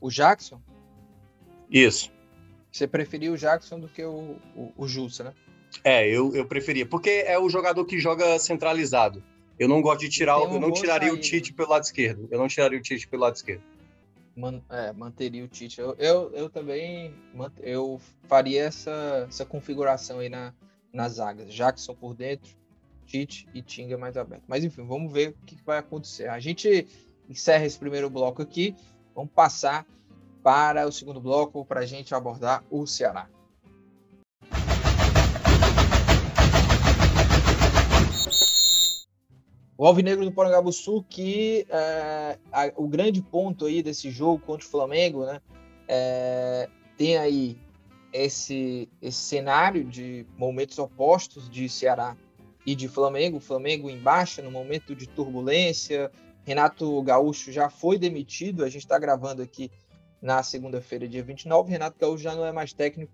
O 0.00 0.10
Jackson? 0.10 0.60
Isso. 1.70 2.10
Você 2.72 2.86
preferiu 2.86 3.34
o 3.34 3.36
Jackson 3.36 3.80
do 3.80 3.88
que 3.88 4.02
o, 4.04 4.36
o, 4.56 4.72
o 4.76 4.88
Jussa, 4.88 5.24
né? 5.24 5.34
É, 5.84 6.06
eu, 6.08 6.34
eu 6.34 6.46
preferia. 6.46 6.86
Porque 6.86 7.24
é 7.26 7.38
o 7.38 7.48
jogador 7.48 7.84
que 7.84 7.98
joga 7.98 8.38
centralizado. 8.38 9.22
Eu 9.58 9.68
não 9.68 9.82
gosto 9.82 10.00
de 10.00 10.08
tirar. 10.08 10.38
Um 10.38 10.54
eu 10.54 10.60
não 10.60 10.72
tiraria 10.72 11.08
sair, 11.08 11.18
o 11.18 11.20
Tite 11.20 11.52
pelo 11.52 11.70
lado 11.70 11.82
esquerdo. 11.82 12.28
Eu 12.30 12.38
não 12.38 12.48
tiraria 12.48 12.78
o 12.78 12.82
Tite 12.82 13.08
pelo 13.08 13.22
lado 13.22 13.34
esquerdo. 13.34 13.62
Man, 14.36 14.62
é, 14.70 14.92
manteria 14.92 15.44
o 15.44 15.48
Tite. 15.48 15.80
Eu, 15.80 15.94
eu, 15.98 16.30
eu, 16.32 16.48
também 16.48 17.12
eu 17.60 18.00
faria 18.28 18.62
essa, 18.62 19.26
essa 19.28 19.44
configuração 19.44 20.20
aí 20.20 20.28
na, 20.28 20.54
nas 20.92 21.14
zagas. 21.14 21.52
Jackson 21.52 21.94
por 21.94 22.14
dentro, 22.14 22.50
Tite 23.04 23.48
e 23.52 23.60
Tinga 23.60 23.98
mais 23.98 24.16
aberto. 24.16 24.44
Mas 24.46 24.62
enfim, 24.64 24.86
vamos 24.86 25.12
ver 25.12 25.30
o 25.30 25.46
que 25.46 25.56
vai 25.64 25.78
acontecer. 25.78 26.28
A 26.28 26.38
gente 26.38 26.86
encerra 27.28 27.66
esse 27.66 27.78
primeiro 27.78 28.08
bloco 28.08 28.40
aqui. 28.40 28.76
Vamos 29.14 29.32
passar 29.32 29.84
para 30.42 30.86
o 30.86 30.92
segundo 30.92 31.20
bloco 31.20 31.64
para 31.64 31.80
a 31.80 31.86
gente 31.86 32.14
abordar 32.14 32.64
o 32.70 32.86
Ceará. 32.86 33.28
O 39.78 39.86
Alvinegro 39.86 40.24
do 40.24 40.32
Porangabuçu, 40.32 41.04
que 41.08 41.64
é, 41.70 42.36
a, 42.50 42.72
o 42.74 42.88
grande 42.88 43.22
ponto 43.22 43.64
aí 43.64 43.80
desse 43.80 44.10
jogo 44.10 44.44
contra 44.44 44.66
o 44.66 44.70
Flamengo, 44.70 45.24
né? 45.24 45.40
É, 45.86 46.68
tem 46.96 47.16
aí 47.16 47.56
esse, 48.12 48.88
esse 49.00 49.18
cenário 49.18 49.84
de 49.84 50.26
momentos 50.36 50.76
opostos 50.80 51.48
de 51.48 51.68
Ceará 51.68 52.16
e 52.66 52.74
de 52.74 52.88
Flamengo. 52.88 53.38
Flamengo 53.38 53.88
em 53.88 54.00
baixa, 54.00 54.42
no 54.42 54.50
momento 54.50 54.96
de 54.96 55.06
turbulência. 55.08 56.10
Renato 56.44 57.00
Gaúcho 57.02 57.52
já 57.52 57.70
foi 57.70 57.98
demitido. 57.98 58.64
A 58.64 58.68
gente 58.68 58.82
está 58.82 58.98
gravando 58.98 59.42
aqui 59.42 59.70
na 60.20 60.42
segunda-feira, 60.42 61.06
dia 61.06 61.22
29. 61.22 61.70
Renato 61.70 61.96
Gaúcho 62.00 62.24
já 62.24 62.34
não 62.34 62.44
é 62.44 62.50
mais 62.50 62.72
técnico 62.72 63.12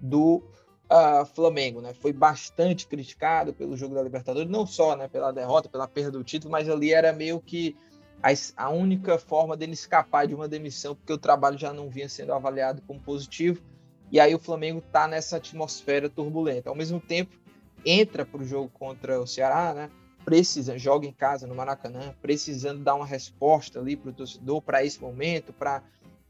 do 0.00 0.42
uh, 0.90 1.24
Flamengo, 1.26 1.80
né? 1.80 1.92
Foi 1.94 2.12
bastante 2.12 2.86
criticado 2.86 3.52
pelo 3.52 3.76
jogo 3.76 3.94
da 3.94 4.02
Libertadores, 4.02 4.50
não 4.50 4.66
só 4.66 4.96
né, 4.96 5.08
pela 5.08 5.32
derrota, 5.32 5.68
pela 5.68 5.86
perda 5.86 6.12
do 6.12 6.24
título, 6.24 6.50
mas 6.50 6.68
ali 6.68 6.92
era 6.92 7.12
meio 7.12 7.40
que 7.40 7.76
a, 8.22 8.30
a 8.56 8.70
única 8.70 9.18
forma 9.18 9.56
dele 9.56 9.72
escapar 9.72 10.26
de 10.26 10.34
uma 10.34 10.48
demissão, 10.48 10.94
porque 10.94 11.12
o 11.12 11.18
trabalho 11.18 11.58
já 11.58 11.72
não 11.72 11.88
vinha 11.88 12.08
sendo 12.08 12.32
avaliado 12.32 12.82
como 12.86 13.00
positivo. 13.00 13.62
E 14.10 14.18
aí 14.18 14.34
o 14.34 14.38
Flamengo 14.38 14.78
está 14.78 15.06
nessa 15.06 15.36
atmosfera 15.36 16.08
turbulenta. 16.08 16.70
Ao 16.70 16.74
mesmo 16.74 16.98
tempo, 16.98 17.36
entra 17.84 18.24
para 18.24 18.40
o 18.40 18.44
jogo 18.44 18.70
contra 18.72 19.20
o 19.20 19.26
Ceará, 19.26 19.74
né? 19.74 19.90
Precisa, 20.24 20.78
joga 20.78 21.06
em 21.06 21.12
casa 21.12 21.46
no 21.46 21.54
Maracanã, 21.54 22.14
precisando 22.20 22.82
dar 22.82 22.94
uma 22.94 23.06
resposta 23.06 23.78
ali 23.78 23.96
para 23.96 24.10
o 24.10 24.12
torcedor 24.12 24.60
para 24.60 24.84
esse 24.84 25.00
momento, 25.00 25.52
para 25.52 25.82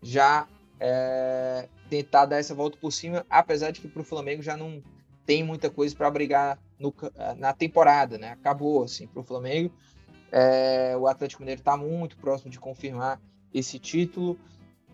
já 0.03 0.47
é, 0.81 1.69
tentar 1.88 2.27
dar 2.27 2.38
essa 2.38 2.55
volta 2.55 2.79
por 2.79 2.93
cima, 2.93 3.27
apesar 3.29 3.71
de 3.71 3.81
que 3.81 3.88
para 3.88 4.03
o 4.03 4.05
Flamengo 4.05 4.43
já 4.43 4.57
não 4.57 4.83
tem 5.27 5.43
muita 5.43 5.69
coisa 5.69 5.95
para 5.95 6.11
brigar 6.11 6.59
no, 6.79 6.95
na 7.37 7.53
temporada, 7.53 8.17
né? 8.17 8.31
Acabou 8.31 8.83
assim 8.83 9.07
para 9.07 9.21
o 9.21 9.25
Flamengo. 9.25 9.75
É, 10.31 10.97
o 10.97 11.07
Atlético 11.07 11.43
Mineiro 11.43 11.61
está 11.61 11.77
muito 11.77 12.17
próximo 12.17 12.51
de 12.51 12.59
confirmar 12.59 13.21
esse 13.53 13.79
título. 13.79 14.38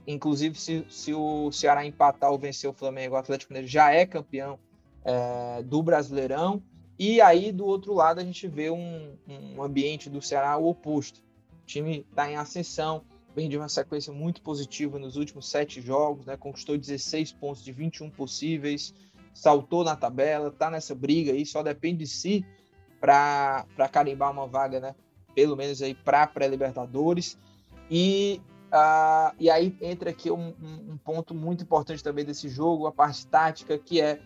Inclusive, 0.06 0.58
se, 0.58 0.84
se, 0.88 1.14
o 1.14 1.50
Ceará 1.50 1.86
empatar 1.86 2.30
ou 2.30 2.38
vencer 2.38 2.68
o 2.68 2.72
Flamengo, 2.72 3.14
o 3.14 3.18
Atlético 3.18 3.52
Mineiro 3.52 3.68
já 3.68 3.92
é 3.92 4.04
campeão 4.04 4.58
é, 5.04 5.62
do 5.62 5.82
Brasileirão. 5.82 6.62
E 6.98 7.20
aí, 7.20 7.50
do 7.50 7.64
outro 7.66 7.92
lado, 7.94 8.20
a 8.20 8.24
gente 8.24 8.46
vê 8.46 8.70
um, 8.70 9.16
um 9.28 9.62
ambiente 9.62 10.08
do 10.08 10.22
Ceará 10.22 10.56
o 10.56 10.68
oposto. 10.68 11.20
O 11.62 11.66
time 11.66 12.06
está 12.08 12.30
em 12.30 12.36
ascensão, 12.36 13.02
vem 13.34 13.48
de 13.48 13.56
uma 13.56 13.68
sequência 13.68 14.12
muito 14.12 14.40
positiva 14.40 14.98
nos 14.98 15.16
últimos 15.16 15.48
sete 15.48 15.80
jogos, 15.80 16.24
né? 16.26 16.36
conquistou 16.36 16.78
16 16.78 17.32
pontos 17.32 17.64
de 17.64 17.72
21 17.72 18.10
possíveis, 18.10 18.94
saltou 19.32 19.82
na 19.82 19.96
tabela, 19.96 20.48
está 20.48 20.70
nessa 20.70 20.94
briga 20.94 21.32
aí, 21.32 21.44
só 21.44 21.62
depende 21.62 21.98
de 21.98 22.06
si 22.06 22.46
para 23.00 23.66
carimbar 23.90 24.30
uma 24.30 24.46
vaga, 24.46 24.78
né? 24.78 24.94
pelo 25.34 25.56
menos 25.56 25.82
aí 25.82 25.94
para 25.94 26.26
pré-libertadores. 26.26 27.36
E, 27.90 28.40
uh, 28.68 29.34
e 29.38 29.50
aí 29.50 29.76
entra 29.80 30.10
aqui 30.10 30.30
um, 30.30 30.54
um, 30.62 30.96
ponto 30.96 31.34
muito 31.34 31.64
importante 31.64 32.02
também 32.02 32.24
desse 32.24 32.48
jogo, 32.48 32.86
a 32.86 32.92
parte 32.92 33.26
tática, 33.26 33.76
que 33.76 34.00
é 34.00 34.20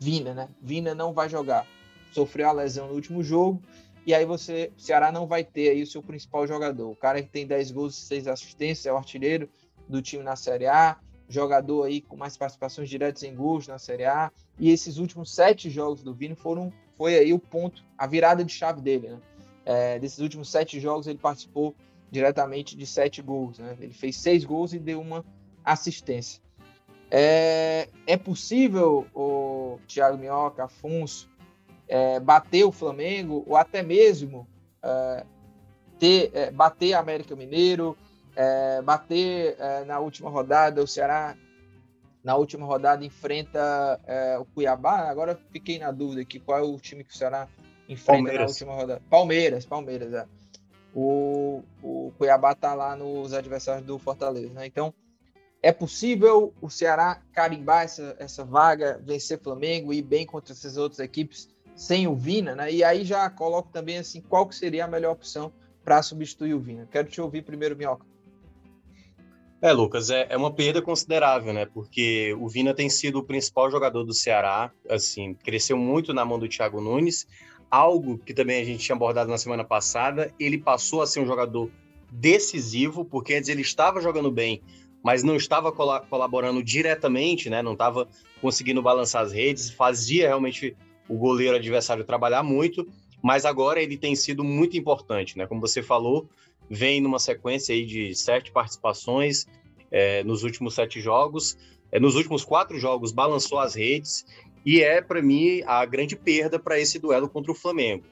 Vina. 0.00 0.32
Né? 0.32 0.48
Vina 0.60 0.94
não 0.94 1.12
vai 1.12 1.28
jogar. 1.28 1.66
Sofreu 2.12 2.48
a 2.48 2.52
lesão 2.52 2.88
no 2.88 2.94
último 2.94 3.22
jogo 3.22 3.60
e 4.04 4.14
aí 4.14 4.24
você, 4.24 4.72
o 4.76 4.80
Ceará 4.80 5.12
não 5.12 5.26
vai 5.26 5.44
ter 5.44 5.70
aí 5.70 5.82
o 5.82 5.86
seu 5.86 6.02
principal 6.02 6.46
jogador. 6.46 6.90
O 6.90 6.96
cara 6.96 7.22
que 7.22 7.28
tem 7.28 7.46
10 7.46 7.70
gols 7.70 7.96
e 7.96 8.06
6 8.06 8.28
assistências, 8.28 8.86
é 8.86 8.92
o 8.92 8.96
artilheiro 8.96 9.48
do 9.88 10.02
time 10.02 10.22
na 10.22 10.36
Série 10.36 10.66
A, 10.66 10.98
jogador 11.28 11.84
aí 11.84 12.00
com 12.00 12.16
mais 12.16 12.36
participações 12.36 12.88
diretas 12.88 13.22
em 13.22 13.34
gols 13.34 13.66
na 13.66 13.78
Série 13.78 14.04
A. 14.04 14.30
E 14.58 14.70
esses 14.70 14.98
últimos 14.98 15.34
sete 15.34 15.70
jogos 15.70 16.02
do 16.02 16.14
Vini 16.14 16.34
foram, 16.34 16.72
foi 16.96 17.16
aí 17.16 17.32
o 17.32 17.38
ponto, 17.38 17.84
a 17.96 18.06
virada 18.06 18.44
de 18.44 18.52
chave 18.52 18.80
dele, 18.80 19.08
né? 19.08 19.18
É, 19.64 19.98
desses 19.98 20.18
últimos 20.18 20.50
sete 20.50 20.80
jogos 20.80 21.06
ele 21.06 21.18
participou 21.18 21.74
diretamente 22.10 22.76
de 22.76 22.84
sete 22.84 23.22
gols, 23.22 23.58
né? 23.58 23.76
Ele 23.80 23.94
fez 23.94 24.16
seis 24.16 24.44
gols 24.44 24.72
e 24.72 24.78
deu 24.78 25.00
uma 25.00 25.24
assistência. 25.64 26.42
É, 27.10 27.88
é 28.06 28.16
possível, 28.16 29.06
o 29.14 29.78
Thiago 29.86 30.18
Minhoca, 30.18 30.64
Afonso, 30.64 31.28
é, 31.88 32.20
bater 32.20 32.64
o 32.64 32.72
Flamengo 32.72 33.44
ou 33.46 33.56
até 33.56 33.82
mesmo 33.82 34.48
é, 34.82 35.24
ter, 35.98 36.30
é, 36.34 36.50
bater 36.50 36.94
a 36.94 37.00
América 37.00 37.36
Mineiro, 37.36 37.96
é, 38.34 38.82
bater 38.82 39.56
é, 39.58 39.84
na 39.84 39.98
última 39.98 40.30
rodada 40.30 40.82
o 40.82 40.86
Ceará 40.86 41.36
na 42.22 42.36
última 42.36 42.64
rodada 42.64 43.04
enfrenta 43.04 44.00
é, 44.06 44.38
o 44.38 44.44
Cuiabá. 44.44 45.08
Agora 45.08 45.38
fiquei 45.50 45.78
na 45.78 45.90
dúvida 45.90 46.22
aqui 46.22 46.38
qual 46.38 46.58
é 46.58 46.62
o 46.62 46.78
time 46.78 47.02
que 47.02 47.12
o 47.12 47.16
Ceará 47.16 47.48
enfrenta 47.88 48.22
Palmeiras. 48.22 48.40
na 48.40 48.46
última 48.46 48.74
rodada. 48.74 49.02
Palmeiras, 49.10 49.66
Palmeiras, 49.66 50.12
é. 50.12 50.26
O, 50.94 51.62
o 51.82 52.12
Cuiabá 52.18 52.54
tá 52.54 52.74
lá 52.74 52.94
nos 52.94 53.32
adversários 53.32 53.84
do 53.84 53.98
Fortaleza, 53.98 54.52
né? 54.52 54.66
Então, 54.66 54.94
é 55.62 55.72
possível 55.72 56.52
o 56.60 56.68
Ceará 56.68 57.20
carimbar 57.32 57.84
essa, 57.84 58.14
essa 58.18 58.44
vaga, 58.44 59.00
vencer 59.02 59.40
Flamengo 59.40 59.92
e 59.92 59.98
ir 59.98 60.02
bem 60.02 60.26
contra 60.26 60.52
essas 60.52 60.76
outras 60.76 61.00
equipes 61.00 61.48
sem 61.74 62.06
o 62.06 62.14
Vina, 62.14 62.54
né? 62.54 62.72
E 62.72 62.84
aí 62.84 63.04
já 63.04 63.28
coloco 63.30 63.70
também 63.72 63.98
assim, 63.98 64.20
qual 64.20 64.46
que 64.46 64.54
seria 64.54 64.84
a 64.84 64.88
melhor 64.88 65.12
opção 65.12 65.52
para 65.84 66.02
substituir 66.02 66.54
o 66.54 66.60
Vina. 66.60 66.88
Quero 66.90 67.08
te 67.08 67.20
ouvir 67.20 67.42
primeiro, 67.42 67.76
Minhoca. 67.76 68.06
É, 69.60 69.72
Lucas, 69.72 70.10
é, 70.10 70.26
é, 70.28 70.36
uma 70.36 70.52
perda 70.52 70.82
considerável, 70.82 71.52
né? 71.52 71.66
Porque 71.66 72.36
o 72.40 72.48
Vina 72.48 72.74
tem 72.74 72.90
sido 72.90 73.20
o 73.20 73.22
principal 73.22 73.70
jogador 73.70 74.02
do 74.02 74.12
Ceará, 74.12 74.72
assim, 74.88 75.34
cresceu 75.34 75.76
muito 75.76 76.12
na 76.12 76.24
mão 76.24 76.36
do 76.38 76.48
Thiago 76.48 76.80
Nunes, 76.80 77.28
algo 77.70 78.18
que 78.18 78.34
também 78.34 78.60
a 78.60 78.64
gente 78.64 78.84
tinha 78.84 78.96
abordado 78.96 79.30
na 79.30 79.38
semana 79.38 79.64
passada, 79.64 80.32
ele 80.38 80.58
passou 80.58 81.00
a 81.00 81.06
ser 81.06 81.20
um 81.20 81.26
jogador 81.26 81.70
decisivo, 82.10 83.04
porque 83.04 83.34
antes 83.34 83.48
ele 83.48 83.62
estava 83.62 84.00
jogando 84.00 84.32
bem, 84.32 84.60
mas 85.02 85.22
não 85.22 85.36
estava 85.36 85.70
colaborando 85.72 86.62
diretamente, 86.62 87.48
né? 87.48 87.62
Não 87.62 87.72
estava 87.74 88.08
conseguindo 88.40 88.82
balançar 88.82 89.22
as 89.22 89.32
redes, 89.32 89.70
fazia 89.70 90.26
realmente 90.26 90.76
o 91.08 91.16
goleiro 91.16 91.56
adversário 91.56 92.04
trabalhar 92.04 92.42
muito, 92.42 92.86
mas 93.22 93.44
agora 93.44 93.82
ele 93.82 93.96
tem 93.96 94.14
sido 94.14 94.42
muito 94.42 94.76
importante, 94.76 95.38
né? 95.38 95.46
Como 95.46 95.60
você 95.60 95.82
falou, 95.82 96.28
vem 96.68 97.00
numa 97.00 97.18
sequência 97.18 97.74
aí 97.74 97.84
de 97.84 98.14
sete 98.14 98.50
participações 98.50 99.46
é, 99.90 100.24
nos 100.24 100.42
últimos 100.42 100.74
sete 100.74 101.00
jogos. 101.00 101.56
É, 101.90 102.00
nos 102.00 102.14
últimos 102.14 102.42
quatro 102.42 102.78
jogos, 102.78 103.12
balançou 103.12 103.58
as 103.58 103.74
redes 103.74 104.24
e 104.64 104.80
é, 104.80 105.00
para 105.00 105.20
mim, 105.20 105.62
a 105.66 105.84
grande 105.84 106.16
perda 106.16 106.58
para 106.58 106.78
esse 106.80 106.98
duelo 106.98 107.28
contra 107.28 107.52
o 107.52 107.54
Flamengo. 107.54 108.04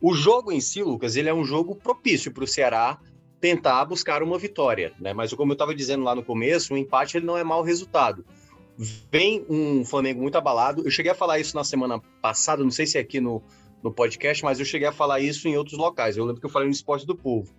O 0.00 0.14
jogo 0.14 0.50
em 0.50 0.60
si, 0.60 0.82
Lucas, 0.82 1.14
ele 1.14 1.28
é 1.28 1.34
um 1.34 1.44
jogo 1.44 1.76
propício 1.76 2.32
para 2.32 2.44
o 2.44 2.46
Ceará 2.46 2.98
tentar 3.40 3.84
buscar 3.84 4.22
uma 4.22 4.38
vitória, 4.38 4.92
né? 4.98 5.12
Mas 5.12 5.32
como 5.32 5.52
eu 5.52 5.54
estava 5.54 5.74
dizendo 5.74 6.04
lá 6.04 6.14
no 6.14 6.22
começo, 6.22 6.74
o 6.74 6.76
empate 6.76 7.16
ele 7.16 7.26
não 7.26 7.36
é 7.36 7.44
mau 7.44 7.62
resultado. 7.62 8.24
Vem 9.12 9.44
um 9.48 9.84
Flamengo 9.84 10.22
muito 10.22 10.38
abalado. 10.38 10.82
Eu 10.84 10.90
cheguei 10.90 11.12
a 11.12 11.14
falar 11.14 11.38
isso 11.38 11.54
na 11.54 11.62
semana 11.62 12.00
passada, 12.22 12.64
não 12.64 12.70
sei 12.70 12.86
se 12.86 12.96
é 12.96 13.00
aqui 13.02 13.20
no, 13.20 13.42
no 13.82 13.92
podcast, 13.92 14.42
mas 14.42 14.58
eu 14.58 14.64
cheguei 14.64 14.88
a 14.88 14.92
falar 14.92 15.20
isso 15.20 15.46
em 15.46 15.56
outros 15.56 15.76
locais. 15.76 16.16
Eu 16.16 16.24
lembro 16.24 16.40
que 16.40 16.46
eu 16.46 16.50
falei 16.50 16.66
no 16.66 16.72
Esporte 16.72 17.06
do 17.06 17.14
Povo 17.14 17.52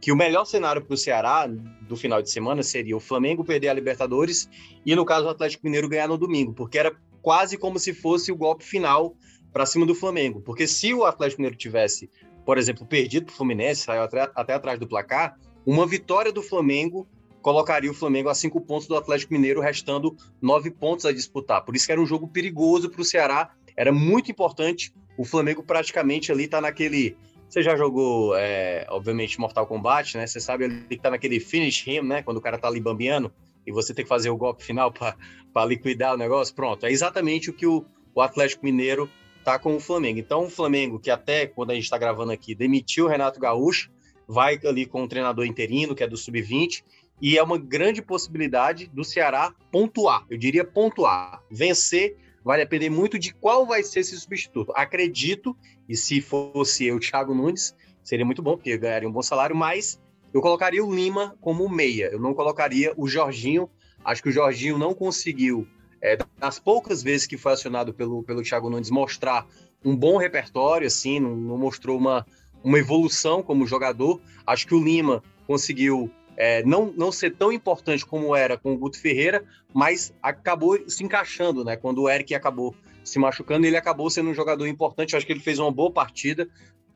que 0.00 0.12
o 0.12 0.16
melhor 0.16 0.44
cenário 0.44 0.80
para 0.84 0.94
o 0.94 0.96
Ceará 0.96 1.46
do 1.46 1.96
final 1.96 2.22
de 2.22 2.30
semana 2.30 2.62
seria 2.62 2.96
o 2.96 3.00
Flamengo 3.00 3.44
perder 3.44 3.68
a 3.68 3.74
Libertadores 3.74 4.48
e, 4.86 4.94
no 4.94 5.04
caso, 5.04 5.26
o 5.26 5.30
Atlético 5.30 5.64
Mineiro 5.64 5.88
ganhar 5.88 6.08
no 6.08 6.16
domingo, 6.16 6.52
porque 6.52 6.78
era 6.78 6.94
quase 7.20 7.58
como 7.58 7.78
se 7.78 7.92
fosse 7.92 8.30
o 8.30 8.36
golpe 8.36 8.64
final 8.64 9.16
para 9.52 9.66
cima 9.66 9.84
do 9.84 9.94
Flamengo. 9.94 10.40
Porque 10.40 10.66
se 10.66 10.94
o 10.94 11.04
Atlético 11.04 11.40
Mineiro 11.40 11.56
tivesse, 11.56 12.08
por 12.44 12.58
exemplo, 12.58 12.86
perdido 12.86 13.26
para 13.26 13.32
o 13.32 13.36
Fluminense, 13.36 13.82
saiu 13.82 14.02
até, 14.02 14.30
até 14.34 14.54
atrás 14.54 14.78
do 14.78 14.86
placar, 14.86 15.36
uma 15.66 15.86
vitória 15.86 16.32
do 16.32 16.42
Flamengo 16.42 17.06
colocaria 17.42 17.90
o 17.90 17.94
Flamengo 17.94 18.28
a 18.28 18.34
cinco 18.34 18.60
pontos 18.60 18.86
do 18.86 18.96
Atlético 18.96 19.32
Mineiro, 19.32 19.60
restando 19.60 20.16
nove 20.40 20.70
pontos 20.70 21.04
a 21.06 21.12
disputar. 21.12 21.64
Por 21.64 21.74
isso 21.76 21.86
que 21.86 21.92
era 21.92 22.00
um 22.00 22.06
jogo 22.06 22.28
perigoso 22.28 22.90
para 22.90 23.00
o 23.00 23.04
Ceará, 23.04 23.50
era 23.76 23.92
muito 23.92 24.30
importante. 24.30 24.92
O 25.16 25.24
Flamengo 25.24 25.62
praticamente 25.62 26.32
ali 26.32 26.44
está 26.44 26.60
naquele 26.60 27.16
você 27.48 27.62
já 27.62 27.74
jogou, 27.76 28.36
é, 28.36 28.86
obviamente, 28.90 29.40
Mortal 29.40 29.66
Kombat, 29.66 30.18
né? 30.18 30.26
Você 30.26 30.38
sabe 30.38 30.64
ali 30.66 30.84
que 30.86 30.98
tá 30.98 31.10
naquele 31.10 31.40
finish 31.40 31.86
him, 31.86 32.02
né? 32.02 32.22
Quando 32.22 32.36
o 32.36 32.40
cara 32.42 32.58
tá 32.58 32.68
ali 32.68 32.78
bambeando 32.78 33.32
e 33.66 33.72
você 33.72 33.94
tem 33.94 34.04
que 34.04 34.08
fazer 34.08 34.28
o 34.28 34.36
golpe 34.36 34.62
final 34.62 34.92
para 34.92 35.64
liquidar 35.64 36.14
o 36.14 36.18
negócio. 36.18 36.54
Pronto, 36.54 36.84
é 36.84 36.92
exatamente 36.92 37.48
o 37.48 37.52
que 37.54 37.66
o, 37.66 37.86
o 38.14 38.20
Atlético 38.20 38.64
Mineiro 38.64 39.10
tá 39.44 39.58
com 39.58 39.74
o 39.74 39.80
Flamengo. 39.80 40.18
Então, 40.18 40.44
o 40.44 40.50
Flamengo, 40.50 40.98
que 40.98 41.10
até 41.10 41.46
quando 41.46 41.70
a 41.70 41.74
gente 41.74 41.84
está 41.84 41.96
gravando 41.96 42.32
aqui, 42.32 42.54
demitiu 42.54 43.06
o 43.06 43.08
Renato 43.08 43.40
Gaúcho, 43.40 43.90
vai 44.26 44.60
ali 44.64 44.84
com 44.84 45.04
o 45.04 45.08
treinador 45.08 45.46
interino, 45.46 45.94
que 45.94 46.04
é 46.04 46.06
do 46.06 46.18
Sub-20, 46.18 46.84
e 47.20 47.36
é 47.36 47.42
uma 47.42 47.58
grande 47.58 48.00
possibilidade 48.00 48.90
do 48.92 49.04
Ceará 49.04 49.54
pontuar. 49.70 50.24
Eu 50.30 50.38
diria 50.38 50.64
pontuar, 50.64 51.42
vencer 51.50 52.16
vai 52.44 52.58
depender 52.58 52.88
muito 52.88 53.18
de 53.18 53.34
qual 53.34 53.66
vai 53.66 53.82
ser 53.82 54.00
esse 54.00 54.18
substituto. 54.18 54.72
Acredito, 54.74 55.56
e 55.88 55.94
se 55.94 56.20
fosse 56.20 56.86
eu, 56.86 56.98
Thiago 56.98 57.34
Nunes, 57.34 57.74
seria 58.02 58.24
muito 58.24 58.42
bom, 58.42 58.56
porque 58.56 58.76
ganharia 58.78 59.08
um 59.08 59.12
bom 59.12 59.20
salário, 59.20 59.54
mas 59.54 60.00
eu 60.32 60.40
colocaria 60.40 60.82
o 60.84 60.94
Lima 60.94 61.36
como 61.40 61.68
meia. 61.68 62.08
Eu 62.10 62.20
não 62.20 62.32
colocaria 62.32 62.94
o 62.96 63.06
Jorginho. 63.06 63.68
Acho 64.04 64.22
que 64.22 64.28
o 64.28 64.32
Jorginho 64.32 64.78
não 64.78 64.94
conseguiu, 64.94 65.66
é, 66.00 66.16
das 66.38 66.58
poucas 66.58 67.02
vezes 67.02 67.26
que 67.26 67.36
foi 67.36 67.52
acionado 67.52 67.92
pelo, 67.92 68.22
pelo 68.22 68.42
Thiago 68.42 68.70
Nunes, 68.70 68.90
mostrar 68.90 69.46
um 69.84 69.94
bom 69.94 70.16
repertório, 70.16 70.86
assim, 70.86 71.20
não, 71.20 71.36
não 71.36 71.58
mostrou 71.58 71.98
uma, 71.98 72.26
uma 72.64 72.78
evolução 72.78 73.42
como 73.42 73.66
jogador. 73.66 74.20
Acho 74.46 74.66
que 74.66 74.74
o 74.74 74.82
Lima 74.82 75.22
conseguiu 75.46 76.10
é, 76.40 76.62
não, 76.62 76.94
não 76.96 77.10
ser 77.10 77.34
tão 77.34 77.52
importante 77.52 78.06
como 78.06 78.34
era 78.34 78.56
com 78.56 78.72
o 78.72 78.78
Guto 78.78 79.00
Ferreira, 79.00 79.44
mas 79.74 80.14
acabou 80.22 80.78
se 80.88 81.02
encaixando, 81.02 81.64
né? 81.64 81.76
Quando 81.76 82.02
o 82.02 82.08
Eric 82.08 82.32
acabou 82.32 82.76
se 83.02 83.18
machucando, 83.18 83.66
ele 83.66 83.76
acabou 83.76 84.08
sendo 84.08 84.30
um 84.30 84.34
jogador 84.34 84.68
importante. 84.68 85.16
Acho 85.16 85.26
que 85.26 85.32
ele 85.32 85.40
fez 85.40 85.58
uma 85.58 85.72
boa 85.72 85.90
partida 85.90 86.48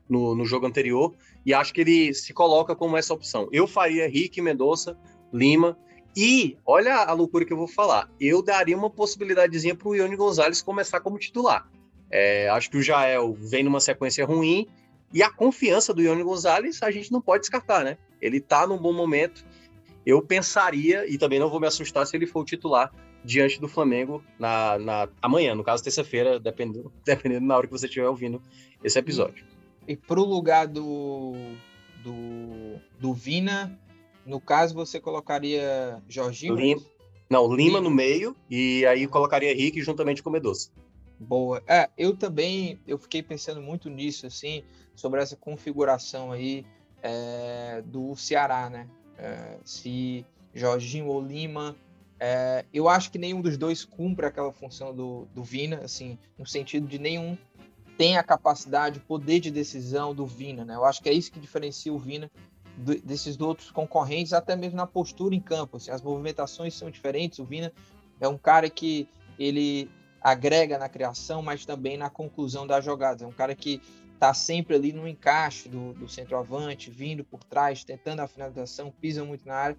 no, 0.07 0.33
no 0.33 0.45
jogo 0.45 0.65
anterior 0.65 1.13
e 1.45 1.53
acho 1.53 1.73
que 1.73 1.81
ele 1.81 2.13
se 2.13 2.33
coloca 2.33 2.73
como 2.73 2.95
essa 2.95 3.13
opção. 3.13 3.49
Eu 3.51 3.67
faria 3.67 4.07
Rick, 4.07 4.41
Mendonça, 4.41 4.97
Lima 5.33 5.77
e 6.15 6.55
olha 6.65 6.95
a 6.95 7.11
loucura 7.11 7.43
que 7.43 7.51
eu 7.51 7.57
vou 7.57 7.67
falar. 7.67 8.09
Eu 8.21 8.41
daria 8.41 8.77
uma 8.77 8.89
possibilidadezinha 8.89 9.75
para 9.75 9.89
o 9.89 9.95
Ione 9.95 10.15
Gonzalez 10.15 10.61
começar 10.61 11.01
como 11.01 11.19
titular. 11.19 11.67
É, 12.09 12.47
acho 12.47 12.69
que 12.69 12.77
o 12.77 12.81
Jael 12.81 13.33
vem 13.33 13.63
numa 13.63 13.81
sequência 13.81 14.25
ruim 14.25 14.69
e 15.13 15.21
a 15.21 15.29
confiança 15.29 15.93
do 15.93 16.01
Ione 16.01 16.23
Gonzalez 16.23 16.81
a 16.81 16.89
gente 16.89 17.11
não 17.11 17.21
pode 17.21 17.41
descartar, 17.41 17.83
né? 17.83 17.97
Ele 18.19 18.41
tá 18.41 18.65
num 18.65 18.77
bom 18.77 18.91
momento. 18.91 19.45
Eu 20.05 20.21
pensaria, 20.21 21.05
e 21.07 21.17
também 21.17 21.39
não 21.39 21.49
vou 21.49 21.59
me 21.59 21.67
assustar 21.67 22.05
se 22.07 22.17
ele 22.17 22.25
for 22.25 22.41
o 22.41 22.45
titular 22.45 22.91
diante 23.23 23.61
do 23.61 23.67
Flamengo 23.67 24.23
na, 24.37 24.77
na 24.77 25.09
amanhã, 25.21 25.55
no 25.55 25.63
caso, 25.63 25.83
terça-feira, 25.83 26.39
dependendo, 26.39 26.91
dependendo 27.05 27.45
na 27.45 27.55
hora 27.55 27.67
que 27.67 27.71
você 27.71 27.85
estiver 27.85 28.07
ouvindo 28.07 28.41
esse 28.83 28.99
episódio. 28.99 29.45
E 29.87 29.95
pro 29.95 30.23
lugar 30.23 30.67
do, 30.67 31.33
do, 32.03 32.79
do 32.99 33.13
Vina, 33.13 33.79
no 34.25 34.41
caso, 34.41 34.73
você 34.73 34.99
colocaria 34.99 36.01
Jorginho? 36.09 36.55
Lima, 36.55 36.81
não, 37.29 37.47
Lima, 37.47 37.55
Lima 37.55 37.81
no 37.81 37.89
meio, 37.89 38.35
e 38.49 38.85
aí 38.85 39.07
colocaria 39.07 39.51
Henrique 39.51 39.81
juntamente 39.81 40.21
com 40.21 40.29
o 40.29 40.33
Medoça. 40.33 40.69
Boa. 41.23 41.63
É, 41.67 41.89
eu 41.97 42.15
também, 42.15 42.79
eu 42.87 42.97
fiquei 42.97 43.23
pensando 43.23 43.61
muito 43.61 43.89
nisso, 43.89 44.27
assim, 44.27 44.63
sobre 44.95 45.21
essa 45.21 45.35
configuração 45.35 46.31
aí 46.31 46.65
é, 47.01 47.81
do 47.85 48.15
Ceará, 48.15 48.69
né? 48.69 48.87
É, 49.17 49.57
se 49.63 50.25
Jorginho 50.53 51.07
ou 51.07 51.21
Lima. 51.21 51.75
É, 52.19 52.63
eu 52.73 52.87
acho 52.87 53.11
que 53.11 53.17
nenhum 53.17 53.41
dos 53.41 53.57
dois 53.57 53.83
cumpre 53.83 54.25
aquela 54.25 54.51
função 54.51 54.95
do, 54.95 55.27
do 55.33 55.43
Vina, 55.43 55.81
assim, 55.83 56.17
no 56.37 56.45
sentido 56.45 56.87
de 56.87 56.97
nenhum 56.97 57.37
tem 57.97 58.17
a 58.17 58.23
capacidade, 58.23 58.99
o 58.99 59.01
poder 59.01 59.39
de 59.39 59.51
decisão 59.51 60.15
do 60.15 60.25
Vina, 60.25 60.65
né? 60.65 60.75
Eu 60.75 60.85
acho 60.85 61.01
que 61.01 61.09
é 61.09 61.13
isso 61.13 61.31
que 61.31 61.39
diferencia 61.39 61.93
o 61.93 61.99
Vina 61.99 62.29
do, 62.77 62.99
desses 63.01 63.39
outros 63.39 63.71
concorrentes, 63.71 64.33
até 64.33 64.55
mesmo 64.55 64.77
na 64.77 64.87
postura 64.87 65.35
em 65.35 65.39
campo. 65.39 65.77
Assim, 65.77 65.91
as 65.91 66.01
movimentações 66.01 66.73
são 66.73 66.89
diferentes. 66.89 67.39
O 67.39 67.45
Vina 67.45 67.71
é 68.19 68.27
um 68.27 68.37
cara 68.37 68.69
que 68.69 69.07
ele 69.37 69.89
agrega 70.23 70.77
na 70.77 70.87
criação, 70.87 71.41
mas 71.41 71.65
também 71.65 71.97
na 71.97 72.09
conclusão 72.09 72.65
das 72.65 72.83
jogadas. 72.85 73.21
É 73.21 73.27
um 73.27 73.31
cara 73.31 73.53
que 73.53 73.81
está 74.13 74.33
sempre 74.33 74.75
ali 74.75 74.93
no 74.93 75.07
encaixe 75.07 75.67
do, 75.67 75.93
do 75.93 76.07
centroavante, 76.07 76.89
vindo 76.89 77.23
por 77.23 77.43
trás, 77.43 77.83
tentando 77.83 78.21
a 78.21 78.27
finalização, 78.27 78.93
pisa 79.01 79.23
muito 79.25 79.45
na 79.47 79.55
área. 79.55 79.77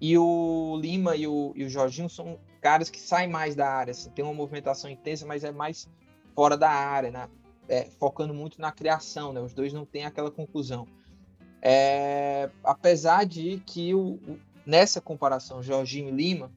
E 0.00 0.16
o 0.16 0.78
Lima 0.80 1.16
e 1.16 1.26
o, 1.26 1.52
e 1.56 1.64
o 1.64 1.68
Jorginho 1.70 2.08
são 2.08 2.38
caras 2.60 2.90
que 2.90 3.00
saem 3.00 3.28
mais 3.28 3.56
da 3.56 3.68
área, 3.68 3.90
assim, 3.92 4.10
tem 4.10 4.24
uma 4.24 4.34
movimentação 4.34 4.90
intensa, 4.90 5.24
mas 5.24 5.42
é 5.42 5.50
mais 5.50 5.88
fora 6.34 6.56
da 6.56 6.70
área, 6.70 7.10
né? 7.10 7.28
é, 7.68 7.84
focando 7.98 8.32
muito 8.32 8.60
na 8.60 8.72
criação, 8.72 9.32
né? 9.32 9.40
Os 9.40 9.52
dois 9.52 9.72
não 9.72 9.84
têm 9.84 10.04
aquela 10.04 10.30
conclusão. 10.30 10.88
É, 11.60 12.48
apesar 12.64 13.26
de 13.26 13.62
que 13.66 13.94
o, 13.94 14.18
nessa 14.64 15.00
comparação 15.00 15.62
Jorginho 15.62 16.08
e 16.08 16.12
Lima, 16.12 16.50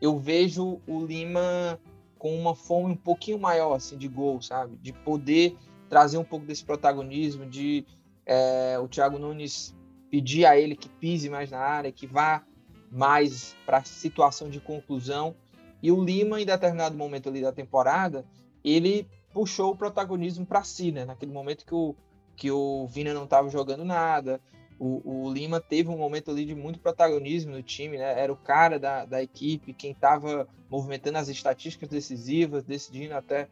eu 0.00 0.18
vejo 0.18 0.80
o 0.86 1.04
Lima 1.04 1.80
com 2.22 2.36
uma 2.36 2.54
fome 2.54 2.92
um 2.92 2.96
pouquinho 2.96 3.36
maior 3.36 3.74
assim 3.74 3.98
de 3.98 4.06
gol, 4.06 4.40
sabe? 4.40 4.76
De 4.76 4.92
poder 4.92 5.56
trazer 5.88 6.18
um 6.18 6.24
pouco 6.24 6.46
desse 6.46 6.64
protagonismo, 6.64 7.44
de 7.44 7.84
é, 8.24 8.78
o 8.78 8.86
Thiago 8.86 9.18
Nunes 9.18 9.74
pedir 10.08 10.46
a 10.46 10.56
ele 10.56 10.76
que 10.76 10.88
pise 10.88 11.28
mais 11.28 11.50
na 11.50 11.58
área, 11.58 11.90
que 11.90 12.06
vá 12.06 12.44
mais 12.92 13.56
para 13.66 13.78
a 13.78 13.84
situação 13.84 14.48
de 14.48 14.60
conclusão. 14.60 15.34
E 15.82 15.90
o 15.90 16.00
Lima, 16.00 16.40
em 16.40 16.46
determinado 16.46 16.96
momento 16.96 17.28
ali 17.28 17.42
da 17.42 17.50
temporada, 17.50 18.24
ele 18.62 19.08
puxou 19.34 19.72
o 19.72 19.76
protagonismo 19.76 20.46
para 20.46 20.62
si, 20.62 20.92
né? 20.92 21.04
Naquele 21.04 21.32
momento 21.32 21.66
que 21.66 21.74
o, 21.74 21.92
que 22.36 22.52
o 22.52 22.86
Vina 22.86 23.12
não 23.12 23.24
estava 23.24 23.48
jogando 23.48 23.84
nada, 23.84 24.40
o, 24.78 25.26
o, 25.26 25.32
Lima 25.32 25.60
teve 25.60 25.88
um 25.88 25.96
momento 25.96 26.30
ali 26.30 26.44
de 26.44 26.54
muito 26.54 26.78
protagonismo 26.78 27.52
no 27.52 27.62
time, 27.62 27.98
né? 27.98 28.20
Era 28.20 28.32
o 28.32 28.36
cara 28.36 28.78
da, 28.78 29.04
da 29.04 29.22
equipe, 29.22 29.72
quem 29.72 29.92
estava 29.92 30.48
movimentando 30.68 31.18
as 31.18 31.28
estatísticas 31.28 31.88
decisivas, 31.88 32.64
decidindo 32.64 33.14
até 33.14 33.48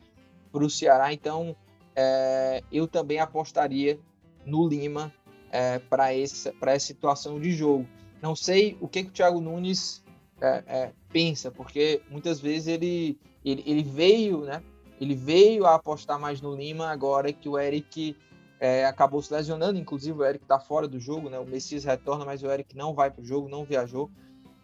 para 0.50 0.64
o 0.64 0.70
Ceará. 0.70 1.12
Então, 1.12 1.54
é, 1.94 2.62
eu 2.72 2.88
também 2.88 3.20
apostaria 3.20 3.98
no 4.44 4.66
Lima 4.66 5.12
é, 5.50 5.78
para 5.78 6.14
essa, 6.14 6.52
essa 6.62 6.86
situação 6.86 7.40
de 7.40 7.52
jogo. 7.52 7.86
Não 8.22 8.34
sei 8.34 8.76
o 8.80 8.88
que, 8.88 9.04
que 9.04 9.10
o 9.10 9.12
Thiago 9.12 9.40
Nunes 9.40 10.02
é, 10.40 10.64
é, 10.66 10.92
pensa, 11.12 11.50
porque 11.50 12.02
muitas 12.10 12.40
vezes 12.40 12.66
ele, 12.66 13.18
ele, 13.44 13.62
ele 13.66 13.82
veio, 13.82 14.40
né? 14.40 14.62
Ele 15.00 15.14
veio 15.14 15.64
a 15.64 15.74
apostar 15.74 16.18
mais 16.18 16.40
no 16.40 16.54
Lima 16.54 16.88
agora 16.88 17.32
que 17.32 17.48
o 17.48 17.58
Eric 17.58 18.16
é, 18.60 18.84
acabou 18.84 19.22
se 19.22 19.32
lesionando, 19.32 19.78
inclusive 19.78 20.18
o 20.18 20.24
Eric 20.24 20.44
está 20.44 20.60
fora 20.60 20.86
do 20.86 21.00
jogo, 21.00 21.30
né? 21.30 21.38
O 21.38 21.46
Messias 21.46 21.82
retorna, 21.82 22.26
mas 22.26 22.42
o 22.42 22.50
Eric 22.50 22.76
não 22.76 22.92
vai 22.92 23.10
para 23.10 23.22
o 23.22 23.24
jogo, 23.24 23.48
não 23.48 23.64
viajou. 23.64 24.10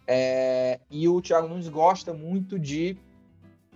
É, 0.05 0.79
e 0.89 1.09
o 1.09 1.19
Thiago 1.19 1.47
Nunes 1.47 1.67
gosta 1.67 2.13
muito 2.13 2.59
de 2.59 2.95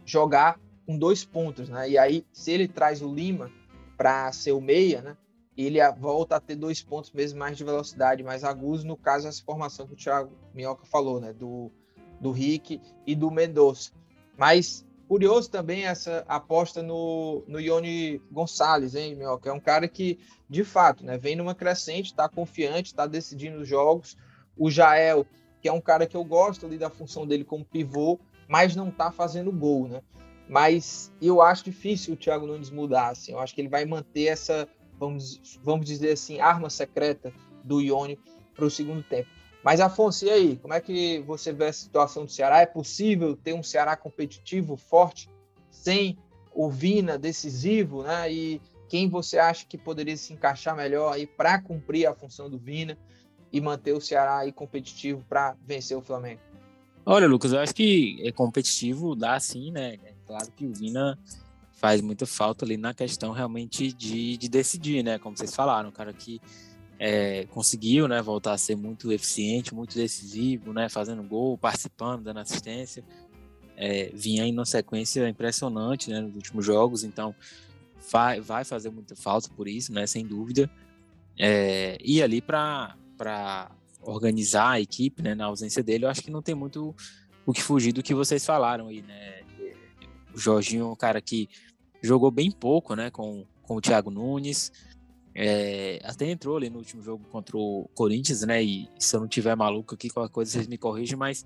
jogar 0.05 0.59
com 0.86 0.95
dois 0.95 1.26
pontos, 1.26 1.67
né? 1.67 1.89
E 1.89 1.97
aí, 1.97 2.24
se 2.32 2.51
ele 2.51 2.67
traz 2.67 3.01
o 3.01 3.11
Lima 3.11 3.51
para 3.97 4.32
ser 4.32 4.51
o 4.51 4.61
meia, 4.61 5.01
né? 5.01 5.17
Ele 5.57 5.80
volta 5.93 6.36
a 6.36 6.39
ter 6.39 6.55
dois 6.55 6.82
pontos 6.84 7.11
mesmo 7.11 7.39
mais 7.39 7.57
de 7.57 7.63
velocidade, 7.63 8.24
mais 8.24 8.43
agudos, 8.43 8.84
no 8.84 8.95
caso, 8.95 9.28
essa 9.28 9.43
formação 9.43 9.88
que 9.88 9.93
o 9.93 9.97
Thiago 9.97 10.32
Minhoca 10.53 10.86
falou, 10.86 11.19
né? 11.19 11.34
Do, 11.34 11.72
do 12.19 12.32
Rick 12.32 12.80
e 13.07 13.15
do 13.15 13.32
Mendonça. 13.32 13.91
Mas 14.38 14.86
curioso 15.12 15.51
também 15.51 15.84
essa 15.84 16.24
aposta 16.26 16.82
no, 16.82 17.43
no 17.45 17.59
Ione 17.59 18.22
Gonçalves, 18.32 18.95
hein, 18.95 19.14
Minhoca? 19.14 19.49
É 19.49 19.51
um 19.51 19.59
cara 19.59 19.86
que, 19.86 20.18
de 20.49 20.64
fato, 20.64 21.03
né, 21.03 21.18
vem 21.18 21.36
numa 21.36 21.53
crescente, 21.53 22.05
está 22.05 22.30
confiante, 22.30 22.91
está 22.91 23.05
decidindo 23.05 23.59
os 23.59 23.68
jogos. 23.68 24.16
O 24.55 24.72
Jael, 24.72 25.28
que 25.62 25.68
é 25.68 25.74
um 25.74 25.82
cara 25.82 26.07
que 26.07 26.16
eu 26.16 26.24
gosto 26.24 26.66
ali 26.66 26.78
da 26.78 26.89
função 26.89 27.28
dele 27.28 27.43
como 27.43 27.66
pivô, 27.66 28.22
mas 28.47 28.74
não 28.74 28.88
está 28.88 29.12
fazendo 29.12 29.51
gol, 29.51 29.86
né? 29.86 30.01
Mas 30.47 31.12
eu 31.22 31.41
acho 31.41 31.66
difícil 31.66 32.14
o 32.14 32.18
Thiago 32.18 32.47
Nunes 32.47 32.70
mudar, 32.70 33.09
assim. 33.09 33.34
Eu 33.34 33.39
acho 33.39 33.53
que 33.53 33.59
ele 33.59 33.68
vai 33.68 33.84
manter 33.84 34.28
essa, 34.28 34.66
vamos, 34.97 35.59
vamos 35.62 35.86
dizer 35.86 36.14
assim, 36.14 36.39
arma 36.39 36.70
secreta 36.70 37.34
do 37.66 37.82
Ione 37.82 38.18
para 38.55 38.64
o 38.64 38.72
segundo 38.72 39.03
tempo. 39.03 39.28
Mas, 39.64 39.80
Afonso, 39.80 40.26
e 40.26 40.30
aí? 40.30 40.57
Como 40.57 40.74
é 40.74 40.82
que 40.82 41.20
você 41.20 41.53
vê 41.53 41.68
a 41.68 41.74
situação 41.74 42.26
do 42.26 42.32
Ceará? 42.32 42.62
É 42.62 42.66
possível 42.66 43.36
ter 43.36 43.53
um 43.53 43.62
Ceará 43.62 43.95
competitivo, 43.95 44.76
forte, 44.76 45.30
sem 45.70 46.18
o 46.53 46.70
Vina 46.70 47.18
decisivo, 47.18 48.03
né? 48.03 48.32
E 48.32 48.62
quem 48.89 49.07
você 49.07 49.38
acha 49.38 49.66
que 49.66 49.78
poderia 49.78 50.18
se 50.18 50.34
encaixar 50.34 50.76
melhor 50.76 51.14
aí 51.14 51.26
para 51.26 51.62
cumprir 51.62 52.07
a 52.07 52.14
função 52.14 52.49
do 52.49 52.57
Vina 52.57 52.97
e 53.53 53.62
manter 53.62 53.93
o 53.93 54.01
Ceará 54.01 54.39
aí 54.39 54.51
competitivo 54.51 55.24
para 55.30 55.55
vencer 55.66 55.95
o 55.95 56.01
Flamengo? 56.01 56.41
Olha, 57.05 57.28
Lucas, 57.28 57.53
eu 57.53 57.59
acho 57.59 57.74
que 57.74 58.20
é 58.24 58.32
competitivo 58.32 59.16
dá 59.16 59.39
sim, 59.39 59.72
né? 59.72 59.95
É 60.03 60.14
claro 60.26 60.51
que 60.51 60.66
o 60.66 60.74
Vina 60.74 61.18
faz 61.74 62.01
muita 62.01 62.26
falta 62.26 62.64
ali 62.64 62.78
na 62.78 62.93
questão 62.93 63.32
realmente 63.32 63.91
de, 63.91 64.38
de 64.38 64.49
decidir, 64.49 65.03
né? 65.03 65.18
Como 65.18 65.36
vocês 65.36 65.55
falaram, 65.55 65.89
o 65.89 65.91
cara 65.91 66.14
que 66.14 66.39
é, 67.04 67.47
conseguiu 67.47 68.08
né, 68.08 68.22
voltar 68.22 68.54
a 68.54 68.58
ser 68.60 68.76
muito 68.76 69.12
eficiente, 69.12 69.74
muito 69.74 69.95
decisivo, 69.95 70.72
né, 70.72 70.88
fazendo 70.88 71.24
gol, 71.24 71.58
participando, 71.58 72.26
dando 72.26 72.41
assistência. 72.41 73.04
É, 73.76 74.12
vinha 74.14 74.45
em 74.45 74.54
uma 74.54 74.68
sequência 74.68 75.28
impressionante 75.28 76.12
né, 76.12 76.22
nos 76.22 76.36
últimos 76.36 76.64
jogos, 76.64 77.04
então 77.04 77.34
vai, 78.12 78.39
vai 78.39 78.64
fazer 78.64 78.91
muita 78.91 79.16
falta 79.16 79.49
por 79.49 79.68
isso, 79.68 79.91
né, 79.91 80.06
sem 80.06 80.24
dúvida. 80.24 80.70
É, 81.39 81.97
e 82.06 82.22
ali 82.22 82.39
para 82.39 82.95
organizar 84.04 84.74
a 84.74 84.80
equipe 84.80 85.24
né, 85.24 85.34
na 85.34 85.45
ausência 85.45 85.82
dele, 85.82 86.06
eu 86.06 86.10
acho 86.10 86.22
que 86.22 86.30
não 86.30 86.43
tem 86.43 86.54
muito 86.54 86.95
o 87.47 87.52
que 87.52 87.64
fugir 87.64 87.93
do 87.93 88.04
que 88.04 88.14
vocês 88.14 88.45
falaram 88.45 88.89
aí. 88.89 89.02
Né? 89.02 89.41
O 90.36 90.38
Jorginho 90.38 90.86
é 90.86 90.91
um 90.91 90.95
cara 90.95 91.20
que 91.20 91.49
jogou 91.99 92.30
bem 92.30 92.52
pouco 92.52 92.95
né, 92.95 93.10
com, 93.10 93.43
com 93.64 93.78
o 93.78 93.82
Thiago 93.82 94.12
Nunes. 94.12 94.72
É, 95.34 96.01
até 96.03 96.29
entrou 96.29 96.57
ali 96.57 96.69
no 96.69 96.79
último 96.79 97.01
jogo 97.01 97.23
contra 97.29 97.57
o 97.57 97.89
Corinthians, 97.93 98.41
né? 98.41 98.61
E 98.61 98.89
se 98.99 99.15
eu 99.15 99.21
não 99.21 99.27
tiver 99.27 99.55
maluco 99.55 99.95
aqui, 99.95 100.09
qualquer 100.09 100.32
coisa 100.32 100.51
vocês 100.51 100.67
me 100.67 100.77
corrigem, 100.77 101.17
mas 101.17 101.45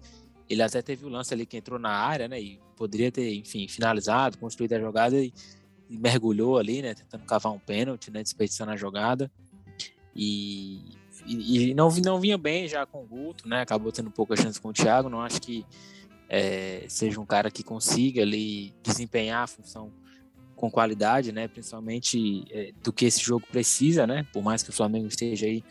ele 0.49 0.61
até 0.61 0.81
teve 0.81 1.05
o 1.05 1.09
lance 1.09 1.33
ali 1.33 1.45
que 1.45 1.57
entrou 1.57 1.79
na 1.79 1.91
área, 1.91 2.27
né? 2.27 2.41
E 2.41 2.59
poderia 2.75 3.11
ter, 3.11 3.33
enfim, 3.35 3.67
finalizado, 3.67 4.37
construído 4.37 4.73
a 4.73 4.79
jogada 4.79 5.15
e, 5.17 5.31
e 5.89 5.97
mergulhou 5.97 6.57
ali, 6.57 6.81
né? 6.81 6.93
Tentando 6.93 7.25
cavar 7.25 7.53
um 7.53 7.59
pênalti, 7.59 8.09
né? 8.09 8.23
Desperdiçando 8.23 8.71
a 8.71 8.75
jogada. 8.75 9.31
E, 10.15 10.81
e, 11.25 11.69
e, 11.69 11.73
não, 11.73 11.89
não 12.03 12.19
vinha 12.19 12.37
bem 12.37 12.67
já 12.67 12.85
com 12.85 13.03
o 13.03 13.07
Guto, 13.07 13.47
né? 13.47 13.61
Acabou 13.61 13.91
tendo 13.91 14.09
pouca 14.09 14.35
chance 14.35 14.59
com 14.59 14.69
o 14.69 14.73
Thiago. 14.73 15.09
Não 15.09 15.21
acho 15.21 15.39
que 15.41 15.65
é, 16.27 16.85
seja 16.87 17.19
um 17.19 17.25
cara 17.25 17.51
que 17.51 17.63
consiga 17.63 18.23
ali 18.23 18.73
desempenhar 18.81 19.43
a 19.43 19.47
função 19.47 19.91
com 20.55 20.71
qualidade, 20.71 21.31
né? 21.31 21.47
Principalmente 21.47 22.45
é, 22.51 22.71
do 22.83 22.91
que 22.93 23.05
esse 23.05 23.21
jogo 23.21 23.45
precisa, 23.51 24.07
né? 24.07 24.25
Por 24.31 24.43
mais 24.43 24.63
que 24.63 24.69
o 24.69 24.73
Flamengo 24.73 25.07
esteja 25.07 25.45
aí 25.45 25.63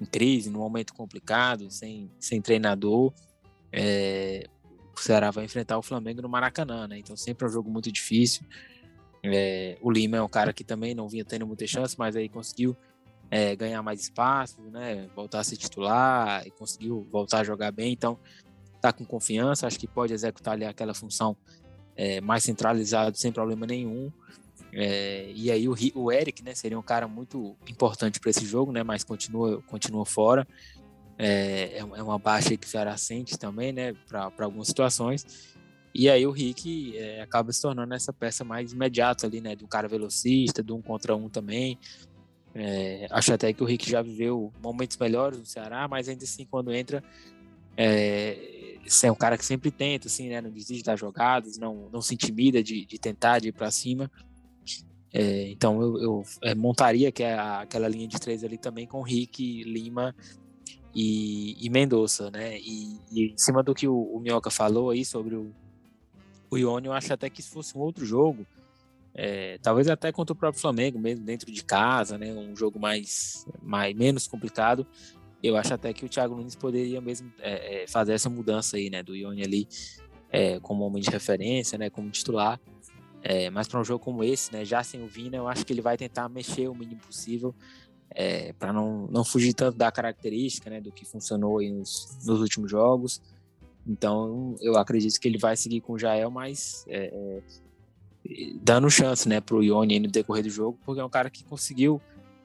em 0.00 0.04
crise, 0.04 0.50
num 0.50 0.60
momento 0.60 0.94
complicado, 0.94 1.70
sem, 1.70 2.10
sem 2.18 2.40
treinador, 2.40 3.12
é, 3.72 4.46
o 4.96 5.00
Ceará 5.00 5.30
vai 5.30 5.44
enfrentar 5.44 5.78
o 5.78 5.82
Flamengo 5.82 6.22
no 6.22 6.28
Maracanã, 6.28 6.86
né? 6.88 6.98
Então 6.98 7.16
sempre 7.16 7.44
é 7.44 7.48
um 7.48 7.52
jogo 7.52 7.70
muito 7.70 7.90
difícil. 7.90 8.44
É, 9.22 9.76
o 9.82 9.90
Lima 9.90 10.16
é 10.16 10.22
um 10.22 10.28
cara 10.28 10.52
que 10.52 10.64
também 10.64 10.94
não 10.94 11.08
vinha 11.08 11.24
tendo 11.24 11.46
muita 11.46 11.66
chance, 11.66 11.94
mas 11.98 12.16
aí 12.16 12.28
conseguiu 12.28 12.76
é, 13.30 13.54
ganhar 13.54 13.82
mais 13.82 14.00
espaço, 14.00 14.60
né? 14.62 15.08
Voltar 15.14 15.40
a 15.40 15.44
ser 15.44 15.56
titular 15.56 16.46
e 16.46 16.50
conseguiu 16.50 17.06
voltar 17.10 17.40
a 17.40 17.44
jogar 17.44 17.70
bem. 17.70 17.92
Então 17.92 18.18
tá 18.80 18.92
com 18.92 19.04
confiança, 19.04 19.66
acho 19.66 19.78
que 19.78 19.86
pode 19.86 20.12
executar 20.12 20.54
ali 20.54 20.64
aquela 20.64 20.94
função 20.94 21.36
é, 22.00 22.18
mais 22.18 22.42
centralizado 22.42 23.18
sem 23.18 23.30
problema 23.30 23.66
nenhum. 23.66 24.10
É, 24.72 25.30
e 25.34 25.50
aí 25.50 25.68
o, 25.68 25.74
o 25.94 26.10
Eric, 26.10 26.42
né, 26.42 26.54
seria 26.54 26.78
um 26.78 26.82
cara 26.82 27.06
muito 27.06 27.54
importante 27.68 28.18
para 28.18 28.30
esse 28.30 28.46
jogo, 28.46 28.72
né, 28.72 28.82
mas 28.82 29.04
continua, 29.04 29.60
continua 29.66 30.06
fora. 30.06 30.48
É, 31.18 31.74
é, 31.74 31.78
é 31.78 32.02
uma 32.02 32.18
baixa 32.18 32.56
que 32.56 32.66
o 32.66 32.70
Ceará 32.70 32.96
sente 32.96 33.38
também, 33.38 33.70
né, 33.70 33.92
para 34.08 34.32
algumas 34.40 34.68
situações. 34.68 35.52
E 35.94 36.08
aí 36.08 36.26
o 36.26 36.30
Rick 36.30 36.96
é, 36.96 37.20
acaba 37.20 37.52
se 37.52 37.60
tornando 37.60 37.92
essa 37.92 38.14
peça 38.14 38.44
mais 38.44 38.72
imediata 38.72 39.26
ali, 39.26 39.42
né, 39.42 39.54
do 39.54 39.68
cara 39.68 39.86
velocista, 39.86 40.62
do 40.62 40.74
um 40.74 40.80
contra 40.80 41.14
um 41.14 41.28
também. 41.28 41.78
É, 42.54 43.08
acho 43.10 43.34
até 43.34 43.52
que 43.52 43.62
o 43.62 43.66
Rick 43.66 43.90
já 43.90 44.00
viveu 44.00 44.50
momentos 44.62 44.96
melhores 44.96 45.38
no 45.38 45.44
Ceará, 45.44 45.86
mas 45.86 46.08
ainda 46.08 46.24
assim, 46.24 46.46
quando 46.46 46.72
entra, 46.72 47.04
é, 49.02 49.12
um 49.12 49.14
cara 49.14 49.36
que 49.36 49.44
sempre 49.44 49.70
tenta, 49.70 50.08
assim, 50.08 50.28
né? 50.28 50.40
Não 50.40 50.50
desiste 50.50 50.82
das 50.82 50.98
jogadas, 50.98 51.58
não, 51.58 51.88
não 51.92 52.00
se 52.00 52.14
intimida 52.14 52.62
de, 52.62 52.84
de 52.84 52.98
tentar 52.98 53.38
de 53.38 53.48
ir 53.48 53.52
para 53.52 53.70
cima. 53.70 54.10
É, 55.12 55.48
então 55.48 55.80
eu, 55.82 55.98
eu 55.98 56.22
é, 56.42 56.54
montaria 56.54 57.10
que 57.10 57.22
é 57.22 57.36
aquela 57.36 57.88
linha 57.88 58.06
de 58.06 58.20
três 58.20 58.44
ali 58.44 58.56
também 58.56 58.86
com 58.86 59.02
Rick, 59.02 59.64
Lima 59.64 60.14
e, 60.94 61.56
e 61.64 61.68
Mendonça, 61.68 62.30
né? 62.30 62.58
E, 62.58 63.00
e, 63.10 63.32
em 63.32 63.38
cima 63.38 63.62
do 63.62 63.74
que 63.74 63.88
o, 63.88 63.96
o 63.96 64.20
Minhoca 64.20 64.50
falou 64.50 64.90
aí 64.90 65.04
sobre 65.04 65.34
o, 65.34 65.52
o 66.50 66.56
Ione, 66.56 66.86
eu 66.86 66.92
acho 66.92 67.12
até 67.12 67.28
que 67.28 67.42
se 67.42 67.50
fosse 67.50 67.76
um 67.76 67.80
outro 67.80 68.04
jogo, 68.04 68.46
é, 69.14 69.58
talvez 69.58 69.88
até 69.88 70.12
contra 70.12 70.32
o 70.32 70.36
próprio 70.36 70.60
Flamengo, 70.60 70.98
mesmo 70.98 71.24
dentro 71.24 71.50
de 71.50 71.64
casa, 71.64 72.16
né? 72.16 72.32
Um 72.32 72.56
jogo 72.56 72.78
mais, 72.78 73.46
mais 73.62 73.94
menos 73.96 74.26
complicado 74.26 74.86
eu 75.42 75.56
acho 75.56 75.72
até 75.72 75.92
que 75.92 76.04
o 76.04 76.08
Thiago 76.08 76.36
Nunes 76.36 76.54
poderia 76.54 77.00
mesmo 77.00 77.32
é, 77.38 77.82
é, 77.82 77.86
fazer 77.86 78.12
essa 78.12 78.28
mudança 78.28 78.76
aí, 78.76 78.90
né, 78.90 79.02
do 79.02 79.16
Ione 79.16 79.42
ali 79.42 79.68
é, 80.30 80.60
como 80.60 80.84
homem 80.84 81.02
de 81.02 81.10
referência, 81.10 81.78
né, 81.78 81.90
como 81.90 82.10
titular. 82.10 82.60
É, 83.22 83.50
mas 83.50 83.68
para 83.68 83.80
um 83.80 83.84
jogo 83.84 84.02
como 84.02 84.24
esse, 84.24 84.52
né, 84.52 84.64
já 84.64 84.82
sem 84.82 85.02
o 85.02 85.06
Vina, 85.06 85.36
eu 85.36 85.48
acho 85.48 85.64
que 85.64 85.72
ele 85.72 85.82
vai 85.82 85.96
tentar 85.96 86.28
mexer 86.28 86.68
o 86.68 86.74
mínimo 86.74 87.00
possível 87.00 87.54
é, 88.10 88.52
para 88.54 88.72
não, 88.72 89.06
não 89.08 89.24
fugir 89.24 89.54
tanto 89.54 89.76
da 89.76 89.90
característica, 89.90 90.68
né, 90.68 90.80
do 90.80 90.90
que 90.90 91.04
funcionou 91.04 91.62
nos, 91.62 92.18
nos 92.24 92.40
últimos 92.40 92.70
jogos. 92.70 93.20
Então, 93.86 94.56
eu 94.60 94.76
acredito 94.76 95.18
que 95.18 95.28
ele 95.28 95.38
vai 95.38 95.56
seguir 95.56 95.80
com 95.80 95.94
o 95.94 95.98
Jael, 95.98 96.30
mas 96.30 96.84
é, 96.88 97.42
dando 98.62 98.90
chance, 98.90 99.28
né, 99.28 99.40
pro 99.40 99.62
Ione 99.62 100.00
no 100.00 100.08
decorrer 100.08 100.42
do 100.42 100.50
jogo, 100.50 100.78
porque 100.84 101.00
é 101.00 101.04
um 101.04 101.10
cara 101.10 101.30
que 101.30 101.44
conseguiu 101.44 102.00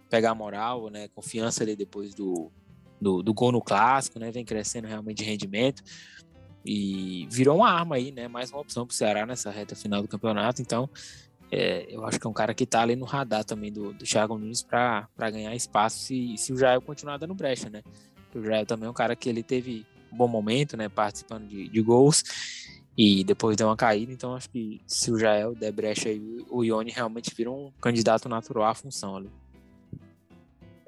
pegar 0.09 0.33
moral, 0.33 0.89
né, 0.89 1.07
confiança 1.09 1.63
ali 1.63 1.75
depois 1.75 2.13
do, 2.13 2.51
do, 3.05 3.21
do 3.21 3.35
gol 3.35 3.51
no 3.51 3.61
clássico, 3.61 4.17
né, 4.17 4.31
vem 4.31 4.43
crescendo 4.43 4.87
realmente 4.87 5.19
de 5.19 5.23
rendimento. 5.23 5.83
E 6.65 7.27
virou 7.29 7.57
uma 7.57 7.69
arma 7.69 7.97
aí, 7.97 8.11
né, 8.11 8.27
mais 8.27 8.49
uma 8.49 8.59
opção 8.59 8.87
pro 8.87 8.95
Ceará 8.95 9.27
nessa 9.27 9.51
reta 9.51 9.75
final 9.75 10.01
do 10.01 10.07
campeonato, 10.07 10.63
então 10.63 10.89
é, 11.51 11.85
eu 11.87 12.03
acho 12.03 12.19
que 12.19 12.25
é 12.25 12.29
um 12.29 12.33
cara 12.33 12.55
que 12.55 12.65
tá 12.65 12.81
ali 12.81 12.95
no 12.95 13.05
radar 13.05 13.45
também 13.45 13.71
do, 13.71 13.93
do 13.93 14.03
Thiago 14.03 14.35
Nunes 14.35 14.63
para 14.63 15.07
ganhar 15.31 15.55
espaço 15.55 15.99
se, 15.99 16.35
se 16.39 16.51
o 16.51 16.57
Jael 16.57 16.81
continuar 16.81 17.17
dando 17.17 17.35
brecha, 17.35 17.69
né, 17.69 17.83
o 18.33 18.41
Jael 18.41 18.65
também 18.65 18.87
é 18.87 18.89
um 18.89 18.95
cara 18.95 19.15
que 19.15 19.29
ele 19.29 19.43
teve 19.43 19.85
um 20.11 20.17
bom 20.17 20.27
momento, 20.27 20.75
né, 20.75 20.89
participando 20.89 21.47
de, 21.47 21.69
de 21.69 21.81
gols 21.83 22.23
e 22.97 23.23
depois 23.23 23.55
deu 23.55 23.67
uma 23.67 23.77
caída, 23.77 24.11
então 24.11 24.33
acho 24.33 24.49
que 24.49 24.81
se 24.87 25.11
o 25.11 25.19
Jael 25.19 25.53
der 25.53 25.71
brecha 25.71 26.09
aí, 26.09 26.19
o 26.49 26.63
Ione 26.63 26.89
realmente 26.89 27.31
vira 27.35 27.51
um 27.51 27.71
candidato 27.79 28.27
natural 28.27 28.65
à 28.65 28.73
função 28.73 29.17
ali. 29.17 29.29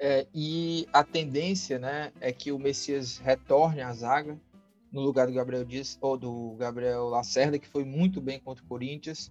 É, 0.00 0.26
e 0.32 0.86
a 0.92 1.02
tendência 1.02 1.78
né, 1.78 2.12
é 2.20 2.32
que 2.32 2.52
o 2.52 2.58
Messias 2.58 3.18
retorne 3.18 3.80
à 3.80 3.92
zaga 3.92 4.38
no 4.92 5.00
lugar 5.00 5.26
do 5.26 5.32
Gabriel 5.32 5.64
Dias 5.64 5.98
ou 6.00 6.16
do 6.16 6.54
Gabriel 6.56 7.08
Lacerda, 7.08 7.58
que 7.58 7.68
foi 7.68 7.84
muito 7.84 8.20
bem 8.20 8.38
contra 8.38 8.64
o 8.64 8.68
Corinthians. 8.68 9.30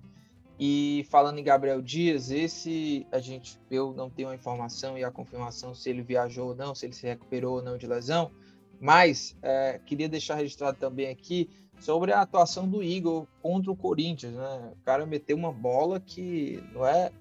E 0.59 1.05
falando 1.09 1.37
em 1.37 1.43
Gabriel 1.43 1.81
Dias, 1.81 2.31
esse 2.31 3.05
a 3.11 3.19
gente 3.19 3.59
eu 3.69 3.93
não 3.93 4.09
tenho 4.09 4.29
a 4.29 4.35
informação 4.35 4.97
e 4.97 5.03
a 5.03 5.11
confirmação 5.11 5.73
se 5.73 5.89
ele 5.89 6.01
viajou 6.01 6.49
ou 6.49 6.55
não, 6.55 6.73
se 6.73 6.85
ele 6.85 6.93
se 6.93 7.05
recuperou 7.05 7.57
ou 7.57 7.63
não 7.63 7.77
de 7.77 7.85
lesão, 7.85 8.31
mas 8.79 9.37
é, 9.41 9.79
queria 9.85 10.09
deixar 10.09 10.35
registrado 10.35 10.77
também 10.77 11.09
aqui 11.09 11.49
sobre 11.79 12.11
a 12.11 12.21
atuação 12.21 12.67
do 12.67 12.83
Igor 12.83 13.27
contra 13.41 13.71
o 13.71 13.75
Corinthians, 13.75 14.33
né? 14.33 14.71
O 14.73 14.83
cara 14.83 15.05
meteu 15.05 15.37
uma 15.37 15.51
bola 15.51 15.99
que 15.99 16.63
não 16.73 16.85
é 16.85 17.11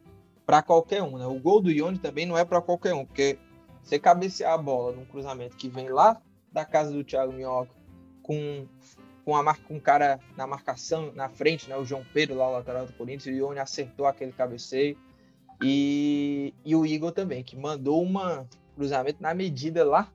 para 0.47 0.62
qualquer 0.62 1.03
um, 1.03 1.18
né? 1.18 1.26
O 1.26 1.38
gol 1.40 1.61
do 1.61 1.70
Ione 1.70 1.99
também 1.99 2.24
não 2.24 2.38
é 2.38 2.44
para 2.44 2.62
qualquer 2.62 2.94
um, 2.94 3.05
porque 3.05 3.36
você 3.82 3.99
cabecear 3.99 4.53
a 4.53 4.59
bola 4.59 4.92
num 4.92 5.05
cruzamento 5.05 5.57
que 5.57 5.68
vem 5.68 5.88
lá 5.88 6.22
da 6.53 6.64
casa 6.64 6.92
do 6.92 7.05
Thiago 7.05 7.32
Minhoca 7.32 7.74
com 8.22 8.66
com 9.24 9.36
a 9.36 9.55
com 9.57 9.74
um 9.74 9.80
cara 9.80 10.20
na 10.36 10.47
marcação 10.47 11.12
na 11.12 11.28
frente, 11.28 11.68
né? 11.68 11.76
O 11.76 11.84
João 11.84 12.07
Pedro 12.14 12.36
lá 12.36 12.49
o 12.49 12.53
lateral 12.53 12.86
do 12.86 12.92
Corinthians, 12.92 13.34
o 13.34 13.38
Ione 13.38 13.59
acertou 13.59 14.07
aquele 14.07 14.30
cabeceio 14.30 14.97
e, 15.61 16.55
e 16.64 16.76
o 16.76 16.86
Igor 16.86 17.11
também, 17.11 17.42
que 17.42 17.57
mandou 17.57 18.01
uma 18.03 18.47
cruzamento 18.76 19.20
na 19.20 19.34
medida 19.34 19.84
lá 19.84 20.12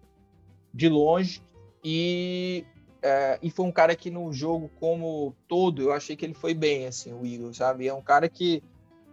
de 0.73 0.87
longe 0.87 1.41
e 1.83 2.65
é, 3.01 3.39
e 3.41 3.49
foi 3.49 3.65
um 3.65 3.71
cara 3.71 3.95
que 3.95 4.11
no 4.11 4.31
jogo 4.31 4.69
como 4.79 5.35
todo, 5.47 5.81
eu 5.81 5.91
achei 5.91 6.15
que 6.15 6.23
ele 6.23 6.35
foi 6.35 6.53
bem, 6.53 6.85
assim, 6.85 7.11
o 7.11 7.25
Igor, 7.25 7.53
sabe? 7.53 7.87
É 7.87 7.93
um 7.93 8.01
cara 8.01 8.29
que, 8.29 8.63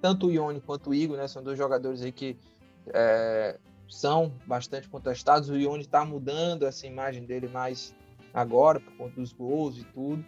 tanto 0.01 0.27
o 0.27 0.31
Ione 0.31 0.61
quanto 0.61 0.91
o 0.91 0.95
Igor, 0.95 1.17
né, 1.17 1.29
são 1.29 1.43
dois 1.43 1.59
jogadores 1.59 2.03
aí 2.03 2.13
que 2.13 2.37
é, 2.93 3.59
são 3.89 4.33
bastante 4.47 4.89
contestados. 4.89 5.49
O 5.49 5.57
Ione 5.57 5.83
está 5.83 6.05
mudando 6.05 6.67
essa 6.67 6.87
imagem 6.87 7.25
dele 7.25 7.49
mais 7.49 7.95
agora, 8.33 8.81
por 8.81 8.93
conta 8.97 9.17
dos 9.17 9.33
gols 9.33 9.79
e 9.79 9.85
tudo. 9.85 10.25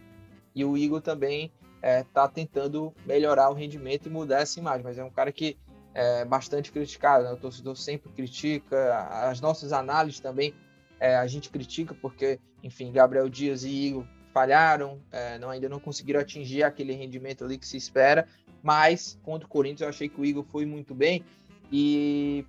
E 0.55 0.65
o 0.65 0.77
Igor 0.77 1.01
também 1.01 1.53
está 1.83 2.25
é, 2.25 2.29
tentando 2.29 2.93
melhorar 3.07 3.51
o 3.51 3.55
rendimento 3.55 4.07
e 4.07 4.11
mudar 4.11 4.41
essa 4.41 4.59
imagem, 4.59 4.83
mas 4.83 4.99
é 4.99 5.05
um 5.05 5.11
cara 5.11 5.33
que 5.33 5.57
é 5.95 6.25
bastante 6.25 6.71
criticado, 6.71 7.25
né? 7.25 7.33
o 7.33 7.37
torcedor 7.37 7.77
sempre 7.77 8.13
critica, 8.13 9.09
as 9.29 9.41
nossas 9.41 9.73
análises 9.73 10.21
também 10.21 10.55
é, 11.01 11.17
a 11.17 11.27
gente 11.27 11.51
critica 11.51 11.95
porque, 12.01 12.39
enfim, 12.63 12.93
Gabriel 12.93 13.29
Dias 13.29 13.65
e 13.65 13.71
Igor 13.71 14.05
falharam, 14.33 15.01
é, 15.11 15.39
não, 15.39 15.51
ainda 15.51 15.69
não 15.69 15.81
conseguiram 15.81 16.21
atingir 16.21 16.63
aquele 16.63 16.93
rendimento 16.93 17.45
ali 17.45 17.59
que 17.59 17.67
se 17.67 17.77
espera, 17.77 18.27
mas 18.63 19.19
contra 19.23 19.47
o 19.47 19.51
Corinthians 19.51 19.83
eu 19.83 19.89
achei 19.89 20.09
que 20.09 20.21
o 20.21 20.25
Igor 20.25 20.45
foi 20.45 20.65
muito 20.65 20.95
bem 20.95 21.25
e 21.73 22.45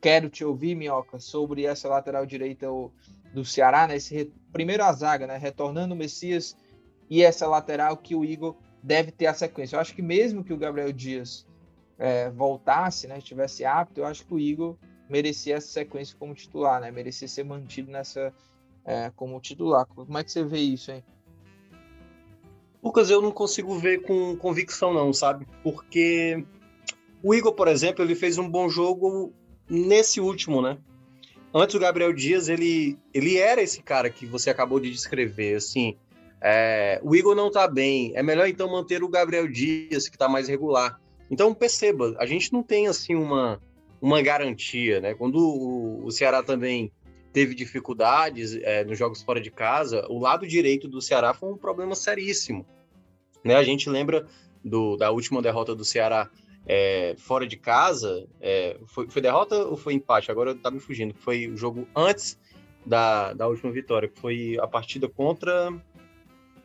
quero 0.00 0.28
te 0.28 0.44
ouvir, 0.44 0.74
Minhoca, 0.74 1.18
sobre 1.18 1.64
essa 1.64 1.88
lateral 1.88 2.26
direita 2.26 2.66
do 3.32 3.44
Ceará, 3.44 3.86
né, 3.86 3.96
esse 3.96 4.32
primeiro 4.52 4.84
a 4.84 4.92
zaga, 4.92 5.26
né, 5.26 5.36
retornando 5.36 5.94
o 5.94 5.96
Messias 5.96 6.56
e 7.08 7.22
essa 7.22 7.46
lateral 7.46 7.96
que 7.96 8.14
o 8.14 8.24
Igor 8.24 8.56
deve 8.82 9.10
ter 9.10 9.26
a 9.26 9.34
sequência. 9.34 9.76
Eu 9.76 9.80
acho 9.80 9.94
que 9.94 10.02
mesmo 10.02 10.42
que 10.42 10.52
o 10.52 10.56
Gabriel 10.56 10.92
Dias 10.92 11.46
é, 11.98 12.30
voltasse, 12.30 13.06
né, 13.06 13.18
estivesse 13.18 13.64
apto, 13.64 14.00
eu 14.00 14.06
acho 14.06 14.24
que 14.26 14.34
o 14.34 14.40
Igor 14.40 14.76
merecia 15.08 15.56
essa 15.56 15.68
sequência 15.68 16.16
como 16.18 16.34
titular, 16.34 16.80
né? 16.80 16.90
Merecia 16.90 17.28
ser 17.28 17.44
mantido 17.44 17.90
nessa 17.90 18.32
é, 18.84 19.10
como 19.14 19.40
titular. 19.40 19.86
Como 19.86 20.18
é 20.18 20.24
que 20.24 20.32
você 20.32 20.44
vê 20.44 20.58
isso, 20.58 20.90
hein? 20.90 21.04
Lucas, 22.82 23.10
eu 23.10 23.22
não 23.22 23.30
consigo 23.30 23.78
ver 23.78 24.02
com 24.02 24.36
convicção, 24.36 24.92
não, 24.92 25.12
sabe? 25.12 25.46
Porque 25.62 26.44
o 27.22 27.32
Igor, 27.32 27.52
por 27.52 27.68
exemplo, 27.68 28.04
ele 28.04 28.16
fez 28.16 28.38
um 28.38 28.48
bom 28.48 28.68
jogo 28.68 29.32
nesse 29.70 30.20
último, 30.20 30.60
né? 30.60 30.76
Antes 31.54 31.76
o 31.76 31.78
Gabriel 31.78 32.12
Dias, 32.12 32.48
ele, 32.48 32.98
ele 33.14 33.36
era 33.36 33.62
esse 33.62 33.82
cara 33.82 34.10
que 34.10 34.26
você 34.26 34.50
acabou 34.50 34.80
de 34.80 34.90
descrever, 34.90 35.54
assim. 35.54 35.96
É, 36.40 37.00
o 37.04 37.14
Igor 37.14 37.36
não 37.36 37.50
tá 37.50 37.68
bem, 37.68 38.12
é 38.16 38.22
melhor 38.22 38.48
então 38.48 38.68
manter 38.68 39.02
o 39.04 39.08
Gabriel 39.08 39.46
Dias, 39.46 40.08
que 40.08 40.18
tá 40.18 40.28
mais 40.28 40.48
regular. 40.48 40.98
Então 41.30 41.54
perceba, 41.54 42.16
a 42.18 42.26
gente 42.26 42.52
não 42.52 42.62
tem 42.62 42.88
assim 42.88 43.14
uma, 43.14 43.60
uma 44.00 44.20
garantia, 44.20 45.00
né? 45.00 45.14
Quando 45.14 45.36
o, 45.36 46.04
o 46.04 46.10
Ceará 46.10 46.42
também 46.42 46.90
teve 47.32 47.54
dificuldades 47.54 48.54
é, 48.56 48.84
nos 48.84 48.98
jogos 48.98 49.22
fora 49.22 49.40
de 49.40 49.50
casa, 49.50 50.06
o 50.08 50.18
lado 50.18 50.46
direito 50.46 50.86
do 50.86 51.00
Ceará 51.00 51.32
foi 51.32 51.50
um 51.50 51.56
problema 51.56 51.94
seríssimo. 51.94 52.66
Né? 53.42 53.56
A 53.56 53.62
gente 53.62 53.88
lembra 53.88 54.26
do, 54.62 54.96
da 54.96 55.10
última 55.10 55.40
derrota 55.40 55.74
do 55.74 55.84
Ceará 55.84 56.28
é, 56.66 57.14
fora 57.18 57.46
de 57.46 57.56
casa, 57.56 58.26
é, 58.40 58.78
foi, 58.86 59.08
foi, 59.08 59.22
derrota 59.22 59.56
ou 59.64 59.76
foi 59.76 59.94
empate? 59.94 60.30
Agora 60.30 60.54
tá 60.54 60.70
me 60.70 60.78
fugindo. 60.78 61.14
Foi 61.14 61.48
o 61.48 61.56
jogo 61.56 61.88
antes 61.96 62.38
da, 62.86 63.32
da 63.32 63.48
última 63.48 63.72
vitória, 63.72 64.08
que 64.08 64.20
foi 64.20 64.56
a 64.60 64.66
partida 64.66 65.08
contra. 65.08 65.72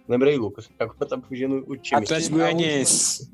Lembra 0.07 0.29
aí, 0.29 0.37
Lucas? 0.37 0.69
Agora 0.77 1.05
tá 1.05 1.17
me 1.17 1.23
fugindo 1.23 1.65
o 1.67 1.75
time. 1.75 2.01
Atlético 2.01 2.37
Goianiense. 2.37 3.31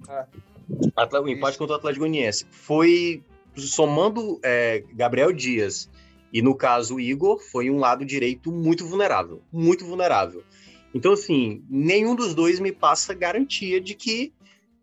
O 1.22 1.28
empate 1.28 1.58
contra 1.58 1.76
o 1.76 1.78
Atlético 1.78 2.06
Goianiense. 2.06 2.46
Foi 2.50 3.24
somando 3.56 4.40
é, 4.44 4.84
Gabriel 4.94 5.32
Dias 5.32 5.90
e, 6.34 6.42
no 6.42 6.56
caso, 6.56 6.96
o 6.96 7.00
Igor, 7.00 7.40
foi 7.40 7.70
um 7.70 7.78
lado 7.78 8.04
direito 8.04 8.52
muito 8.52 8.88
vulnerável. 8.88 9.44
Muito 9.54 9.86
vulnerável. 9.86 10.44
Então, 10.92 11.14
assim, 11.14 11.64
nenhum 11.70 12.16
dos 12.16 12.34
dois 12.34 12.60
me 12.60 12.72
passa 12.72 13.14
garantia 13.14 13.80
de 13.80 13.94
que 13.94 14.34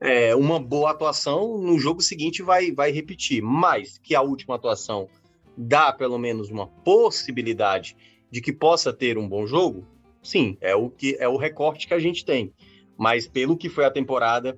é, 0.01 0.34
uma 0.36 0.61
boa 0.61 0.92
atuação 0.92 1.59
no 1.59 1.76
jogo 1.76 2.01
seguinte 2.01 2.40
vai, 2.40 2.70
vai 2.70 2.92
repetir. 2.92 3.42
Mas 3.42 3.98
que 3.98 4.14
a 4.14 4.22
última 4.22 4.55
atuação 4.55 5.09
dá 5.57 5.92
pelo 5.92 6.18
menos 6.18 6.51
uma 6.51 6.68
possibilidade 6.68 7.96
de 8.30 8.40
que 8.40 8.53
possa 8.53 8.92
ter 8.92 9.18
um 9.18 9.28
bom 9.28 9.44
jogo, 9.44 9.84
sim, 10.22 10.57
é 10.61 10.76
o 10.76 10.88
que 10.88 11.16
é 11.18 11.28
o 11.28 11.36
recorte 11.36 11.88
que 11.88 11.94
a 11.94 11.98
gente 11.98 12.24
tem. 12.24 12.53
Mas 12.96 13.26
pelo 13.26 13.57
que 13.57 13.68
foi 13.68 13.84
a 13.84 13.90
temporada, 13.90 14.57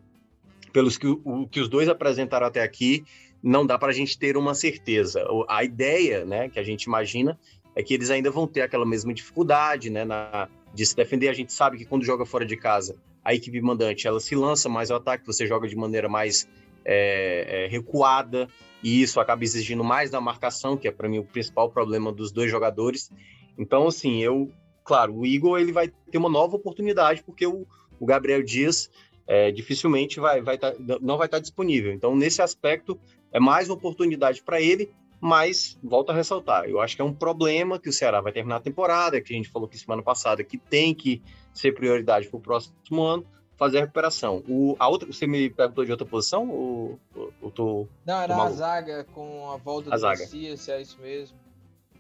pelos 0.75 0.99
que, 0.99 1.07
o, 1.07 1.49
que 1.51 1.61
os 1.61 1.71
dois 1.71 1.89
apresentaram 1.89 2.47
até 2.47 2.63
aqui, 2.63 3.03
não 3.43 3.67
dá 3.67 3.79
para 3.79 3.89
a 3.89 3.95
gente 3.95 4.19
ter 4.19 4.37
uma 4.37 4.55
certeza. 4.55 5.27
A 5.49 5.65
ideia, 5.65 6.25
né, 6.25 6.49
que 6.49 6.59
a 6.59 6.63
gente 6.63 6.85
imagina 6.85 7.39
é 7.75 7.83
que 7.83 7.93
eles 7.93 8.11
ainda 8.11 8.31
vão 8.31 8.47
ter 8.47 8.61
aquela 8.61 8.87
mesma 8.87 9.13
dificuldade, 9.13 9.91
né, 9.91 10.05
na, 10.05 10.49
de 10.73 10.87
se 10.87 10.95
defender. 10.95 11.29
A 11.29 11.33
gente 11.33 11.53
sabe 11.53 11.77
que 11.77 11.85
quando 11.85 12.05
joga 12.05 12.25
fora 12.25 12.45
de 12.45 12.57
casa, 12.57 12.97
a 13.25 13.35
equipe 13.35 13.61
mandante 13.61 14.07
ela 14.07 14.21
se 14.21 14.35
lança 14.35 14.69
mais 14.69 14.91
ao 14.91 14.99
ataque, 14.99 15.27
você 15.27 15.47
joga 15.47 15.67
de 15.67 15.77
maneira 15.77 16.09
mais 16.09 16.49
é, 16.85 17.65
é, 17.65 17.69
recuada 17.69 18.49
e 18.83 19.03
isso 19.03 19.21
acaba 19.21 19.45
exigindo 19.45 19.85
mais 19.85 20.11
da 20.11 20.21
marcação, 20.21 20.77
que 20.77 20.89
é 20.89 20.91
para 20.91 21.09
mim 21.09 21.19
o 21.19 21.25
principal 21.25 21.71
problema 21.71 22.13
dos 22.13 22.33
dois 22.33 22.51
jogadores. 22.51 23.11
Então, 23.57 23.87
assim, 23.87 24.23
eu, 24.23 24.51
claro, 24.85 25.17
o 25.17 25.27
Igor 25.27 25.59
ele 25.59 25.73
vai 25.73 25.89
ter 25.89 26.19
uma 26.19 26.29
nova 26.29 26.57
oportunidade 26.57 27.23
porque 27.23 27.47
o, 27.47 27.67
o 27.99 28.07
Gabriel 28.07 28.43
Dias 28.43 28.91
é, 29.27 29.51
dificilmente 29.53 30.19
vai, 30.19 30.43
vai 30.43 30.59
tá, 30.59 30.75
não 31.01 31.17
vai 31.17 31.27
estar 31.27 31.39
tá 31.39 31.41
disponível. 31.41 31.93
Então, 31.93 32.17
nesse 32.17 32.43
aspecto, 32.43 32.99
é 33.33 33.41
mais 33.41 33.69
uma 33.69 33.77
oportunidade 33.77 34.43
para 34.43 34.61
ele, 34.61 34.91
mas 35.21 35.79
volto 35.83 36.11
a 36.11 36.15
ressaltar, 36.15 36.65
eu 36.69 36.81
acho 36.81 36.97
que 36.97 37.03
é 37.03 37.05
um 37.05 37.15
problema 37.15 37.79
que 37.79 37.89
o 37.89 37.93
Ceará 37.93 38.21
vai 38.21 38.33
terminar 38.33 38.57
a 38.57 38.61
temporada, 38.61 39.21
que 39.21 39.33
a 39.33 39.37
gente 39.37 39.49
falou 39.49 39.69
que 39.69 39.79
semana 39.79 40.03
passada 40.03 40.43
que 40.43 40.59
tem 40.59 40.95
que 40.95 41.23
ser 41.55 41.73
prioridade 41.73 42.29
para 42.29 42.37
o 42.37 42.41
próximo 42.41 43.03
ano, 43.03 43.25
fazer 43.57 43.79
a 43.79 43.81
recuperação. 43.83 44.43
O, 44.49 44.75
a 44.79 44.89
outra, 44.89 45.07
você 45.13 45.25
me 45.25 45.49
perguntou 45.49 45.85
de 45.85 45.93
outra 45.93 46.05
posição? 46.05 46.51
Ou, 46.51 46.99
ou, 47.41 47.51
tô, 47.53 47.87
Não, 48.05 48.21
era 48.21 48.35
a 48.35 48.51
zaga 48.51 49.05
com 49.13 49.49
a 49.51 49.57
volta 49.57 49.91
a 49.91 49.95
do 49.95 50.01
zaga. 50.01 50.19
Messias, 50.19 50.61
se 50.61 50.73
é 50.73 50.83
isso 50.83 51.01
mesmo. 51.01 51.39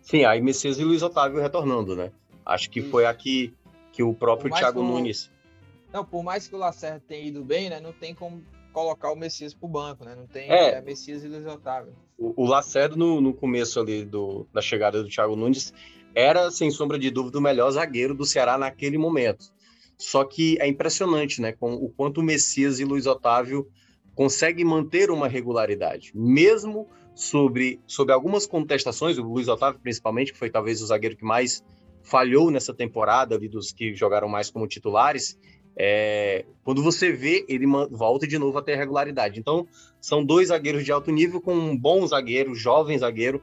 Sim, 0.00 0.24
aí 0.24 0.40
Messias 0.40 0.80
e 0.80 0.84
Luiz 0.84 1.02
Otávio 1.02 1.40
retornando, 1.40 1.94
né? 1.94 2.10
Acho 2.44 2.68
que 2.68 2.80
isso. 2.80 2.90
foi 2.90 3.06
aqui 3.06 3.54
que 3.92 4.02
o 4.02 4.12
próprio 4.12 4.52
Thiago 4.52 4.82
Nunes. 4.82 5.30
Não, 5.92 6.04
por 6.04 6.24
mais 6.24 6.48
que 6.48 6.56
o 6.56 6.58
Lacerda 6.58 7.00
tenha 7.06 7.24
ido 7.24 7.44
bem, 7.44 7.70
né? 7.70 7.78
Não 7.78 7.92
tem 7.92 8.12
como 8.12 8.42
colocar 8.72 9.12
o 9.12 9.16
Messias 9.16 9.54
pro 9.54 9.68
banco, 9.68 10.04
né? 10.04 10.14
Não 10.14 10.26
tem 10.26 10.50
é, 10.50 10.74
é 10.74 10.80
Messias 10.80 11.22
e 11.22 11.28
Luiz 11.28 11.46
Otávio. 11.46 11.94
O, 12.18 12.46
o 12.46 12.96
no, 12.96 13.20
no 13.20 13.34
começo 13.34 13.78
ali 13.78 14.04
do, 14.04 14.46
da 14.52 14.60
chegada 14.60 15.02
do 15.02 15.08
Thiago 15.08 15.36
Nunes, 15.36 15.72
era, 16.14 16.50
sem 16.50 16.70
sombra 16.70 16.98
de 16.98 17.10
dúvida, 17.10 17.38
o 17.38 17.42
melhor 17.42 17.70
zagueiro 17.70 18.14
do 18.14 18.24
Ceará 18.24 18.58
naquele 18.58 18.98
momento. 18.98 19.46
Só 19.96 20.24
que 20.24 20.58
é 20.60 20.66
impressionante, 20.66 21.40
né? 21.40 21.52
Com 21.52 21.74
o 21.74 21.88
quanto 21.88 22.18
o 22.18 22.24
Messias 22.24 22.80
e 22.80 22.84
Luiz 22.84 23.06
Otávio 23.06 23.68
consegue 24.14 24.64
manter 24.64 25.10
uma 25.10 25.28
regularidade, 25.28 26.12
mesmo 26.14 26.88
sobre, 27.14 27.80
sobre 27.86 28.12
algumas 28.12 28.46
contestações, 28.46 29.18
o 29.18 29.22
Luiz 29.22 29.48
Otávio 29.48 29.80
principalmente, 29.80 30.32
que 30.32 30.38
foi 30.38 30.50
talvez 30.50 30.82
o 30.82 30.86
zagueiro 30.86 31.16
que 31.16 31.24
mais 31.24 31.64
falhou 32.02 32.50
nessa 32.50 32.74
temporada, 32.74 33.34
ali 33.34 33.48
dos 33.48 33.72
que 33.72 33.94
jogaram 33.94 34.28
mais 34.28 34.50
como 34.50 34.66
titulares, 34.66 35.38
é, 35.76 36.44
quando 36.62 36.82
você 36.82 37.12
vê, 37.12 37.44
ele 37.48 37.66
volta 37.90 38.26
de 38.26 38.38
novo 38.38 38.58
a 38.58 38.62
ter 38.62 38.76
regularidade. 38.76 39.38
Então, 39.38 39.66
são 40.00 40.24
dois 40.24 40.48
zagueiros 40.48 40.84
de 40.84 40.92
alto 40.92 41.10
nível 41.10 41.40
com 41.40 41.54
um 41.54 41.76
bom 41.76 42.06
zagueiro, 42.06 42.54
jovem 42.54 42.98
zagueiro, 42.98 43.42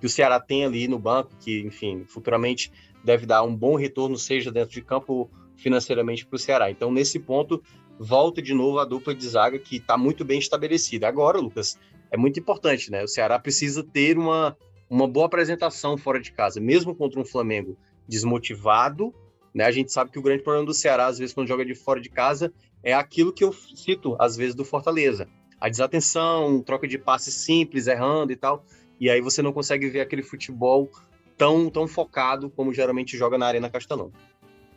que 0.00 0.06
o 0.06 0.08
Ceará 0.08 0.40
tem 0.40 0.64
ali 0.64 0.88
no 0.88 0.98
banco, 0.98 1.30
que, 1.40 1.60
enfim, 1.60 2.04
futuramente 2.06 2.72
deve 3.04 3.26
dar 3.26 3.42
um 3.42 3.54
bom 3.54 3.76
retorno, 3.76 4.16
seja 4.16 4.50
dentro 4.50 4.72
de 4.72 4.82
campo 4.82 5.30
financeiramente 5.56 6.26
para 6.26 6.36
o 6.36 6.38
Ceará. 6.38 6.70
Então, 6.70 6.92
nesse 6.92 7.18
ponto, 7.18 7.62
volta 7.98 8.40
de 8.40 8.54
novo 8.54 8.78
a 8.78 8.84
dupla 8.84 9.14
de 9.14 9.28
zaga 9.28 9.58
que 9.58 9.76
está 9.76 9.96
muito 9.96 10.24
bem 10.24 10.38
estabelecida. 10.38 11.08
Agora, 11.08 11.38
Lucas, 11.38 11.78
é 12.10 12.16
muito 12.16 12.38
importante, 12.38 12.90
né? 12.90 13.02
O 13.02 13.08
Ceará 13.08 13.38
precisa 13.38 13.82
ter 13.82 14.16
uma, 14.16 14.56
uma 14.88 15.06
boa 15.06 15.26
apresentação 15.26 15.96
fora 15.96 16.20
de 16.20 16.32
casa, 16.32 16.60
mesmo 16.60 16.94
contra 16.94 17.20
um 17.20 17.24
Flamengo 17.24 17.76
desmotivado. 18.08 19.12
Né? 19.58 19.64
A 19.64 19.72
gente 19.72 19.90
sabe 19.90 20.12
que 20.12 20.18
o 20.20 20.22
grande 20.22 20.44
problema 20.44 20.64
do 20.64 20.72
Ceará, 20.72 21.06
às 21.06 21.18
vezes, 21.18 21.34
quando 21.34 21.48
joga 21.48 21.64
de 21.64 21.74
fora 21.74 22.00
de 22.00 22.08
casa, 22.08 22.52
é 22.80 22.94
aquilo 22.94 23.32
que 23.32 23.42
eu 23.42 23.52
cito, 23.52 24.14
às 24.16 24.36
vezes, 24.36 24.54
do 24.54 24.64
Fortaleza. 24.64 25.26
A 25.60 25.68
desatenção, 25.68 26.62
troca 26.62 26.86
de 26.86 26.96
passes 26.96 27.34
simples, 27.34 27.88
errando 27.88 28.30
e 28.30 28.36
tal. 28.36 28.64
E 29.00 29.10
aí 29.10 29.20
você 29.20 29.42
não 29.42 29.52
consegue 29.52 29.88
ver 29.88 30.00
aquele 30.00 30.22
futebol 30.22 30.88
tão, 31.36 31.68
tão 31.68 31.88
focado 31.88 32.48
como 32.50 32.72
geralmente 32.72 33.18
joga 33.18 33.36
na 33.36 33.48
Arena 33.48 33.68
Castelão. 33.68 34.12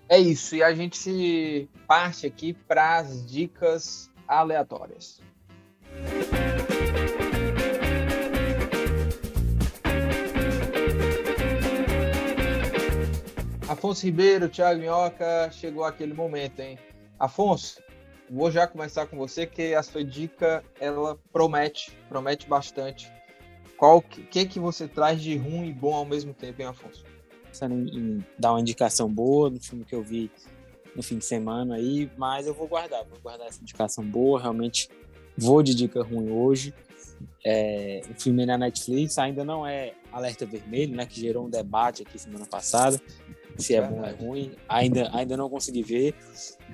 É 0.10 0.18
isso, 0.18 0.56
e 0.56 0.64
a 0.64 0.74
gente 0.74 1.70
parte 1.88 2.26
aqui 2.26 2.52
para 2.52 2.98
as 2.98 3.24
dicas 3.24 4.10
aleatórias. 4.28 5.22
Afonso 13.82 14.06
Ribeiro, 14.06 14.48
Thiago 14.48 14.80
Minhoca, 14.80 15.50
chegou 15.52 15.84
aquele 15.84 16.14
momento, 16.14 16.60
hein? 16.60 16.78
Afonso, 17.20 17.82
vou 18.30 18.52
já 18.52 18.68
começar 18.68 19.08
com 19.08 19.18
você, 19.18 19.48
que 19.48 19.74
a 19.74 19.82
sua 19.82 20.04
dica, 20.04 20.64
ela 20.80 21.18
promete, 21.34 21.92
promete 22.08 22.48
bastante. 22.48 23.12
Qual 23.76 24.00
que, 24.00 24.22
que, 24.22 24.46
que 24.46 24.60
você 24.60 24.88
traz 24.88 25.20
de 25.20 25.36
ruim 25.36 25.70
e 25.70 25.74
bom 25.74 25.96
ao 25.96 26.06
mesmo 26.06 26.32
tempo, 26.32 26.62
hein, 26.62 26.68
Afonso? 26.68 27.04
pensando 27.48 27.74
em, 27.74 27.98
em, 27.98 28.26
dar 28.38 28.52
uma 28.52 28.62
indicação 28.62 29.10
boa 29.10 29.50
no 29.50 29.60
filme 29.60 29.84
que 29.84 29.96
eu 29.96 30.04
vi 30.04 30.30
no 30.96 31.02
fim 31.02 31.18
de 31.18 31.26
semana 31.26 31.74
aí, 31.74 32.08
mas 32.16 32.46
eu 32.46 32.54
vou 32.54 32.68
guardar, 32.68 33.04
vou 33.06 33.18
guardar 33.20 33.48
essa 33.48 33.64
indicação 33.64 34.06
boa, 34.06 34.40
realmente 34.40 34.90
vou 35.36 35.64
de 35.64 35.74
dica 35.74 36.04
ruim 36.04 36.30
hoje. 36.30 36.72
É, 37.44 38.02
o 38.12 38.14
filme 38.14 38.46
na 38.46 38.60
Netflix 38.60 39.18
ainda 39.18 39.44
não 39.44 39.66
é 39.66 39.96
Alerta 40.12 40.46
Vermelho, 40.46 40.96
né, 40.96 41.08
que 41.08 41.20
gerou 41.20 41.48
um 41.48 41.50
debate 41.50 42.04
aqui 42.04 42.20
semana 42.20 42.46
passada, 42.46 43.02
se 43.62 43.76
é 43.76 43.82
bom 43.82 44.00
ou 44.00 44.06
é 44.06 44.12
ruim, 44.12 44.52
ainda, 44.68 45.10
ainda 45.14 45.38
não 45.38 45.50
consegui 45.50 45.84
ver, 45.84 46.16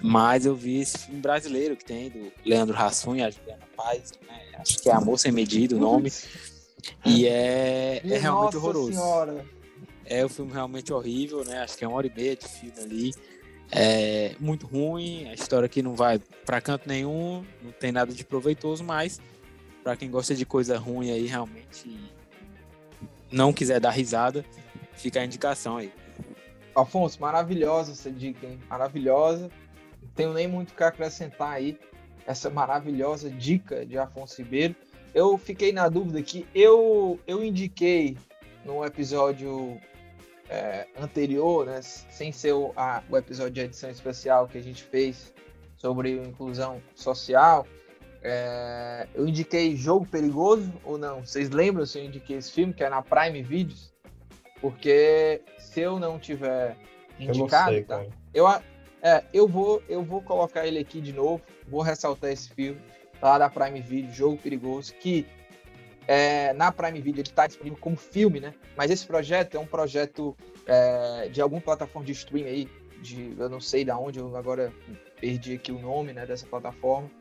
mas 0.02 0.46
eu 0.46 0.56
vi 0.56 0.82
esse 0.82 0.98
filme 0.98 1.22
brasileiro 1.22 1.76
que 1.76 1.86
tem 1.86 2.10
do 2.10 2.32
Leandro 2.46 2.78
Hassum 2.78 3.16
e 3.16 3.22
a 3.22 3.30
Juliana 3.30 3.64
Paz, 3.76 4.14
né, 4.28 4.40
acho 4.58 4.80
que 4.80 4.90
é 4.90 4.94
Amor 4.94 5.20
Sem 5.20 5.32
Medida 5.32 5.76
o 5.76 5.80
nome, 5.80 6.12
e 7.06 7.28
é, 7.28 8.02
é 8.04 8.18
realmente 8.18 8.56
Nossa 8.56 8.58
horroroso. 8.58 8.94
Senhora. 8.94 9.46
É 10.06 10.26
um 10.26 10.30
filme 10.30 10.54
realmente 10.54 10.94
horrível, 10.94 11.44
né? 11.44 11.60
Acho 11.60 11.78
que 11.78 11.84
é 11.84 11.88
uma 11.88 11.98
hora 11.98 12.08
e 12.08 12.14
meia 12.16 12.34
de 12.36 12.48
filme 12.48 12.80
ali. 12.80 13.14
É 13.70 14.34
muito 14.40 14.66
ruim, 14.66 15.28
a 15.28 15.34
história 15.34 15.66
aqui 15.66 15.82
não 15.82 15.96
vai 15.96 16.20
para 16.46 16.62
canto 16.62 16.88
nenhum, 16.88 17.44
não 17.62 17.72
tem 17.74 17.92
nada 17.92 18.14
de 18.14 18.24
proveitoso, 18.24 18.86
mas 18.86 19.20
para 19.84 19.98
quem 19.98 20.10
gosta 20.10 20.34
de 20.34 20.46
coisa 20.46 20.78
ruim 20.78 21.12
aí, 21.12 21.26
realmente 21.26 22.00
não 23.30 23.52
quiser 23.52 23.82
dar 23.82 23.92
risada, 23.92 24.46
fica 24.94 25.20
a 25.20 25.26
indicação 25.26 25.78
aí. 25.78 25.92
Afonso, 26.82 27.20
maravilhosa 27.22 27.92
essa 27.92 28.12
dica, 28.12 28.46
hein? 28.46 28.60
Maravilhosa. 28.70 29.50
Não 30.02 30.10
tenho 30.16 30.34
nem 30.34 30.48
muito 30.48 30.72
o 30.72 30.76
que 30.76 30.84
acrescentar 30.84 31.54
aí. 31.54 31.78
Essa 32.26 32.50
maravilhosa 32.50 33.30
dica 33.30 33.86
de 33.86 33.98
Afonso 33.98 34.42
Ribeiro. 34.42 34.76
Eu 35.14 35.38
fiquei 35.38 35.72
na 35.72 35.88
dúvida 35.90 36.22
que 36.22 36.46
eu, 36.54 37.20
eu 37.26 37.44
indiquei 37.44 38.18
no 38.66 38.84
episódio 38.86 39.80
é, 40.50 40.88
anterior, 41.00 41.66
né, 41.66 41.82
sem 41.82 42.32
ser 42.32 42.54
o, 42.54 42.74
a, 42.76 43.02
o 43.10 43.18
episódio 43.18 43.54
de 43.54 43.62
edição 43.62 43.90
especial 43.90 44.48
que 44.48 44.58
a 44.58 44.62
gente 44.62 44.84
fez 44.84 45.34
sobre 45.78 46.12
inclusão 46.12 46.82
social, 46.94 47.66
é, 48.22 49.08
eu 49.14 49.28
indiquei 49.28 49.76
Jogo 49.76 50.06
Perigoso 50.06 50.74
ou 50.84 50.98
não? 50.98 51.26
Vocês 51.26 51.50
lembram 51.50 51.86
se 51.86 52.00
eu 52.00 52.06
indiquei 52.06 52.38
esse 52.38 52.52
filme, 52.52 52.74
que 52.74 52.84
é 52.84 52.90
na 52.90 53.02
Prime 53.02 53.42
Videos? 53.42 53.94
Porque 54.60 55.42
se 55.68 55.82
eu 55.82 56.00
não 56.00 56.18
tiver 56.18 56.76
indicado, 57.20 57.72
eu, 57.72 57.76
sei, 57.76 57.84
tá? 57.84 58.06
eu, 58.34 58.48
é, 59.02 59.24
eu, 59.34 59.48
vou, 59.48 59.84
eu 59.90 60.04
vou 60.04 60.22
colocar 60.22 60.66
ele 60.66 60.80
aqui 60.80 61.02
de 61.02 61.14
novo, 61.14 61.42
vou 61.68 61.82
ressaltar 61.82 62.32
esse 62.32 62.50
filme 62.50 62.82
lá 63.22 63.38
da 63.38 63.50
Prime 63.50 63.82
Video, 63.82 64.12
Jogo 64.12 64.38
Perigoso, 64.38 64.94
que 64.96 65.26
é, 66.08 66.54
na 66.54 66.72
Prime 66.72 67.02
Video 67.02 67.22
ele 67.22 67.28
está 67.28 67.48
disponível 67.48 67.78
como 67.80 67.98
filme, 67.98 68.40
né? 68.40 68.54
Mas 68.76 68.90
esse 68.90 69.06
projeto 69.06 69.58
é 69.58 69.60
um 69.60 69.66
projeto 69.66 70.36
é, 70.66 71.28
de 71.30 71.42
alguma 71.42 71.62
plataforma 71.62 72.06
de 72.06 72.14
streaming 72.14 72.50
aí, 72.50 72.70
de, 73.02 73.36
eu 73.38 73.50
não 73.50 73.60
sei 73.60 73.84
da 73.84 73.98
onde, 73.98 74.20
eu 74.20 74.36
agora 74.38 74.72
perdi 75.20 75.56
aqui 75.56 75.72
o 75.72 75.80
nome 75.80 76.14
né, 76.14 76.26
dessa 76.26 76.46
plataforma, 76.46 77.12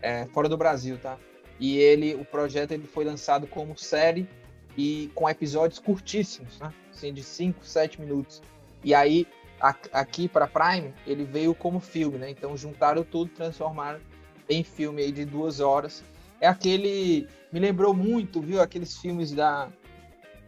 é, 0.00 0.26
fora 0.26 0.48
do 0.48 0.56
Brasil, 0.56 0.96
tá? 0.98 1.18
E 1.58 1.76
ele, 1.76 2.14
o 2.14 2.24
projeto 2.24 2.72
ele 2.72 2.86
foi 2.86 3.04
lançado 3.04 3.46
como 3.46 3.76
série 3.76 4.28
e 4.76 5.10
com 5.14 5.28
episódios 5.28 5.78
curtíssimos, 5.78 6.58
né? 6.58 6.72
Assim, 6.90 7.12
de 7.12 7.22
5, 7.22 7.64
7 7.64 8.00
minutos. 8.00 8.42
E 8.82 8.94
aí, 8.94 9.26
a, 9.60 9.74
aqui 9.92 10.28
para 10.28 10.46
Prime, 10.46 10.94
ele 11.06 11.24
veio 11.24 11.54
como 11.54 11.80
filme, 11.80 12.18
né? 12.18 12.30
Então 12.30 12.56
juntaram 12.56 13.02
tudo, 13.02 13.30
transformaram 13.30 14.00
em 14.48 14.64
filme 14.64 15.02
aí 15.02 15.12
de 15.12 15.24
duas 15.24 15.60
horas 15.60 16.02
é 16.40 16.48
aquele. 16.48 17.28
Me 17.52 17.60
lembrou 17.60 17.92
muito, 17.92 18.40
viu? 18.40 18.60
Aqueles 18.60 18.96
filmes 18.96 19.32
da 19.32 19.68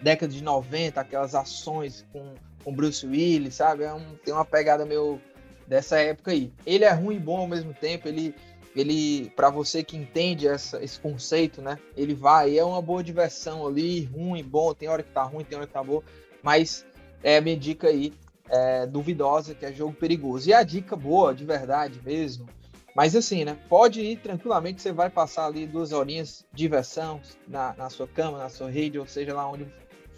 década 0.00 0.32
de 0.32 0.42
90, 0.42 1.00
aquelas 1.00 1.34
ações 1.34 2.04
com, 2.12 2.34
com 2.64 2.72
Bruce 2.72 3.06
Willis, 3.06 3.56
sabe? 3.56 3.84
É 3.84 3.92
um, 3.92 4.16
tem 4.24 4.32
uma 4.32 4.44
pegada 4.44 4.84
meio 4.84 5.20
dessa 5.66 5.98
época 5.98 6.30
aí. 6.30 6.52
Ele 6.64 6.84
é 6.84 6.90
ruim 6.90 7.16
e 7.16 7.20
bom 7.20 7.38
ao 7.38 7.46
mesmo 7.46 7.74
tempo, 7.74 8.08
ele. 8.08 8.34
Ele, 8.74 9.30
para 9.36 9.50
você 9.50 9.84
que 9.84 9.96
entende 9.96 10.48
essa, 10.48 10.82
esse 10.82 10.98
conceito, 10.98 11.60
né? 11.60 11.78
Ele 11.96 12.14
vai, 12.14 12.58
é 12.58 12.64
uma 12.64 12.80
boa 12.80 13.02
diversão 13.02 13.66
ali, 13.66 14.04
ruim, 14.04 14.42
bom, 14.42 14.72
tem 14.72 14.88
hora 14.88 15.02
que 15.02 15.10
tá 15.10 15.22
ruim, 15.22 15.44
tem 15.44 15.58
hora 15.58 15.66
que 15.66 15.72
tá 15.72 15.82
boa, 15.82 16.02
mas 16.42 16.86
é 17.22 17.36
a 17.36 17.40
minha 17.40 17.56
dica 17.56 17.88
aí, 17.88 18.14
é, 18.48 18.86
duvidosa, 18.86 19.54
que 19.54 19.66
é 19.66 19.72
jogo 19.72 19.92
perigoso. 19.92 20.48
E 20.48 20.54
a 20.54 20.62
dica 20.62 20.96
boa, 20.96 21.34
de 21.34 21.44
verdade 21.44 22.00
mesmo, 22.02 22.48
mas 22.94 23.16
assim, 23.16 23.44
né? 23.44 23.58
Pode 23.68 24.00
ir 24.00 24.18
tranquilamente, 24.18 24.82
você 24.82 24.92
vai 24.92 25.08
passar 25.08 25.46
ali 25.46 25.66
duas 25.66 25.92
horinhas 25.92 26.44
de 26.52 26.58
diversão 26.58 27.20
na, 27.48 27.74
na 27.74 27.88
sua 27.88 28.06
cama, 28.06 28.38
na 28.38 28.48
sua 28.48 28.70
rede, 28.70 28.98
ou 28.98 29.06
seja, 29.06 29.34
lá 29.34 29.50
onde 29.50 29.66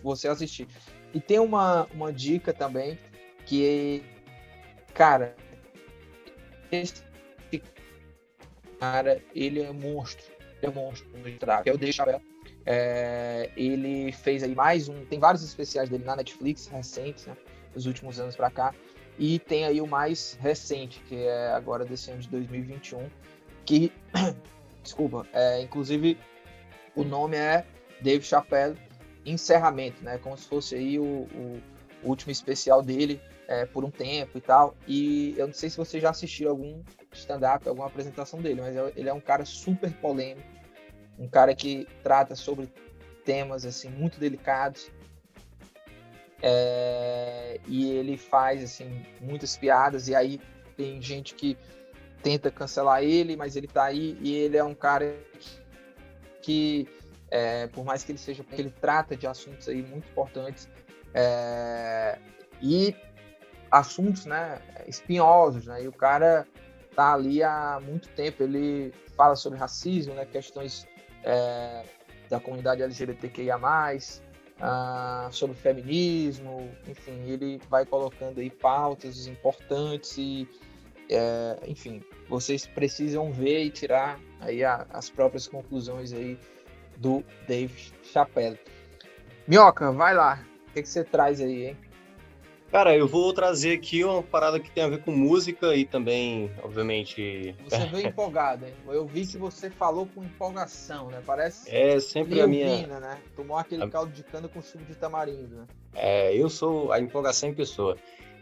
você 0.02 0.28
assistir. 0.28 0.66
E 1.12 1.20
tem 1.20 1.38
uma, 1.38 1.86
uma 1.94 2.12
dica 2.12 2.52
também 2.52 2.98
que, 3.46 4.02
cara, 4.92 5.36
esse 6.72 7.02
cara, 8.79 9.22
ele 9.35 9.61
é 9.62 9.72
monstro. 9.72 10.25
Ele 10.62 10.72
é 10.72 10.75
monstro 10.75 11.09
no 11.16 11.25
que 11.25 11.70
é 11.70 11.72
o 11.72 11.93
Chappelle. 11.93 12.22
É, 12.66 13.51
ele 13.57 14.12
fez 14.12 14.43
aí 14.43 14.55
mais 14.55 14.89
um. 14.89 15.05
Tem 15.05 15.18
vários 15.18 15.43
especiais 15.43 15.89
dele 15.89 16.05
na 16.05 16.16
Netflix 16.16 16.66
recentes, 16.66 17.27
né? 17.27 17.37
Dos 17.75 17.87
últimos 17.87 18.18
anos 18.18 18.37
para 18.37 18.51
cá. 18.51 18.75
E 19.18 19.39
tem 19.39 19.64
aí 19.64 19.81
o 19.81 19.87
mais 19.87 20.39
recente, 20.41 21.01
que 21.09 21.16
é 21.16 21.53
agora 21.53 21.85
desse 21.85 22.11
ano 22.11 22.20
de 22.20 22.29
2021, 22.29 23.09
que, 23.64 23.93
desculpa, 24.83 25.27
é, 25.33 25.61
inclusive 25.61 26.18
o 26.97 27.05
nome 27.05 27.37
é 27.37 27.64
Dave 28.01 28.25
Chappelle 28.25 28.77
Encerramento, 29.25 30.03
né? 30.03 30.18
Como 30.18 30.37
se 30.37 30.47
fosse 30.47 30.75
aí 30.75 30.99
o, 30.99 31.05
o 31.05 31.61
último 32.03 32.31
especial 32.31 32.83
dele 32.83 33.20
é, 33.49 33.66
por 33.66 33.84
um 33.84 33.90
tempo 33.90 34.38
e 34.38 34.40
tal. 34.40 34.76
E 34.86 35.34
eu 35.36 35.47
não 35.47 35.55
sei 35.55 35.70
se 35.70 35.76
você 35.76 36.01
já 36.01 36.11
assistiu 36.11 36.51
algum 36.51 36.82
stand-up, 37.12 37.68
alguma 37.68 37.86
apresentação 37.86 38.40
dele, 38.40 38.61
mas 38.61 38.76
é, 38.76 38.92
ele 38.97 39.09
é 39.09 39.12
um 39.12 39.20
cara 39.20 39.45
super 39.45 39.92
polêmico, 39.95 40.49
um 41.18 41.28
cara 41.28 41.55
que 41.55 41.86
trata 42.03 42.34
sobre 42.34 42.68
temas 43.24 43.64
assim 43.64 43.88
muito 43.88 44.20
delicados 44.20 44.90
é, 46.47 47.59
e 47.66 47.90
ele 47.92 48.18
faz 48.18 48.62
assim 48.62 49.03
muitas 49.18 49.57
piadas 49.57 50.09
e 50.09 50.14
aí 50.14 50.38
tem 50.76 51.01
gente 51.01 51.34
que 51.34 51.57
tenta 52.22 52.51
cancelar 52.51 53.03
ele, 53.03 53.34
mas 53.34 53.57
ele 53.57 53.66
tá 53.66 53.84
aí 53.84 54.18
e 54.20 54.34
ele 54.34 54.59
é 54.59 54.62
um 54.62 54.74
cara 54.74 55.16
que, 56.42 56.86
é, 57.30 57.66
por 57.68 57.82
mais 57.82 58.05
que 58.05 58.12
ele 58.12 58.18
seja, 58.18 58.45
ele 58.53 58.70
trata 58.78 59.16
de 59.16 59.26
assuntos 59.26 59.66
aí 59.68 59.82
muito 59.82 60.07
importantes 60.07 60.68
é, 61.14 62.18
e 62.61 62.95
assuntos, 63.75 64.25
né, 64.25 64.61
espinhosos, 64.87 65.66
né? 65.66 65.83
E 65.83 65.89
o 65.89 65.93
cara 65.93 66.47
está 66.89 67.12
ali 67.12 67.43
há 67.43 67.81
muito 67.83 68.09
tempo. 68.11 68.45
Ele 68.45 68.95
fala 69.16 69.35
sobre 69.35 69.59
racismo, 69.59 70.14
né, 70.14 70.25
questões 70.25 70.87
é, 71.25 71.83
da 72.31 72.39
comunidade 72.39 72.83
LGBTQIA+, 72.83 73.59
ah, 74.61 75.29
sobre 75.33 75.57
feminismo, 75.57 76.70
enfim, 76.87 77.29
ele 77.29 77.61
vai 77.68 77.85
colocando 77.85 78.39
aí 78.39 78.49
pautas 78.49 79.27
importantes 79.27 80.16
e, 80.16 80.49
é, 81.11 81.59
enfim, 81.66 82.01
vocês 82.29 82.64
precisam 82.64 83.33
ver 83.33 83.64
e 83.64 83.70
tirar 83.70 84.20
aí 84.41 84.62
a, 84.62 84.87
as 84.91 85.11
próprias 85.11 85.49
conclusões 85.49 86.12
aí 86.12 86.39
do 86.99 87.25
Dave 87.49 87.93
Chappelle. 88.05 88.59
Minhoca, 89.49 89.91
vai 89.91 90.14
lá. 90.14 90.47
O 90.68 90.72
que, 90.75 90.83
que 90.83 90.89
você 90.89 91.03
traz 91.03 91.41
aí, 91.41 91.66
hein? 91.66 91.77
Cara, 92.75 92.97
eu 92.97 93.07
vou 93.07 93.33
trazer 93.33 93.72
aqui 93.72 94.03
uma 94.03 94.20
parada 94.20 94.59
que 94.59 94.68
tem 94.68 94.83
a 94.83 94.89
ver 94.89 95.01
com 95.01 95.12
música 95.12 95.77
e 95.77 95.85
também, 95.85 96.51
obviamente. 96.61 97.55
Você 97.62 97.79
veio 97.87 98.09
empolgado, 98.09 98.66
hein? 98.66 98.75
Eu 98.89 99.07
vi 99.07 99.25
que 99.25 99.39
você 99.39 99.70
falou 99.70 100.09
com 100.12 100.25
empolgação, 100.25 101.09
né? 101.09 101.22
Parece. 101.25 101.72
É 101.72 102.01
sempre 102.01 102.41
a 102.41 102.49
minha. 102.49 102.85
né? 102.99 103.20
Tomou 103.37 103.57
aquele 103.57 103.85
a... 103.85 103.89
caldo 103.89 104.11
de 104.11 104.25
cana 104.25 104.49
com 104.49 104.61
suco 104.61 104.85
de 104.87 104.97
tamarindo, 104.97 105.55
né? 105.55 105.66
É, 105.95 106.37
eu 106.37 106.51
sou 106.51 106.91
a 106.91 106.99
empolgação 106.99 107.49
em 107.49 107.55
pessoa. 107.55 107.97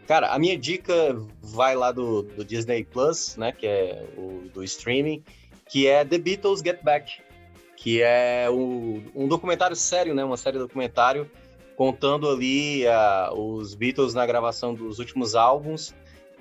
Cara, 0.07 0.33
a 0.33 0.39
minha 0.39 0.57
dica 0.57 1.15
vai 1.39 1.75
lá 1.75 1.91
do, 1.91 2.23
do 2.23 2.43
Disney 2.43 2.83
Plus, 2.85 3.37
né? 3.37 3.51
Que 3.51 3.67
é 3.67 4.03
o 4.17 4.49
do 4.51 4.63
streaming, 4.63 5.23
que 5.69 5.85
é 5.85 6.03
The 6.03 6.17
Beatles 6.17 6.61
Get 6.61 6.81
Back, 6.81 7.21
que 7.77 8.01
é 8.01 8.47
o, 8.49 8.99
um 9.13 9.27
documentário 9.27 9.75
sério, 9.75 10.15
né? 10.15 10.23
Uma 10.23 10.37
série 10.37 10.57
documentário 10.57 11.29
contando 11.75 12.29
ali 12.29 12.83
uh, 12.85 13.33
os 13.33 13.73
Beatles 13.73 14.13
na 14.13 14.25
gravação 14.25 14.73
dos 14.73 14.99
últimos 14.99 15.35
álbuns. 15.35 15.93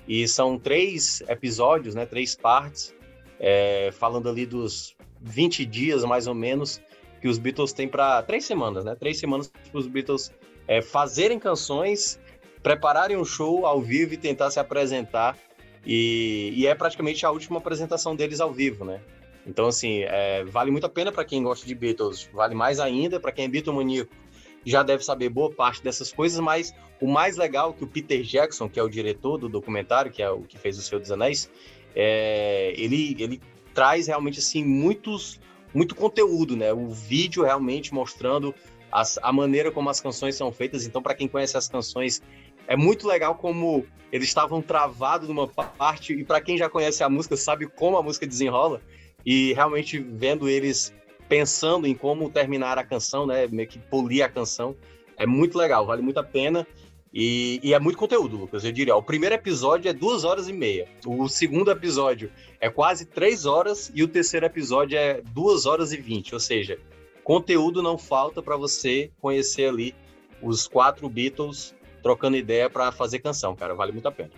E 0.07 0.27
são 0.27 0.59
três 0.59 1.23
episódios, 1.29 1.95
né, 1.95 2.05
três 2.05 2.35
partes, 2.35 2.93
é, 3.39 3.91
falando 3.93 4.29
ali 4.29 4.45
dos 4.45 4.97
20 5.21 5.65
dias, 5.65 6.05
mais 6.05 6.27
ou 6.27 6.35
menos, 6.35 6.81
que 7.21 7.29
os 7.29 7.39
Beatles 7.39 7.73
têm 7.73 7.87
para 7.87 8.21
três 8.23 8.45
semanas, 8.45 8.85
né? 8.85 8.97
Três 8.97 9.19
semanas 9.19 9.47
para 9.71 9.79
os 9.79 9.87
Beatles 9.87 10.33
é, 10.67 10.83
fazerem 10.83 11.39
canções, 11.39 12.21
prepararem 12.63 13.17
um 13.17 13.25
show 13.25 13.65
ao 13.65 13.81
vivo 13.81 14.15
e 14.15 14.17
tentar 14.17 14.51
se 14.51 14.59
apresentar. 14.59 15.39
E, 15.87 16.53
e 16.57 16.67
é 16.67 16.75
praticamente 16.75 17.25
a 17.25 17.31
última 17.31 17.59
apresentação 17.59 18.15
deles 18.17 18.41
ao 18.41 18.53
vivo, 18.53 18.85
né? 18.85 19.01
Então, 19.47 19.67
assim, 19.67 20.03
é, 20.03 20.45
vale 20.45 20.71
muito 20.71 20.87
a 20.87 20.89
pena 20.89 21.11
para 21.11 21.25
quem 21.25 21.43
gosta 21.43 21.67
de 21.67 21.75
Beatles, 21.75 22.29
vale 22.33 22.55
mais 22.55 22.79
ainda 22.79 23.19
para 23.19 23.33
quem 23.33 23.45
é 23.45 23.49
Beatlemaníaco 23.49 24.22
já 24.65 24.83
deve 24.83 25.05
saber 25.05 25.29
boa 25.29 25.51
parte 25.51 25.83
dessas 25.83 26.13
coisas, 26.13 26.39
mas 26.41 26.75
o 27.01 27.07
mais 27.07 27.37
legal 27.37 27.71
é 27.71 27.73
que 27.73 27.85
o 27.85 27.87
Peter 27.87 28.23
Jackson, 28.23 28.69
que 28.69 28.79
é 28.79 28.83
o 28.83 28.89
diretor 28.89 29.39
do 29.39 29.49
documentário, 29.49 30.11
que 30.11 30.23
é 30.23 30.31
o 30.31 30.43
que 30.43 30.59
fez 30.59 30.79
O 30.79 30.83
Senhor 30.83 31.01
dos 31.01 31.11
Anéis, 31.11 31.51
é, 31.95 32.73
ele, 32.77 33.17
ele 33.19 33.41
traz 33.75 34.07
realmente 34.07 34.39
assim 34.39 34.65
muitos 34.65 35.41
muito 35.75 35.95
conteúdo, 35.95 36.57
né? 36.57 36.73
O 36.73 36.91
vídeo 36.91 37.43
realmente 37.43 37.95
mostrando 37.95 38.55
as, 38.91 39.19
a 39.23 39.33
maneira 39.33 39.71
como 39.71 39.89
as 39.89 40.01
canções 40.01 40.37
são 40.37 40.53
feitas. 40.53 40.87
Então, 40.87 41.03
para 41.03 41.15
quem 41.15 41.27
conhece 41.27 41.57
as 41.57 41.67
canções, 41.67 42.23
é 42.67 42.77
muito 42.77 43.09
legal 43.09 43.35
como 43.35 43.87
eles 44.13 44.29
estavam 44.29 44.61
travados 44.61 45.29
numa 45.29 45.49
parte 45.49 46.13
e 46.13 46.25
para 46.25 46.41
quem 46.41 46.59
já 46.59 46.69
conhece 46.69 47.03
a 47.03 47.09
música 47.09 47.37
sabe 47.37 47.67
como 47.67 47.97
a 47.97 48.03
música 48.03 48.27
desenrola 48.27 48.83
e 49.25 49.55
realmente 49.55 49.99
vendo 49.99 50.49
eles 50.49 50.93
pensando 51.29 51.87
em 51.87 51.95
como 51.95 52.31
terminar 52.31 52.79
a 52.79 52.85
canção, 52.85 53.27
né? 53.27 53.47
Meio 53.47 53.69
que 53.69 53.79
polir 53.79 54.23
a 54.23 54.29
canção. 54.29 54.77
É 55.17 55.27
muito 55.27 55.57
legal, 55.57 55.87
vale 55.87 56.03
muito 56.03 56.19
a 56.19 56.25
pena. 56.25 56.67
E, 57.13 57.61
e, 57.63 57.75
é 57.75 57.79
muito 57.79 57.99
conteúdo, 57.99 58.37
Lucas. 58.37 58.65
Eu 58.65 58.73
diria. 58.73 58.97
O 58.97 59.03
primeiro 59.03 59.35
episódio 59.35 59.89
é 59.89 59.93
duas 59.93 60.25
horas 60.25 60.49
e 60.49 60.53
meia. 60.53 60.89
O 61.07 61.29
segundo 61.29 61.71
episódio 61.71 62.33
é 62.59 62.71
quase 62.71 63.05
três 63.05 63.45
horas. 63.45 63.93
E 63.95 64.03
o 64.03 64.09
terceiro 64.09 64.47
episódio 64.47 64.97
é 64.97 65.21
duas 65.21 65.67
horas 65.67 65.93
e 65.93 65.99
vinte. 65.99 66.33
Ou 66.33 66.41
seja, 66.41 66.79
conteúdo 67.23 67.83
não 67.83 67.99
falta 67.99 68.43
para 68.43 68.57
você 68.57 69.11
conhecer 69.21 69.69
ali 69.69 69.95
os 70.41 70.67
quatro 70.67 71.09
Beatles 71.09 71.75
trocando 72.03 72.37
ideia 72.37 72.69
para 72.71 72.91
fazer 72.91 73.19
canção, 73.19 73.55
cara. 73.55 73.75
Vale 73.75 73.93
muito 73.93 74.09
a 74.09 74.13
pena. 74.13 74.31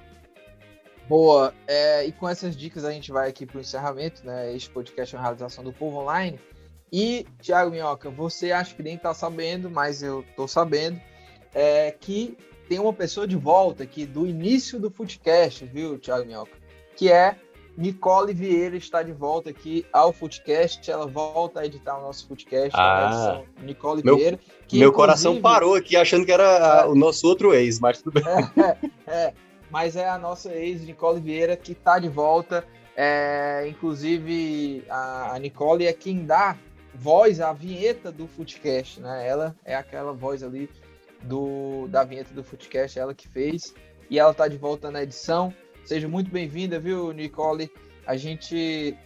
Boa. 1.09 1.55
É, 1.69 2.05
e 2.05 2.13
com 2.13 2.29
essas 2.29 2.57
dicas 2.57 2.85
a 2.85 2.91
gente 2.91 3.13
vai 3.13 3.29
aqui 3.29 3.47
para 3.47 3.59
o 3.59 3.61
encerramento, 3.61 4.27
né? 4.27 4.55
Este 4.55 4.69
podcast 4.71 5.15
é 5.15 5.19
uma 5.19 5.23
realização 5.23 5.63
do 5.63 5.73
Povo 5.73 5.99
Online. 5.99 6.41
E, 6.97 7.27
Thiago 7.43 7.73
Minhoca, 7.73 8.09
você 8.09 8.53
acha 8.53 8.73
que 8.73 8.81
nem 8.81 8.95
está 8.95 9.13
sabendo, 9.13 9.69
mas 9.69 10.01
eu 10.01 10.21
estou 10.21 10.47
sabendo, 10.47 11.01
é, 11.53 11.91
que 11.91 12.39
tem 12.69 12.79
uma 12.79 12.93
pessoa 12.93 13.27
de 13.27 13.35
volta 13.35 13.83
aqui 13.83 14.07
do 14.07 14.25
início 14.25 14.79
do 14.79 14.89
Footcast, 14.89 15.65
viu, 15.67 15.99
Thiago 15.99 16.25
Minhoca? 16.25 16.57
Que 16.95 17.11
é 17.11 17.35
Nicole 17.77 18.33
Vieira 18.33 18.77
está 18.77 19.03
de 19.03 19.11
volta 19.11 19.51
aqui 19.51 19.85
ao 19.93 20.13
Footcast. 20.13 20.89
Ela 20.89 21.09
volta 21.09 21.59
a 21.59 21.67
editar 21.67 21.99
o 21.99 22.03
nosso 22.03 22.29
Footcast. 22.29 22.71
Ah, 22.75 23.43
Nicole 23.61 24.01
meu, 24.05 24.17
Vieira. 24.17 24.39
Que, 24.69 24.79
meu 24.79 24.93
coração 24.93 25.41
parou 25.41 25.75
aqui 25.75 25.97
achando 25.97 26.25
que 26.25 26.31
era 26.31 26.83
é, 26.85 26.87
o 26.87 26.95
nosso 26.95 27.27
outro 27.27 27.53
ex, 27.53 27.81
mas 27.81 28.01
tudo 28.01 28.23
bem. 28.23 28.25
É, 28.57 29.13
é, 29.13 29.35
mas 29.69 29.97
é 29.97 30.09
a 30.09 30.17
nossa 30.17 30.55
ex, 30.55 30.83
Nicole 30.83 31.21
Vieira, 31.21 31.57
que 31.57 31.73
está 31.73 31.99
de 31.99 32.09
volta. 32.09 32.65
É, 32.97 33.67
inclusive, 33.69 34.85
a, 34.89 35.35
a 35.35 35.39
Nicole 35.41 35.89
é 35.89 35.93
quem 35.93 36.25
dá 36.25 36.57
voz 36.95 37.41
à 37.41 37.53
vinheta 37.53 38.11
do 38.13 38.27
Footcast, 38.27 39.01
né? 39.01 39.27
Ela 39.27 39.55
é 39.65 39.75
aquela 39.75 40.13
voz 40.13 40.43
ali 40.43 40.71
do, 41.23 41.89
da 41.89 42.05
vinheta 42.05 42.33
do 42.33 42.45
Footcast, 42.45 42.99
ela 42.99 43.15
que 43.15 43.29
fez. 43.29 43.75
E 44.09 44.19
ela 44.19 44.33
tá 44.33 44.47
de 44.47 44.57
volta 44.57 44.91
na 44.91 45.03
edição. 45.03 45.53
Seja 45.85 46.09
muito 46.09 46.31
bem-vinda, 46.31 46.79
viu, 46.79 47.13
Nicole? 47.13 47.71
A 48.07 48.17
gente 48.17 48.97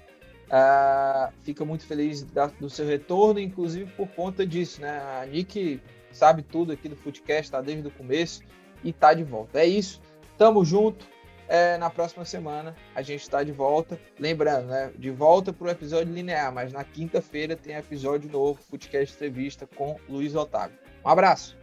uh, 0.46 1.32
fica 1.42 1.64
muito 1.64 1.86
feliz 1.86 2.22
da, 2.22 2.46
do 2.46 2.68
seu 2.68 2.86
retorno, 2.86 3.40
inclusive 3.40 3.90
por 3.92 4.08
conta 4.08 4.46
disso, 4.46 4.80
né? 4.80 5.00
A 5.20 5.26
Nick 5.26 5.80
sabe 6.12 6.42
tudo 6.42 6.72
aqui 6.72 6.88
do 6.88 6.96
Footcast, 6.96 7.50
tá 7.50 7.60
desde 7.60 7.86
o 7.88 7.90
começo 7.90 8.42
e 8.84 8.92
tá 8.92 9.14
de 9.14 9.24
volta. 9.24 9.60
É 9.60 9.66
isso. 9.66 10.00
Tamo 10.36 10.64
junto. 10.64 11.06
É, 11.48 11.78
na 11.78 11.88
próxima 11.88 12.24
semana 12.26 12.76
a 12.94 13.00
gente 13.00 13.22
está 13.22 13.42
de 13.42 13.52
volta. 13.52 13.98
Lembrando, 14.18 14.66
né? 14.68 14.92
De 14.96 15.10
volta 15.10 15.52
para 15.52 15.66
o 15.66 15.70
episódio 15.70 16.12
linear, 16.12 16.52
mas 16.52 16.72
na 16.72 16.84
quinta-feira 16.84 17.56
tem 17.56 17.74
episódio 17.74 18.30
novo, 18.30 18.60
Footcast 18.62 19.14
Entrevista 19.14 19.66
com 19.66 19.98
Luiz 20.08 20.34
Otávio. 20.34 20.78
Um 21.04 21.08
abraço. 21.08 21.56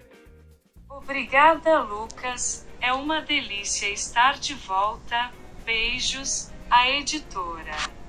Obrigada, 0.90 1.82
Lucas. 1.82 2.66
É 2.82 2.92
uma 2.92 3.22
delícia 3.22 3.88
estar 3.88 4.40
de 4.40 4.54
volta. 4.56 5.32
Beijos, 5.64 6.52
a 6.70 6.90
editora. 6.90 8.05